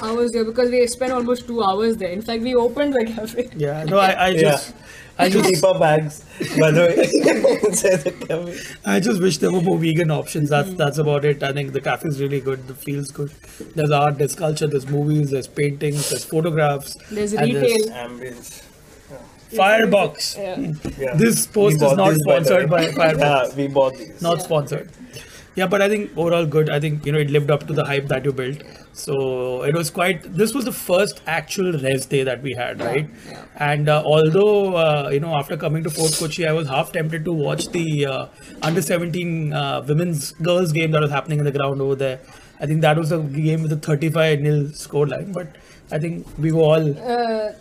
how 0.00 0.14
was 0.16 0.32
there? 0.32 0.44
Because 0.44 0.70
we 0.70 0.86
spent 0.86 1.12
almost 1.12 1.46
two 1.46 1.62
hours 1.62 1.96
there. 1.96 2.08
In 2.10 2.22
fact, 2.22 2.42
we 2.42 2.54
opened 2.54 2.94
the 2.94 3.04
cafe. 3.04 3.50
Yeah, 3.56 3.84
no, 3.84 3.98
I, 3.98 4.10
I 4.12 4.28
Yeah. 4.28 4.40
just, 4.40 4.74
I 5.18 5.28
To 5.28 5.34
just, 5.42 5.48
keep 5.54 5.64
our 5.64 5.78
bags, 5.78 6.24
by 6.58 6.70
the 6.72 6.80
way. 6.80 6.94
Inside 7.68 7.98
the 7.98 8.12
cafe. 8.12 8.60
I 8.84 8.98
just 9.00 9.20
wish 9.22 9.38
there 9.38 9.52
were 9.52 9.60
more 9.60 9.78
vegan 9.78 10.10
options. 10.10 10.50
That's 10.50 10.74
that's 10.74 10.98
about 10.98 11.24
it. 11.24 11.42
I 11.42 11.52
think 11.52 11.72
the 11.72 11.80
cafe 11.80 12.08
is 12.08 12.20
really 12.20 12.40
good. 12.40 12.66
The 12.66 12.74
feels 12.74 13.10
good. 13.10 13.30
There's 13.76 13.90
art, 13.92 14.18
there's 14.18 14.34
culture, 14.34 14.66
there's 14.66 14.88
movies, 14.88 15.30
there's 15.30 15.46
paintings, 15.46 16.10
there's 16.10 16.24
photographs. 16.24 16.96
There's 17.10 17.32
and 17.34 17.52
retail. 17.54 17.88
Ambience. 17.90 18.62
Firebox. 19.56 20.36
Yeah. 20.36 20.72
Yeah. 20.98 21.14
This 21.14 21.46
post 21.46 21.78
We 21.80 21.86
is 21.86 21.92
not 21.96 22.10
these, 22.14 22.24
by 22.24 22.42
sponsored 22.42 22.70
by 22.70 22.90
Firebox. 22.98 23.50
Yeah, 23.50 23.56
we 23.56 23.68
bought 23.68 23.94
these. 23.96 24.20
not 24.20 24.42
sponsored. 24.42 24.90
Yeah, 25.56 25.66
but 25.68 25.80
I 25.82 25.88
think 25.88 26.16
overall 26.16 26.46
good. 26.46 26.68
I 26.68 26.80
think 26.80 27.06
you 27.06 27.12
know 27.12 27.18
it 27.18 27.30
lived 27.30 27.50
up 27.50 27.66
to 27.68 27.72
the 27.72 27.84
hype 27.84 28.08
that 28.08 28.24
you 28.24 28.32
built. 28.32 28.62
So 28.92 29.62
it 29.62 29.74
was 29.74 29.90
quite. 29.90 30.22
This 30.40 30.52
was 30.54 30.64
the 30.64 30.72
first 30.72 31.20
actual 31.26 31.72
res 31.84 32.06
day 32.06 32.22
that 32.24 32.42
we 32.42 32.54
had, 32.54 32.80
right? 32.80 33.08
yeah. 33.28 33.44
And 33.56 33.88
uh, 33.88 34.02
although 34.04 34.74
uh, 34.76 35.10
you 35.12 35.20
know 35.20 35.34
after 35.36 35.56
coming 35.56 35.84
to 35.84 35.90
Fort 35.90 36.16
Kochi, 36.18 36.46
I 36.46 36.52
was 36.52 36.68
half 36.68 36.92
tempted 36.92 37.24
to 37.26 37.32
watch 37.32 37.68
the 37.68 38.06
uh, 38.06 38.26
under 38.62 38.82
17 38.82 39.52
uh, 39.52 39.84
women's 39.88 40.32
girls 40.50 40.72
game 40.72 40.90
that 40.90 41.00
was 41.02 41.10
happening 41.10 41.38
in 41.38 41.44
the 41.44 41.52
ground 41.52 41.80
over 41.80 41.94
there. 41.94 42.18
I 42.60 42.66
think 42.66 42.80
that 42.82 42.96
was 42.96 43.12
a 43.12 43.18
game 43.18 43.62
with 43.62 43.72
a 43.72 43.76
35 43.76 44.40
nil 44.40 44.64
scoreline, 44.84 45.32
but 45.32 45.54
I 45.92 45.98
think 45.98 46.26
we 46.38 46.50
were 46.52 46.62
all 46.62 46.98
Uh, 46.98 47.52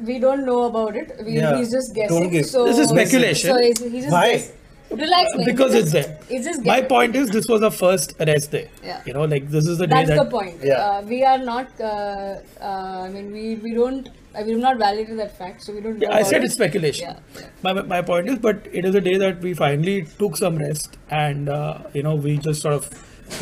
we 0.00 0.18
don't 0.18 0.44
know 0.46 0.62
about 0.64 0.96
it. 0.96 1.12
We, 1.24 1.32
Yeah. 1.36 1.56
He's 1.58 1.70
just 1.72 1.94
guessing. 1.94 2.20
Don't 2.22 2.30
give- 2.32 2.46
So, 2.46 2.64
This 2.66 2.78
is 2.78 2.88
speculation. 2.88 3.50
So 3.50 3.58
he's, 3.60 3.78
he's 3.80 4.04
just 4.04 4.12
Why? 4.12 4.32
guess- 4.32 4.52
Relax, 4.90 5.34
man. 5.36 5.44
because 5.44 5.72
He's 5.74 5.82
it's 5.84 5.92
just- 5.92 6.08
there. 6.08 6.18
He's 6.28 6.44
just 6.46 6.64
My 6.64 6.80
point 6.82 7.14
is 7.14 7.28
this 7.30 7.46
was 7.46 7.62
our 7.62 7.70
first 7.70 8.14
rest 8.18 8.50
day. 8.52 8.70
Yeah. 8.82 9.02
You 9.06 9.12
know, 9.12 9.24
like 9.24 9.48
this 9.50 9.66
is 9.66 9.78
the 9.78 9.86
day 9.86 9.94
That's 10.04 10.08
that 10.10 10.24
the 10.24 10.30
point. 10.30 10.56
Yeah. 10.62 10.74
Uh, 10.86 11.02
we 11.02 11.24
are 11.24 11.38
not. 11.38 11.68
Uh, 11.80 12.36
uh, 12.60 13.02
I 13.06 13.08
mean, 13.10 13.30
we 13.32 13.56
we 13.56 13.74
don't. 13.74 14.08
Uh, 14.08 14.42
we 14.46 14.52
have 14.52 14.60
not 14.60 14.78
validated 14.78 15.18
that 15.18 15.36
fact, 15.36 15.62
so 15.62 15.74
we 15.74 15.80
don't. 15.80 16.00
Yeah, 16.00 16.08
know 16.08 16.14
I 16.16 16.22
said 16.22 16.42
it. 16.42 16.46
it's 16.46 16.54
speculation. 16.54 17.08
Yeah. 17.10 17.40
yeah. 17.42 17.46
My, 17.62 17.72
my- 17.74 17.82
my 17.82 18.00
point 18.02 18.28
is, 18.30 18.38
but 18.38 18.66
it 18.72 18.84
is 18.86 18.94
a 18.94 19.00
day 19.10 19.16
that 19.18 19.40
we 19.40 19.52
finally 19.52 20.06
took 20.18 20.36
some 20.38 20.56
rest 20.58 20.96
and, 21.10 21.48
uh, 21.48 21.78
you 21.92 22.02
know, 22.02 22.14
we 22.14 22.38
just 22.38 22.62
sort 22.62 22.74
of 22.74 22.88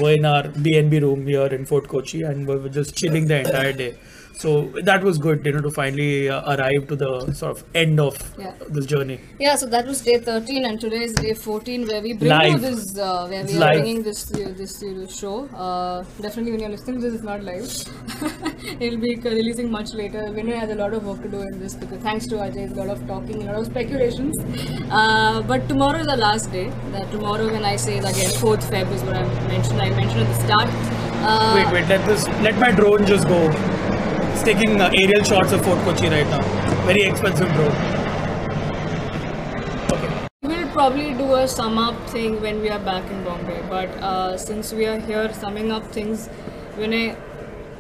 were 0.01 0.13
in 0.13 0.25
our 0.25 0.43
BNB 0.45 1.01
room 1.03 1.27
here 1.29 1.47
in 1.47 1.65
Fort 1.65 1.87
Kochi 1.89 2.23
and 2.23 2.47
we 2.49 2.57
were 2.57 2.69
just 2.69 2.97
chilling 2.97 3.27
the 3.29 3.39
entire 3.41 3.73
day. 3.73 3.95
So 4.39 4.65
that 4.83 5.03
was 5.03 5.17
good, 5.17 5.47
you 5.47 5.53
know, 5.53 5.63
to 5.63 5.71
finally 5.71 6.29
uh, 6.29 6.55
arrive 6.55 6.89
to 6.89 6.97
the 6.97 7.33
sort 7.33 7.57
of 7.57 7.65
end 7.75 7.99
of 7.99 8.17
Yeah. 8.39 8.53
this 8.69 8.85
journey. 8.85 9.19
Yeah, 9.39 9.55
so 9.57 9.65
that 9.75 9.87
was 9.87 10.03
day 10.03 10.19
13, 10.19 10.67
and 10.67 10.79
today 10.79 11.05
is 11.05 11.15
day 11.15 11.33
14, 11.33 11.87
where 11.89 12.03
we 12.03 12.13
bring 12.13 12.31
Live. 12.33 12.53
you 12.53 12.59
this, 12.59 12.99
uh, 12.99 13.27
where 13.31 13.41
It's 13.45 13.53
we 13.53 13.57
are 13.59 13.61
live. 13.63 13.79
bringing 13.81 14.03
this 14.03 14.21
uh, 14.35 14.53
this 14.59 14.75
show. 15.19 15.47
Uh, 15.67 16.05
definitely, 16.21 16.53
when 16.53 16.61
you're 16.61 16.75
listening, 16.75 17.01
this 17.01 17.15
is 17.15 17.23
not 17.23 17.43
live. 17.45 17.65
It'll 18.89 19.01
be 19.07 19.15
releasing 19.39 19.71
much 19.71 19.95
later. 19.95 20.25
Vinay 20.39 20.59
has 20.65 20.71
a 20.71 20.75
lot 20.83 20.93
of 20.93 21.07
work 21.13 21.23
to 21.23 21.29
do 21.37 21.41
in 21.41 21.59
this 21.59 21.75
because 21.85 22.03
thanks 22.11 22.27
to 22.27 22.43
Ajay, 22.49 22.71
a 22.71 22.75
lot 22.83 22.91
of 22.97 23.07
talking, 23.07 23.43
a 23.43 23.47
lot 23.53 23.61
of 23.63 23.67
speculations. 23.73 24.37
Uh, 24.91 25.41
but 25.55 25.67
tomorrow 25.67 26.01
is 26.01 26.07
the 26.09 26.17
last 26.27 26.53
day. 26.53 26.69
That 26.93 27.11
tomorrow, 27.11 27.51
when 27.57 27.65
I 27.65 27.77
say 27.77 27.99
again, 27.99 28.31
4th 28.45 28.69
Feb 28.77 28.93
is 29.01 29.03
what 29.03 29.17
I 29.17 29.25
mentioned. 29.49 29.81
I 29.81 29.91
mentioned 30.03 30.29
at 30.29 30.37
the 30.37 30.41
start. 30.47 30.69
Uh, 31.29 31.53
Wait, 31.57 31.73
wait. 31.73 31.89
Let 31.89 32.07
this. 32.07 32.29
Let 32.49 32.59
my 32.67 32.71
drone 32.71 33.07
just 33.07 33.27
go. 33.27 33.41
It's 34.37 34.45
taking 34.45 34.79
uh, 34.79 34.91
aerial 34.93 35.25
shots 35.25 35.53
of 35.53 35.65
Fort 35.65 35.79
Kochi 35.79 36.09
right 36.11 36.27
now. 36.29 36.43
Very 36.85 37.05
expensive 37.05 37.49
drone. 37.55 37.73
We'll 40.43 40.69
probably 40.73 41.15
do 41.15 41.37
a 41.37 41.49
sum 41.49 41.79
up 41.79 42.11
thing 42.11 42.43
when 42.43 42.61
we 42.61 42.69
are 42.69 42.79
back 42.79 43.11
in 43.11 43.25
Bombay. 43.25 43.63
But 43.71 43.89
uh, 44.09 44.37
since 44.37 44.75
we 44.75 44.85
are 44.85 45.01
here 45.01 45.33
summing 45.33 45.73
up 45.73 45.87
things, 45.91 46.29
Vinay, 46.77 47.17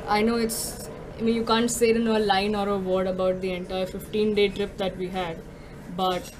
I 0.08 0.22
know 0.22 0.36
it's. 0.36 0.88
I 1.18 1.20
mean, 1.20 1.34
you 1.34 1.44
can't 1.44 1.70
say 1.70 1.90
in 1.90 2.06
a 2.06 2.18
line 2.18 2.54
or 2.54 2.66
a 2.70 2.78
word 2.78 3.06
about 3.06 3.42
the 3.42 3.52
entire 3.52 3.84
15 3.84 4.34
day 4.34 4.48
trip 4.48 4.78
that 4.78 4.96
we 4.96 5.08
had. 5.08 5.38
But 5.94 6.32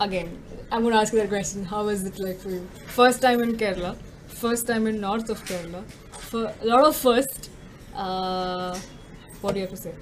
again, 0.00 0.36
I'm 0.72 0.82
going 0.82 0.94
to 0.94 1.00
ask 1.00 1.12
you 1.12 1.20
that 1.20 1.28
question. 1.28 1.64
How 1.64 1.84
was 1.84 2.04
it 2.04 2.18
like 2.18 2.40
for 2.40 2.50
you? 2.50 2.66
First 2.88 3.22
time 3.22 3.40
in 3.40 3.56
Kerala, 3.56 3.96
first 4.26 4.66
time 4.66 4.88
in 4.88 5.00
north 5.00 5.30
of 5.30 5.44
Kerala, 5.44 5.84
for 6.10 6.52
a 6.60 6.66
lot 6.66 6.84
of 6.84 6.96
first. 6.96 7.50
Uh, 7.94 8.76
what 9.40 9.54
do 9.54 9.60
you 9.60 9.66
have 9.66 9.74
to 9.74 9.80
say? 9.82 9.94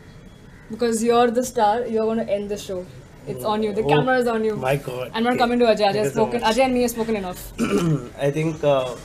Because 0.70 1.02
you're 1.02 1.30
the 1.30 1.44
star, 1.44 1.86
you're 1.86 2.04
going 2.04 2.18
to 2.26 2.32
end 2.32 2.48
the 2.48 2.56
show. 2.56 2.84
It's 3.26 3.44
on 3.44 3.62
you. 3.62 3.72
The 3.72 3.82
Oh, 3.82 3.88
camera 3.88 4.18
is 4.18 4.26
on 4.28 4.44
you. 4.44 4.56
my 4.56 4.76
God. 4.76 5.10
I'm 5.14 5.24
not 5.24 5.36
coming 5.38 5.58
to 5.58 5.66
Ajay. 5.66 5.88
Ajay 5.90 5.94
has 5.94 6.06
you 6.06 6.12
so 6.14 6.26
Ajay 6.26 6.64
and 6.64 6.74
me 6.74 6.82
have 6.82 6.90
spoken 6.92 7.16
enough. 7.16 7.52
I 8.26 8.30
think 8.30 8.62
uh, 8.62 8.96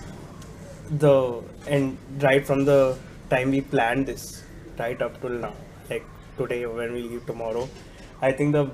the 0.90 1.42
and 1.68 1.98
right 2.20 2.46
from 2.46 2.66
the 2.66 2.98
time 3.30 3.52
we 3.52 3.62
planned 3.62 4.06
this, 4.08 4.44
right 4.78 5.02
up 5.02 5.20
till 5.22 5.32
now, 5.32 5.54
like 5.90 6.06
today 6.38 6.66
when 6.66 6.94
we 6.94 7.04
leave 7.04 7.26
tomorrow, 7.26 7.68
I 8.22 8.32
think 8.32 8.54
the 8.54 8.70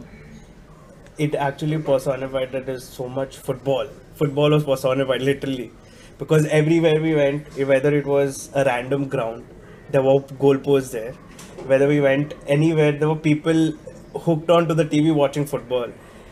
it 1.18 1.34
actually 1.36 1.78
personified 1.80 2.52
that 2.52 2.66
there's 2.66 2.84
so 2.88 3.08
much 3.10 3.38
football. 3.38 3.88
Football 4.16 4.52
was 4.52 4.64
personified 4.66 5.22
literally, 5.22 5.72
because 6.18 6.46
everywhere 6.48 7.02
we 7.02 7.16
went, 7.16 7.48
whether 7.68 7.96
it 7.96 8.06
was 8.06 8.50
a 8.54 8.64
random 8.66 9.08
ground, 9.08 9.46
there 9.92 10.02
were 10.04 10.20
goalposts 10.46 10.92
there. 10.92 11.14
Whether 11.68 11.88
we 11.88 12.00
went 12.02 12.34
anywhere, 12.48 12.92
there 12.92 13.10
were 13.10 13.16
people 13.16 13.74
hooked 14.26 14.50
onto 14.50 14.74
the 14.74 14.86
TV 14.86 15.14
watching 15.14 15.46
football, 15.46 15.88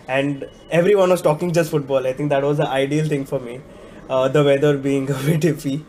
and 0.07 0.47
everyone 0.71 1.09
was 1.09 1.21
talking 1.21 1.51
just 1.53 1.71
football. 1.71 2.07
I 2.07 2.13
think 2.13 2.29
that 2.29 2.43
was 2.43 2.57
the 2.57 2.67
ideal 2.67 3.07
thing 3.07 3.25
for 3.25 3.39
me. 3.39 3.61
Uh, 4.09 4.27
the 4.27 4.43
weather 4.43 4.77
being 4.77 5.09
a 5.17 5.19
bit 5.29 5.41
iffy, 5.41 5.83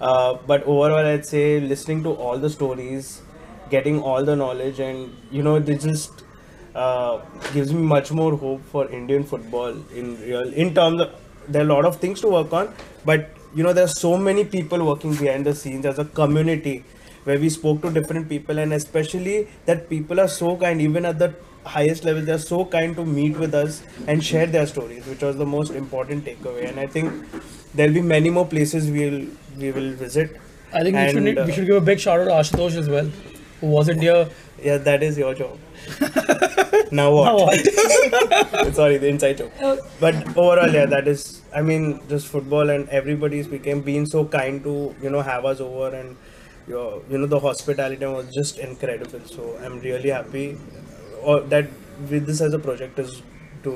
uh, 0.00 0.34
but 0.46 0.62
overall, 0.64 1.06
I'd 1.14 1.26
say 1.26 1.60
listening 1.60 2.02
to 2.04 2.14
all 2.14 2.38
the 2.38 2.50
stories, 2.50 3.22
getting 3.70 4.00
all 4.00 4.24
the 4.24 4.36
knowledge, 4.36 4.80
and 4.80 5.14
you 5.30 5.42
know, 5.42 5.58
they 5.58 5.76
just 5.76 6.24
uh, 6.74 7.20
gives 7.52 7.72
me 7.72 7.82
much 7.82 8.12
more 8.12 8.36
hope 8.36 8.64
for 8.66 8.88
Indian 8.90 9.24
football 9.24 9.74
in 9.94 10.20
real. 10.22 10.52
In 10.52 10.74
terms 10.74 11.00
of 11.02 11.14
there 11.48 11.62
are 11.62 11.64
a 11.64 11.68
lot 11.74 11.84
of 11.84 11.96
things 11.96 12.20
to 12.20 12.28
work 12.28 12.52
on, 12.52 12.74
but 13.04 13.30
you 13.54 13.62
know 13.62 13.72
there 13.72 13.84
are 13.84 13.94
so 13.96 14.16
many 14.16 14.44
people 14.44 14.84
working 14.84 15.14
behind 15.14 15.46
the 15.46 15.54
scenes 15.54 15.86
as 15.86 15.98
a 15.98 16.04
community 16.04 16.84
where 17.26 17.38
we 17.44 17.48
spoke 17.58 17.82
to 17.82 17.90
different 17.98 18.28
people 18.28 18.58
and 18.64 18.72
especially 18.72 19.36
that 19.66 19.88
people 19.90 20.20
are 20.24 20.28
so 20.28 20.56
kind 20.64 20.80
even 20.88 21.04
at 21.12 21.18
the 21.24 21.30
highest 21.76 22.04
level 22.08 22.22
they're 22.30 22.44
so 22.46 22.64
kind 22.74 22.94
to 22.96 23.04
meet 23.04 23.36
with 23.44 23.54
us 23.60 23.82
and 24.06 24.24
share 24.24 24.46
their 24.56 24.66
stories 24.72 25.06
which 25.12 25.22
was 25.28 25.36
the 25.44 25.46
most 25.54 25.72
important 25.82 26.24
takeaway 26.30 26.68
and 26.68 26.78
i 26.78 26.86
think 26.86 27.40
there'll 27.74 27.94
be 28.00 28.02
many 28.16 28.30
more 28.38 28.46
places 28.54 28.90
we'll 28.98 29.20
we 29.64 29.72
will 29.78 29.92
visit 30.06 30.36
I 30.72 30.82
think 30.82 30.96
we 30.96 31.08
should, 31.12 31.38
uh, 31.38 31.44
we 31.46 31.52
should 31.52 31.66
give 31.66 31.76
a 31.76 31.80
big 31.88 32.00
shout 32.00 32.20
out 32.20 32.26
to 32.26 32.56
Ashutosh 32.56 32.76
as 32.76 32.88
well, 32.88 33.08
who 33.60 33.68
wasn't 33.68 34.02
here. 34.02 34.28
yeah 34.62 34.78
that 34.78 35.02
is 35.08 35.16
your 35.16 35.32
job 35.34 35.58
now 37.00 37.12
what 37.16 37.24
Now 37.24 37.36
what? 37.36 38.74
sorry 38.78 38.98
the 38.98 39.08
inside 39.08 39.38
joke 39.38 39.52
Oh. 39.62 39.78
but 40.00 40.14
overall 40.36 40.72
yeah 40.78 40.86
that 40.94 41.08
is 41.08 41.42
i 41.54 41.62
mean 41.62 42.00
just 42.08 42.26
football 42.28 42.70
and 42.70 42.88
everybody's 43.00 43.46
became 43.46 43.80
being 43.90 44.06
so 44.14 44.24
kind 44.24 44.62
to 44.64 44.94
you 45.02 45.10
know 45.10 45.22
have 45.22 45.44
us 45.44 45.60
over 45.60 45.94
and 45.94 46.16
your 46.68 47.02
you 47.10 47.18
know 47.18 47.26
the 47.26 47.40
hospitality 47.40 48.06
was 48.06 48.32
just 48.34 48.58
incredible 48.58 49.20
so 49.34 49.56
i'm 49.64 49.78
really 49.80 50.10
happy 50.10 50.58
uh, 51.24 51.40
that 51.54 51.68
with 52.10 52.26
this 52.26 52.40
as 52.40 52.54
a 52.54 52.58
project 52.58 52.98
is 52.98 53.22
to 53.62 53.74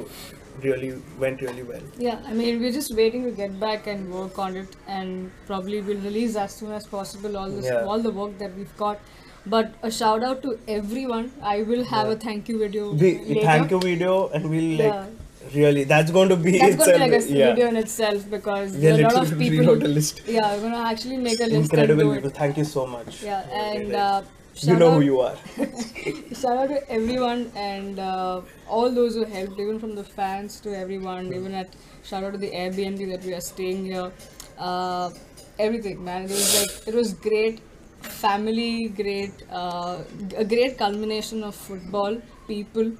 really 0.62 0.90
went 1.18 1.40
really 1.40 1.62
well 1.62 1.80
Yeah, 1.96 2.20
I 2.26 2.34
mean, 2.34 2.60
we're 2.60 2.72
just 2.72 2.94
waiting 2.94 3.22
to 3.24 3.30
get 3.30 3.58
back 3.58 3.86
and 3.86 4.12
work 4.12 4.38
on 4.38 4.56
it, 4.56 4.76
and 4.86 5.30
probably 5.46 5.80
we'll 5.80 6.02
release 6.06 6.36
as 6.36 6.52
soon 6.54 6.72
as 6.72 6.86
possible 6.86 7.38
all 7.38 7.48
this, 7.50 7.64
Yeah. 7.64 7.84
all 7.86 7.98
the 8.06 8.10
work 8.10 8.36
that 8.42 8.54
we've 8.54 8.76
got. 8.76 9.00
But 9.46 9.72
a 9.82 9.90
shout 9.90 10.22
out 10.22 10.42
to 10.42 10.58
everyone. 10.68 11.30
I 11.42 11.62
will 11.62 11.84
have 11.84 12.08
Yeah. 12.08 12.12
a 12.12 12.16
thank 12.26 12.50
you 12.50 12.58
video 12.58 12.90
we 12.92 13.12
later. 13.14 13.46
thank 13.46 13.70
you 13.70 13.80
video 13.80 14.28
and 14.28 14.50
we'll 14.50 14.70
like 14.82 14.92
Yeah. 14.92 15.06
Really 15.54 15.84
that's 15.84 16.10
going 16.10 16.28
to 16.28 16.36
be 16.36 16.58
That's 16.58 16.76
going 16.76 16.92
to 16.92 16.94
be 16.94 16.98
like 17.04 17.12
a 17.12 17.16
itself- 17.16 17.36
yeah. 17.38 17.46
video 17.50 17.68
in 17.68 17.76
itself 17.76 18.30
because 18.30 18.72
we 18.72 18.80
there 18.80 18.94
are 18.94 19.06
are 19.06 19.10
a 19.10 19.14
lot 19.14 19.32
of 19.32 19.38
people. 19.38 19.70
a 19.70 19.92
list 19.98 20.22
Yeah, 20.26 20.54
we're 20.56 20.62
gonna 20.62 20.84
actually 20.92 21.16
make 21.16 21.40
a 21.40 21.44
list. 21.44 21.72
incredible 21.72 22.14
people 22.14 22.30
thank 22.30 22.56
you 22.56 22.64
so 22.64 22.86
much 22.86 23.22
Yeah, 23.22 23.40
and 23.66 23.94
uh, 23.94 24.22
you 24.56 24.76
know 24.76 24.90
out, 24.90 24.94
who 24.94 25.00
you 25.10 25.20
are 25.20 25.36
Shout 26.40 26.56
out 26.62 26.68
to 26.68 26.90
everyone 26.90 27.50
and 27.54 27.98
uh, 27.98 28.40
all 28.68 28.90
those 28.90 29.14
who 29.14 29.24
helped, 29.24 29.58
even 29.60 29.78
from 29.78 29.94
the 29.94 30.04
fans 30.04 30.60
to 30.60 30.76
everyone, 30.76 31.32
even 31.38 31.54
at 31.54 31.74
shout 32.02 32.24
out 32.24 32.32
to 32.32 32.38
the 32.38 32.50
Airbnb 32.50 33.10
that 33.12 33.24
we 33.24 33.34
are 33.34 33.40
staying 33.40 33.84
here. 33.84 34.10
Uh, 34.58 35.10
everything, 35.58 36.02
man. 36.04 36.24
It 36.24 36.30
was 36.30 36.60
like 36.60 36.88
it 36.88 36.94
was 36.94 37.12
great, 37.14 37.60
family, 38.02 38.88
great, 38.88 39.32
uh, 39.50 39.98
a 40.36 40.44
great 40.44 40.78
culmination 40.78 41.42
of 41.44 41.54
football, 41.54 42.20
people, 42.48 42.92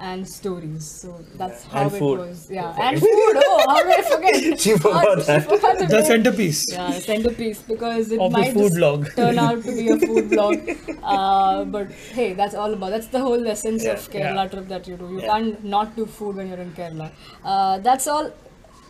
and 0.00 0.26
stories. 0.28 0.86
So 1.00 1.24
that's 1.36 1.64
Yeah, 1.64 1.70
how 1.72 1.82
and 1.82 1.92
it 1.92 2.00
food. 2.00 2.18
was. 2.20 2.48
Yeah, 2.50 2.74
and 2.78 2.98
food. 3.00 3.34
Oh, 3.36 3.64
how 3.68 3.82
did 3.84 3.98
I 3.98 4.02
forget? 4.08 4.60
She 4.60 4.76
forgot 4.76 5.18
Oh, 5.18 5.22
that. 5.26 5.42
She 5.42 5.48
forgot 5.56 5.78
the 5.78 5.86
The 5.88 6.02
centerpiece. 6.02 6.66
Yeah, 6.70 6.98
centerpiece 6.98 7.62
because 7.62 8.10
it 8.12 8.20
Of 8.20 8.32
might 8.32 8.54
food 8.54 8.72
just 8.72 8.74
vlog. 8.74 9.06
turn 9.16 9.38
out 9.38 9.64
to 9.66 9.72
be 9.72 9.88
a 9.88 9.96
food 10.06 10.30
blog. 10.30 10.60
Uh, 11.02 11.64
but 11.64 11.92
hey, 12.12 12.32
that's 12.34 12.54
all 12.54 12.72
about. 12.72 12.90
That's 12.90 13.08
the 13.08 13.20
whole 13.20 13.46
essence 13.46 13.84
Yeah, 13.84 13.92
of 13.92 14.10
Kerala 14.10 14.44
yeah. 14.44 14.48
trip 14.50 14.68
that 14.68 14.86
you 14.88 14.96
do. 14.96 15.08
You 15.12 15.22
Yeah. 15.22 15.30
can't 15.32 15.64
not 15.64 15.96
do 15.96 16.06
food 16.06 16.36
when 16.36 16.48
you're 16.48 16.58
in 16.66 16.72
Kerala. 16.72 17.10
Uh, 17.44 17.78
that's 17.78 18.06
all 18.06 18.30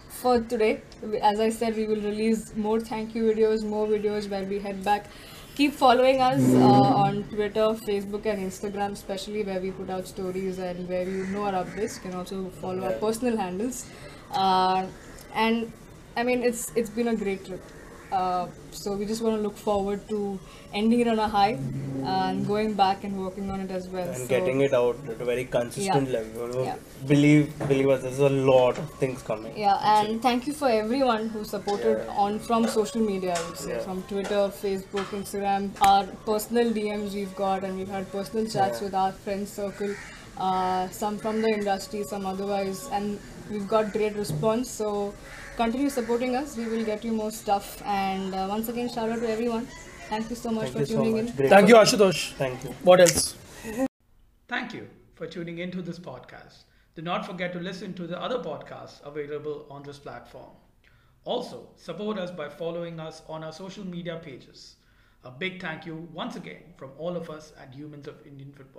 for 0.09 0.40
today. 0.40 0.83
As 1.23 1.40
I 1.40 1.49
said, 1.51 1.77
we 1.77 1.87
will 1.87 2.01
release 2.11 2.55
more 2.57 2.81
thank 2.81 3.14
you 3.14 3.25
videos, 3.33 3.64
more 3.64 3.87
videos 3.87 4.29
where 4.29 4.44
we 4.44 4.59
head 4.59 4.83
back. 4.85 5.07
Keep 5.59 5.73
following 5.75 6.21
us 6.23 6.42
uh, 6.55 7.05
on 7.05 7.25
Twitter, 7.25 7.66
Facebook, 7.87 8.27
and 8.27 8.40
Instagram, 8.49 8.92
especially 8.92 9.42
where 9.42 9.61
we 9.61 9.73
put 9.73 9.90
out 9.90 10.07
stories 10.07 10.59
and 10.61 10.88
where 10.88 11.03
you 11.03 11.27
know 11.27 11.42
our 11.42 11.64
updates. 11.64 11.97
You 11.97 12.03
can 12.03 12.14
also 12.14 12.51
follow 12.61 12.85
our 12.85 12.92
personal 12.92 13.37
handles. 13.37 13.85
Uh, 14.31 14.87
and 15.35 15.73
I 16.16 16.23
mean, 16.23 16.44
it's 16.44 16.71
it's 16.77 16.90
been 16.90 17.09
a 17.09 17.16
great 17.16 17.44
trip. 17.44 17.61
Uh, 18.11 18.47
so 18.71 18.94
we 18.97 19.05
just 19.05 19.23
want 19.23 19.37
to 19.37 19.42
look 19.42 19.57
forward 19.57 20.09
to 20.09 20.38
ending 20.73 21.01
it 21.01 21.09
on 21.09 21.18
a 21.18 21.29
high 21.29 21.59
and 22.05 22.47
going 22.47 22.73
back 22.75 23.05
and 23.05 23.18
working 23.23 23.51
on 23.51 23.61
it 23.61 23.71
as 23.71 23.88
well. 23.88 24.07
and 24.09 24.16
so, 24.16 24.27
getting 24.29 24.61
it 24.62 24.73
out 24.73 24.97
at 25.09 25.21
a 25.21 25.25
very 25.25 25.44
consistent 25.44 26.09
Yeah. 26.09 26.18
level. 26.18 26.64
Yeah. 26.64 26.77
Believe, 27.07 27.59
believe 27.68 27.88
us, 27.88 28.03
there's 28.03 28.18
a 28.18 28.29
lot 28.31 28.79
of 28.79 28.90
things 28.94 29.23
coming. 29.23 29.57
Yeah, 29.57 29.77
and 29.99 30.23
thank 30.23 30.47
you 30.47 30.53
for 30.55 30.68
everyone 30.68 31.29
who 31.29 31.44
supported 31.44 32.05
Yeah. 32.07 32.14
on 32.27 32.38
from 32.38 32.66
social 32.68 33.03
media. 33.03 33.35
I 33.38 33.49
would 33.49 33.59
say 33.59 33.79
from 33.81 34.03
Twitter, 34.05 34.51
Facebook, 34.62 35.11
Instagram, 35.21 35.71
our 35.83 36.07
personal 36.31 36.73
DMs 36.73 37.12
we've 37.14 37.35
got, 37.37 37.62
and 37.64 37.77
we've 37.77 37.88
had 37.99 38.11
personal 38.11 38.47
chats 38.47 38.81
with 38.81 38.94
our 38.94 39.12
friends 39.12 39.51
circle. 39.51 39.94
Uh, 40.38 40.88
some 40.90 41.18
from 41.18 41.42
the 41.42 41.49
industry, 41.49 42.05
some 42.05 42.25
otherwise, 42.25 42.88
and 42.92 43.18
we've 43.51 43.66
got 43.68 43.92
great 43.92 44.14
response. 44.16 44.71
So 44.71 45.12
continue 45.59 45.90
supporting 45.90 46.37
us. 46.37 46.57
We 46.57 46.66
will 46.73 46.85
get 46.85 47.05
you 47.05 47.12
more 47.12 47.31
stuff. 47.31 47.83
And 47.85 48.35
uh, 48.35 48.47
once 48.49 48.68
again, 48.68 48.88
shout 48.88 49.11
out 49.11 49.21
to 49.21 49.29
everyone. 49.37 49.66
Thank 50.12 50.31
you 50.31 50.37
so 50.37 50.51
much 50.51 50.71
Thank 50.71 50.73
for 50.75 50.79
you 50.81 50.87
so 50.87 50.94
tuning 50.97 51.16
much. 51.16 51.31
in. 51.31 51.37
Great 51.37 51.51
Thank 51.51 51.68
you, 51.68 51.75
for- 51.75 51.83
Ashutosh. 51.83 52.33
Thank 52.44 52.64
you. 52.64 52.71
What 52.90 53.01
else? 53.01 53.37
Thank 54.49 54.73
you 54.75 54.88
for 55.16 55.27
tuning 55.27 55.59
into 55.59 55.83
this 55.83 55.99
podcast. 55.99 56.62
Do 56.94 57.03
not 57.03 57.27
forget 57.27 57.53
to 57.53 57.61
listen 57.61 57.92
to 57.94 58.07
the 58.07 58.21
other 58.29 58.38
podcasts 58.38 59.03
available 59.05 59.66
on 59.71 59.83
this 59.83 59.99
platform. 59.99 60.51
Also, 61.25 61.68
support 61.77 62.18
us 62.18 62.31
by 62.31 62.49
following 62.49 62.99
us 63.01 63.23
on 63.29 63.44
our 63.44 63.53
social 63.53 63.85
media 63.87 64.16
pages. 64.25 64.77
A 65.25 65.31
big 65.31 65.61
thank 65.61 65.85
you 65.85 66.09
once 66.14 66.37
again 66.37 66.62
from 66.77 66.90
all 66.97 67.16
of 67.16 67.29
us 67.29 67.53
at 67.61 67.75
Humans 67.75 68.07
of 68.07 68.27
Indian 68.27 68.53
Football. 68.53 68.77